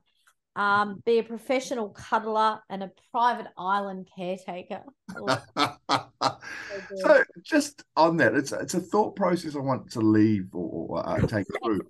um, 0.57 1.03
be 1.07 1.19
a 1.19 1.23
professional 1.23 1.91
cuddler 1.91 2.61
and 2.69 2.83
a 2.83 2.91
private 3.13 3.47
island 3.57 4.09
caretaker. 4.17 4.83
so 6.97 7.23
just 7.43 7.85
on 7.97 8.17
that, 8.19 8.35
it's 8.35 8.53
it's 8.53 8.75
a 8.75 8.81
thought 8.81 9.17
process 9.17 9.57
I 9.57 9.61
want 9.61 9.91
to 9.93 10.01
leave 10.01 10.49
or, 10.55 10.99
or 10.99 11.09
uh, 11.09 11.21
take 11.23 11.47
through. 11.63 11.83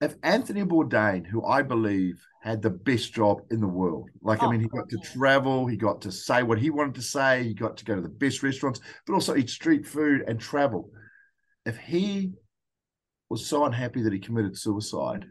If 0.00 0.14
Anthony 0.22 0.62
Bourdain, 0.64 1.26
who 1.26 1.44
I 1.44 1.60
believe 1.62 2.24
had 2.42 2.62
the 2.62 2.70
best 2.70 3.12
job 3.12 3.42
in 3.50 3.60
the 3.60 3.68
world, 3.68 4.08
like 4.22 4.42
I 4.42 4.46
Oh, 4.46 4.48
mean, 4.48 4.60
he 4.60 4.68
got 4.68 4.88
to 4.90 4.98
travel, 4.98 5.66
he 5.66 5.76
got 5.76 6.00
to 6.02 6.12
say 6.12 6.42
what 6.42 6.58
he 6.58 6.70
wanted 6.70 6.94
to 6.94 7.02
say, 7.02 7.44
he 7.44 7.54
got 7.54 7.76
to 7.78 7.84
go 7.84 7.94
to 7.96 8.00
the 8.00 8.08
best 8.08 8.42
restaurants, 8.42 8.80
but 9.06 9.12
also 9.12 9.36
eat 9.36 9.50
street 9.50 9.86
food 9.86 10.22
and 10.26 10.40
travel. 10.40 10.90
If 11.66 11.76
he 11.76 12.32
was 13.28 13.46
so 13.46 13.64
unhappy 13.66 14.02
that 14.02 14.12
he 14.12 14.18
committed 14.18 14.56
suicide, 14.58 15.26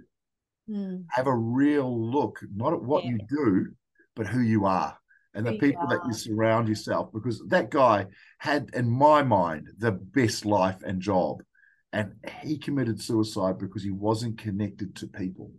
Hmm. 0.69 0.97
have 1.09 1.27
a 1.27 1.35
real 1.35 2.11
look, 2.11 2.39
not 2.55 2.73
at 2.73 2.81
what 2.81 3.03
Yeah. 3.03 3.11
you 3.11 3.19
do, 3.27 3.67
but 4.15 4.27
who 4.27 4.41
you 4.41 4.65
are 4.65 4.97
and 5.33 5.45
the 5.45 5.51
Who 5.51 5.55
you 5.55 5.61
people 5.61 5.87
that 5.87 6.05
you 6.05 6.13
surround 6.13 6.67
yourself. 6.67 7.11
Because 7.11 7.41
that 7.47 7.71
guy 7.71 8.05
had, 8.37 8.69
in 8.73 8.89
my 8.89 9.23
mind, 9.23 9.69
the 9.77 9.91
best 9.91 10.45
life 10.45 10.81
and 10.83 11.01
job. 11.01 11.41
And 11.91 12.13
he 12.41 12.57
committed 12.59 13.01
suicide 13.01 13.57
because 13.57 13.81
he 13.83 13.89
wasn't 13.89 14.37
connected 14.37 14.95
to 14.97 15.07
people. 15.07 15.51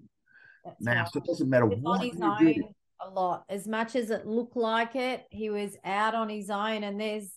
That's 0.64 0.80
Now, 0.80 1.02
right. 1.02 1.08
so 1.12 1.18
it 1.18 1.24
doesn't 1.26 1.48
matter 1.48 1.64
on 1.72 1.80
what 1.82 2.02
his 2.02 2.14
you 2.14 2.20
do. 2.38 2.64
own 2.64 2.74
a 3.02 3.08
lot. 3.10 3.44
As 3.48 3.66
much 3.66 3.96
as 3.96 4.10
it 4.10 4.26
looked 4.26 4.56
like 4.56 4.94
it, 4.94 5.24
he 5.30 5.50
was 5.50 5.76
out 5.84 6.14
on 6.14 6.28
his 6.28 6.50
own. 6.50 6.84
And 6.84 7.00
there's 7.00 7.32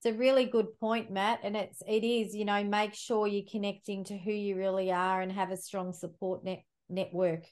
it's 0.00 0.14
a 0.14 0.18
really 0.18 0.44
good 0.44 0.78
point, 0.78 1.10
Matt. 1.10 1.40
And 1.42 1.56
it's 1.56 1.82
it 1.86 2.04
is, 2.04 2.34
you 2.34 2.44
know, 2.44 2.62
make 2.64 2.94
sure 2.94 3.26
you're 3.26 3.50
connecting 3.50 4.04
to 4.04 4.18
who 4.18 4.30
you 4.32 4.56
really 4.56 4.92
are 4.92 5.20
and 5.22 5.32
have 5.32 5.50
a 5.50 5.56
strong 5.56 5.92
support 5.92 6.44
net 6.44 6.62
network. 6.88 7.44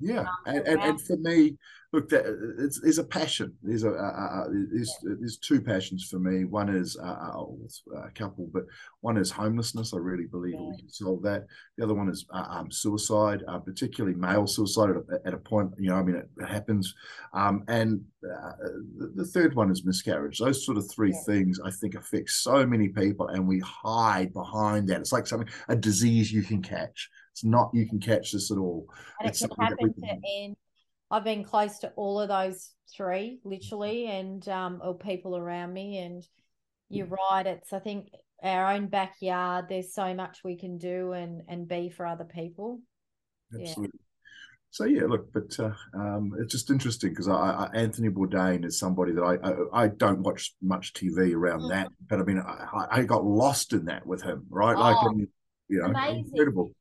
Yeah, 0.00 0.20
um, 0.20 0.26
and, 0.46 0.66
and, 0.66 0.82
and 0.82 1.00
for 1.00 1.16
me, 1.16 1.56
look, 1.92 2.08
that 2.08 2.24
it's, 2.58 2.80
there's 2.80 2.98
a 2.98 3.04
passion. 3.04 3.54
There's 3.62 3.84
a, 3.84 3.90
a 3.90 4.46
there's 4.50 4.92
yeah. 5.04 5.14
there's 5.20 5.38
two 5.38 5.60
passions 5.60 6.08
for 6.10 6.18
me. 6.18 6.44
One 6.44 6.68
is 6.68 6.96
a, 6.96 7.06
a, 7.06 8.10
couple, 8.12 8.50
but 8.52 8.64
one 9.02 9.16
is 9.16 9.30
homelessness. 9.30 9.94
I 9.94 9.98
really 9.98 10.26
believe 10.26 10.54
yeah. 10.54 10.68
we 10.68 10.78
can 10.78 10.88
solve 10.88 11.22
that. 11.22 11.46
The 11.78 11.84
other 11.84 11.94
one 11.94 12.08
is 12.08 12.26
uh, 12.34 12.44
um, 12.50 12.72
suicide, 12.72 13.44
uh, 13.46 13.60
particularly 13.60 14.16
male 14.16 14.48
suicide 14.48 14.90
at, 14.90 15.26
at, 15.26 15.34
a 15.34 15.38
point. 15.38 15.70
You 15.78 15.90
know, 15.90 15.96
I 15.96 16.02
mean, 16.02 16.16
it, 16.16 16.28
it 16.38 16.48
happens. 16.48 16.92
Um, 17.32 17.62
and 17.68 18.02
uh, 18.24 18.52
the, 18.98 19.12
the, 19.14 19.26
third 19.26 19.54
one 19.54 19.70
is 19.70 19.84
miscarriage. 19.84 20.38
Those 20.38 20.66
sort 20.66 20.76
of 20.76 20.90
three 20.90 21.12
yeah. 21.12 21.34
things 21.34 21.60
I 21.64 21.70
think 21.70 21.94
affect 21.94 22.30
so 22.30 22.66
many 22.66 22.88
people, 22.88 23.28
and 23.28 23.46
we 23.46 23.60
hide 23.60 24.32
behind 24.32 24.88
that. 24.88 25.00
It's 25.00 25.12
like 25.12 25.28
something 25.28 25.48
a 25.68 25.76
disease 25.76 26.32
you 26.32 26.42
can 26.42 26.62
catch. 26.62 27.08
It's 27.34 27.44
not 27.44 27.70
you 27.74 27.88
can 27.88 28.00
catch 28.00 28.32
this 28.32 28.50
at 28.50 28.58
all. 28.58 28.86
And 29.20 29.28
it's 29.28 29.42
it 29.42 29.50
can 29.50 29.66
happen 29.66 29.92
to 29.92 30.16
end 30.38 30.56
I've 31.10 31.24
been 31.24 31.44
close 31.44 31.78
to 31.80 31.92
all 31.96 32.20
of 32.20 32.28
those 32.28 32.72
three, 32.96 33.38
literally, 33.44 34.06
and 34.06 34.46
um, 34.48 34.80
or 34.82 34.98
people 34.98 35.36
around 35.36 35.72
me. 35.72 35.98
And 35.98 36.26
you're 36.88 37.06
right. 37.06 37.46
It's 37.46 37.72
I 37.72 37.78
think 37.78 38.08
our 38.42 38.72
own 38.72 38.88
backyard. 38.88 39.66
There's 39.68 39.94
so 39.94 40.12
much 40.14 40.40
we 40.42 40.56
can 40.56 40.78
do 40.78 41.12
and 41.12 41.42
and 41.48 41.68
be 41.68 41.90
for 41.90 42.06
other 42.06 42.24
people. 42.24 42.80
Absolutely. 43.52 43.90
Yeah. 43.94 44.00
So 44.70 44.86
yeah, 44.86 45.04
look, 45.04 45.32
but 45.32 45.56
uh, 45.60 45.70
um, 45.94 46.32
it's 46.40 46.52
just 46.52 46.68
interesting 46.68 47.10
because 47.10 47.28
I, 47.28 47.32
I, 47.32 47.70
Anthony 47.74 48.08
Bourdain 48.08 48.64
is 48.64 48.76
somebody 48.76 49.12
that 49.12 49.22
I, 49.22 49.36
I, 49.80 49.84
I 49.84 49.88
don't 49.88 50.22
watch 50.22 50.52
much 50.60 50.94
TV 50.94 51.32
around 51.32 51.60
mm-hmm. 51.60 51.68
that, 51.68 51.92
but 52.08 52.18
I 52.18 52.24
mean 52.24 52.40
I, 52.40 52.86
I, 52.90 53.02
got 53.04 53.24
lost 53.24 53.72
in 53.72 53.84
that 53.84 54.04
with 54.04 54.24
him, 54.24 54.46
right? 54.50 54.76
Oh, 54.76 54.80
like 54.80 55.28
you 55.68 55.78
know, 55.78 55.84
amazing. 55.84 56.24
incredible, 56.26 56.72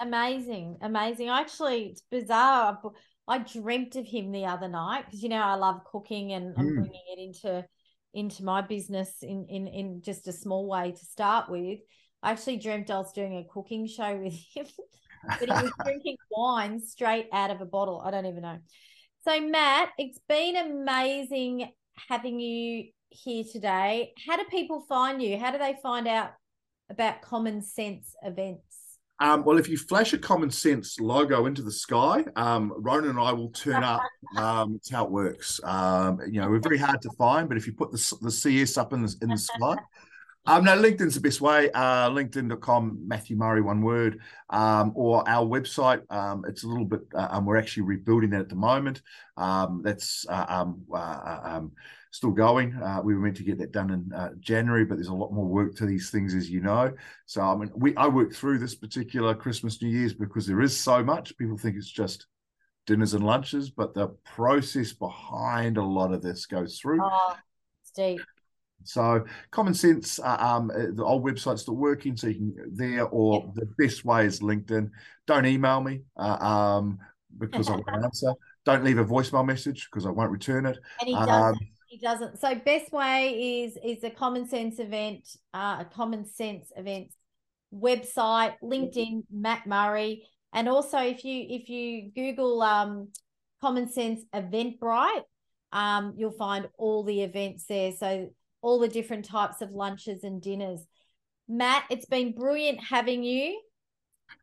amazing, 0.00 0.78
amazing. 0.82 1.28
Actually, 1.28 1.86
it's 1.86 2.02
bizarre. 2.10 2.80
I 3.28 3.38
dreamt 3.38 3.96
of 3.96 4.06
him 4.06 4.32
the 4.32 4.46
other 4.46 4.68
night 4.68 5.04
because 5.06 5.22
you 5.22 5.28
know 5.28 5.42
I 5.42 5.54
love 5.54 5.84
cooking 5.84 6.32
and 6.32 6.54
I'm 6.58 6.66
mm. 6.66 6.74
bringing 6.74 7.02
it 7.16 7.20
into 7.20 7.64
into 8.12 8.44
my 8.44 8.60
business 8.60 9.10
in 9.22 9.46
in 9.48 9.68
in 9.68 10.02
just 10.02 10.26
a 10.26 10.32
small 10.32 10.66
way 10.68 10.92
to 10.92 11.04
start 11.04 11.48
with. 11.48 11.78
I 12.22 12.32
actually 12.32 12.56
dreamt 12.56 12.90
I 12.90 12.98
was 12.98 13.12
doing 13.12 13.36
a 13.36 13.44
cooking 13.44 13.86
show 13.86 14.16
with 14.16 14.34
him, 14.54 14.66
but 15.28 15.48
he 15.48 15.64
was 15.64 15.72
drinking 15.84 16.16
wine 16.30 16.80
straight 16.80 17.28
out 17.32 17.50
of 17.50 17.60
a 17.60 17.66
bottle. 17.66 18.02
I 18.04 18.10
don't 18.10 18.26
even 18.26 18.42
know. 18.42 18.58
So 19.26 19.40
Matt, 19.40 19.90
it's 19.98 20.18
been 20.28 20.56
amazing 20.56 21.70
having 22.08 22.40
you 22.40 22.86
here 23.10 23.44
today. 23.44 24.12
How 24.26 24.36
do 24.36 24.44
people 24.50 24.80
find 24.88 25.22
you? 25.22 25.38
How 25.38 25.50
do 25.50 25.58
they 25.58 25.76
find 25.82 26.08
out 26.08 26.32
about 26.88 27.22
Common 27.22 27.62
Sense 27.62 28.14
events? 28.22 28.69
Um, 29.20 29.44
well, 29.44 29.58
if 29.58 29.68
you 29.68 29.76
flash 29.76 30.14
a 30.14 30.18
common 30.18 30.50
sense 30.50 30.98
logo 30.98 31.44
into 31.44 31.62
the 31.62 31.70
sky, 31.70 32.24
um, 32.36 32.72
Ronan 32.76 33.10
and 33.10 33.20
I 33.20 33.32
will 33.32 33.50
turn 33.50 33.84
up. 33.84 34.00
Um, 34.36 34.76
it's 34.76 34.90
how 34.90 35.04
it 35.04 35.10
works. 35.10 35.60
Um, 35.62 36.20
you 36.26 36.40
know, 36.40 36.48
we're 36.48 36.60
very 36.60 36.78
hard 36.78 37.02
to 37.02 37.10
find, 37.18 37.46
but 37.48 37.58
if 37.58 37.66
you 37.66 37.74
put 37.74 37.92
the, 37.92 38.16
the 38.22 38.30
CS 38.30 38.78
up 38.78 38.94
in 38.94 39.02
the, 39.02 39.14
in 39.20 39.28
the 39.28 39.36
sky, 39.36 39.76
um, 40.46 40.64
no, 40.64 40.72
LinkedIn's 40.76 41.14
the 41.14 41.20
best 41.20 41.42
way. 41.42 41.70
Uh, 41.72 42.08
LinkedIn.com, 42.10 43.06
Matthew 43.06 43.36
Murray, 43.36 43.60
one 43.60 43.82
word, 43.82 44.20
um, 44.48 44.92
or 44.94 45.28
our 45.28 45.44
website. 45.44 46.02
Um, 46.10 46.44
it's 46.48 46.64
a 46.64 46.66
little 46.66 46.86
bit, 46.86 47.02
uh, 47.14 47.28
um, 47.30 47.44
we're 47.44 47.58
actually 47.58 47.82
rebuilding 47.82 48.30
that 48.30 48.40
at 48.40 48.48
the 48.48 48.54
moment. 48.54 49.02
Um, 49.36 49.82
that's 49.84 50.24
uh, 50.28 50.46
um, 50.48 50.82
uh, 50.92 50.96
uh 50.96 51.40
um, 51.44 51.72
still 52.10 52.30
going. 52.30 52.74
Uh, 52.74 53.00
we 53.02 53.14
were 53.14 53.20
meant 53.20 53.36
to 53.36 53.42
get 53.42 53.58
that 53.58 53.72
done 53.72 53.90
in 53.90 54.12
uh, 54.12 54.30
January, 54.40 54.84
but 54.84 54.96
there's 54.96 55.08
a 55.08 55.14
lot 55.14 55.32
more 55.32 55.46
work 55.46 55.74
to 55.76 55.86
these 55.86 56.10
things, 56.10 56.34
as 56.34 56.50
you 56.50 56.60
know. 56.60 56.92
So, 57.26 57.40
I 57.40 57.54
mean, 57.56 57.70
we 57.74 57.94
I 57.96 58.08
work 58.08 58.34
through 58.34 58.58
this 58.58 58.74
particular 58.74 59.34
Christmas, 59.34 59.80
New 59.80 59.88
Year's 59.88 60.14
because 60.14 60.46
there 60.46 60.60
is 60.60 60.78
so 60.78 61.02
much. 61.04 61.36
People 61.36 61.56
think 61.56 61.76
it's 61.76 61.90
just 61.90 62.26
dinners 62.86 63.14
and 63.14 63.24
lunches, 63.24 63.70
but 63.70 63.94
the 63.94 64.08
process 64.24 64.92
behind 64.92 65.76
a 65.76 65.84
lot 65.84 66.12
of 66.12 66.22
this 66.22 66.46
goes 66.46 66.78
through. 66.78 67.00
Oh, 67.02 67.36
Steve. 67.84 68.24
So 68.82 69.24
common 69.50 69.74
sense, 69.74 70.18
uh, 70.18 70.36
um, 70.40 70.70
uh, 70.70 70.86
the 70.94 71.04
old 71.04 71.22
website's 71.24 71.62
still 71.62 71.76
working, 71.76 72.16
so 72.16 72.28
you 72.28 72.34
can 72.34 72.54
there. 72.72 73.04
Or 73.04 73.44
yeah. 73.44 73.62
the 73.62 73.66
best 73.78 74.04
way 74.04 74.24
is 74.24 74.40
LinkedIn. 74.40 74.90
Don't 75.26 75.46
email 75.46 75.82
me 75.82 76.00
uh, 76.16 76.38
um, 76.44 76.98
because 77.38 77.68
I 77.68 77.72
won't 77.72 77.88
answer. 78.04 78.32
Don't 78.64 78.82
leave 78.82 78.98
a 78.98 79.04
voicemail 79.04 79.46
message 79.46 79.88
because 79.90 80.06
I 80.06 80.10
won't 80.10 80.30
return 80.30 80.66
it. 80.66 80.78
And 81.00 81.08
he. 81.08 81.14
Um, 81.14 81.54
he 81.90 81.98
doesn't. 81.98 82.38
So 82.40 82.54
best 82.54 82.92
way 82.92 83.64
is 83.64 83.76
is 83.84 84.04
a 84.04 84.10
common 84.10 84.46
sense 84.46 84.78
event, 84.78 85.28
uh, 85.52 85.78
a 85.80 85.86
common 85.92 86.24
sense 86.24 86.70
events 86.76 87.16
website, 87.74 88.54
LinkedIn, 88.62 89.24
Matt 89.30 89.66
Murray, 89.66 90.24
and 90.52 90.68
also 90.68 90.98
if 90.98 91.24
you 91.24 91.46
if 91.48 91.68
you 91.68 92.12
Google 92.14 92.62
um, 92.62 93.08
common 93.60 93.90
sense 93.90 94.20
Eventbrite, 94.32 95.24
um, 95.72 96.14
you'll 96.16 96.30
find 96.30 96.68
all 96.78 97.02
the 97.02 97.22
events 97.22 97.64
there. 97.66 97.90
So 97.90 98.30
all 98.62 98.78
the 98.78 98.88
different 98.88 99.24
types 99.24 99.60
of 99.60 99.72
lunches 99.72 100.22
and 100.22 100.40
dinners. 100.40 100.86
Matt, 101.48 101.84
it's 101.90 102.06
been 102.06 102.32
brilliant 102.32 102.78
having 102.78 103.24
you. 103.24 103.60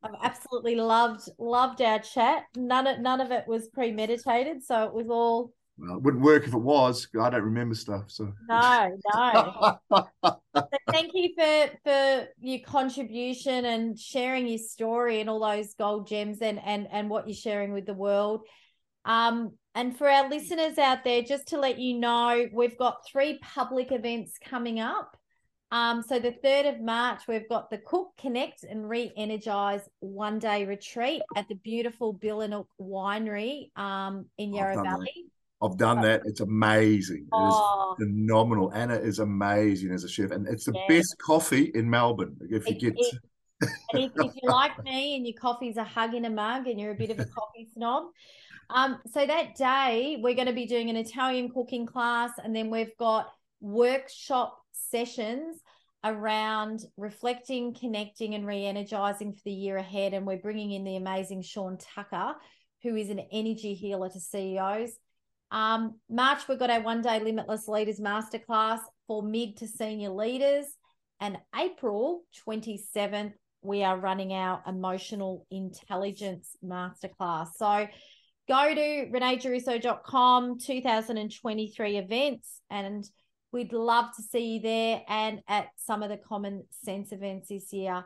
I've 0.03 0.15
absolutely 0.21 0.75
loved 0.75 1.29
loved 1.39 1.81
our 1.81 1.99
chat. 1.99 2.43
None 2.57 2.87
of 2.87 2.99
none 2.99 3.21
of 3.21 3.31
it 3.31 3.47
was 3.47 3.69
premeditated, 3.69 4.65
so 4.65 4.83
it 4.83 4.93
was 4.93 5.07
all 5.09 5.53
well, 5.77 5.97
it 5.97 6.01
wouldn't 6.01 6.23
work 6.23 6.47
if 6.47 6.53
it 6.53 6.57
was. 6.57 7.07
I 7.19 7.29
don't 7.29 7.43
remember 7.43 7.75
stuff. 7.75 8.05
So 8.07 8.33
no, 8.49 8.97
no. 9.13 9.79
thank 10.89 11.11
you 11.13 11.33
for 11.37 11.69
for 11.83 12.27
your 12.39 12.59
contribution 12.65 13.65
and 13.65 13.97
sharing 13.97 14.47
your 14.47 14.57
story 14.57 15.21
and 15.21 15.29
all 15.29 15.39
those 15.39 15.73
gold 15.75 16.07
gems 16.07 16.41
and 16.41 16.59
and 16.65 16.87
and 16.91 17.09
what 17.09 17.27
you're 17.27 17.35
sharing 17.35 17.73
with 17.73 17.85
the 17.85 17.93
world. 17.93 18.41
Um, 19.05 19.53
and 19.75 19.95
for 19.95 20.09
our 20.09 20.27
listeners 20.29 20.77
out 20.79 21.03
there, 21.03 21.21
just 21.21 21.49
to 21.49 21.59
let 21.59 21.77
you 21.77 21.99
know, 21.99 22.47
we've 22.51 22.77
got 22.77 23.05
three 23.05 23.39
public 23.41 23.91
events 23.91 24.39
coming 24.43 24.79
up. 24.79 25.15
Um, 25.69 26.01
so 26.01 26.17
the 26.17 26.31
3rd 26.31 26.75
of 26.75 26.81
March, 26.81 27.21
we've 27.27 27.47
got 27.47 27.69
the 27.69 27.77
Cook 27.77 28.11
Connect 28.17 28.63
and 28.63 28.89
Re-Energize 28.89 29.87
one 29.99 30.39
day 30.39 30.65
retreat 30.65 31.21
at 31.35 31.47
the 31.47 31.55
beautiful 31.55 32.13
Billanook 32.13 32.67
Winery 32.81 33.69
um, 33.77 34.25
in 34.37 34.53
Yarra 34.53 34.81
Valley. 34.81 35.25
I've 35.61 35.77
done 35.77 36.01
that. 36.01 36.21
It's 36.25 36.41
amazing. 36.41 37.23
It 37.23 37.29
oh. 37.31 37.95
is 37.99 38.05
phenomenal. 38.05 38.71
Anna 38.73 38.95
is 38.95 39.19
amazing 39.19 39.91
as 39.91 40.03
a 40.03 40.09
chef, 40.09 40.31
and 40.31 40.47
it's 40.47 40.65
the 40.65 40.73
yeah. 40.73 40.97
best 40.97 41.15
coffee 41.17 41.71
in 41.73 41.89
Melbourne. 41.89 42.37
If 42.41 42.67
you 42.67 42.75
it, 42.75 42.79
get, 42.79 42.93
it, 42.97 43.15
if, 43.93 44.11
if, 44.15 44.33
you 44.35 44.49
like 44.49 44.83
me 44.83 45.15
and 45.15 45.25
your 45.25 45.35
coffee's 45.39 45.77
a 45.77 45.83
hug 45.83 46.13
in 46.13 46.25
a 46.25 46.29
mug, 46.29 46.67
and 46.67 46.79
you're 46.79 46.91
a 46.91 46.95
bit 46.95 47.09
of 47.09 47.19
a 47.19 47.25
coffee 47.39 47.67
snob, 47.73 48.05
um, 48.69 48.99
so 49.11 49.25
that 49.25 49.55
day 49.55 50.19
we're 50.21 50.35
going 50.35 50.47
to 50.47 50.53
be 50.53 50.65
doing 50.65 50.89
an 50.89 50.95
Italian 50.95 51.49
cooking 51.49 51.85
class, 51.85 52.31
and 52.43 52.55
then 52.55 52.69
we've 52.69 52.95
got 52.97 53.31
workshop 53.61 54.59
sessions 54.71 55.57
around 56.03 56.85
reflecting, 56.97 57.73
connecting, 57.73 58.35
and 58.35 58.45
re-energizing 58.45 59.33
for 59.33 59.41
the 59.45 59.51
year 59.51 59.77
ahead. 59.77 60.13
And 60.13 60.25
we're 60.25 60.37
bringing 60.37 60.71
in 60.71 60.83
the 60.83 60.95
amazing 60.95 61.41
Sean 61.41 61.77
Tucker, 61.77 62.35
who 62.83 62.95
is 62.95 63.09
an 63.09 63.19
energy 63.31 63.73
healer 63.73 64.09
to 64.09 64.19
CEOs. 64.19 64.91
Um, 65.51 65.95
March, 66.09 66.47
we've 66.47 66.59
got 66.59 66.69
our 66.69 66.81
one 66.81 67.01
day 67.01 67.19
Limitless 67.19 67.67
Leaders 67.67 67.99
Masterclass 67.99 68.79
for 69.07 69.23
mid 69.23 69.57
to 69.57 69.67
senior 69.67 70.09
leaders. 70.09 70.65
And 71.19 71.37
April 71.55 72.23
27th, 72.47 73.33
we 73.61 73.83
are 73.83 73.97
running 73.97 74.33
our 74.33 74.61
emotional 74.67 75.45
intelligence 75.49 76.55
masterclass. 76.63 77.47
So 77.57 77.87
go 78.47 78.75
to 78.75 79.09
reneegiarrusso.com 79.11 80.59
2023 80.59 81.97
events 81.97 82.61
and 82.69 83.03
we'd 83.51 83.73
love 83.73 84.15
to 84.15 84.21
see 84.21 84.55
you 84.55 84.61
there 84.61 85.01
and 85.07 85.41
at 85.47 85.67
some 85.77 86.03
of 86.03 86.09
the 86.09 86.17
common 86.17 86.63
sense 86.83 87.11
events 87.11 87.49
this 87.49 87.73
year. 87.73 88.05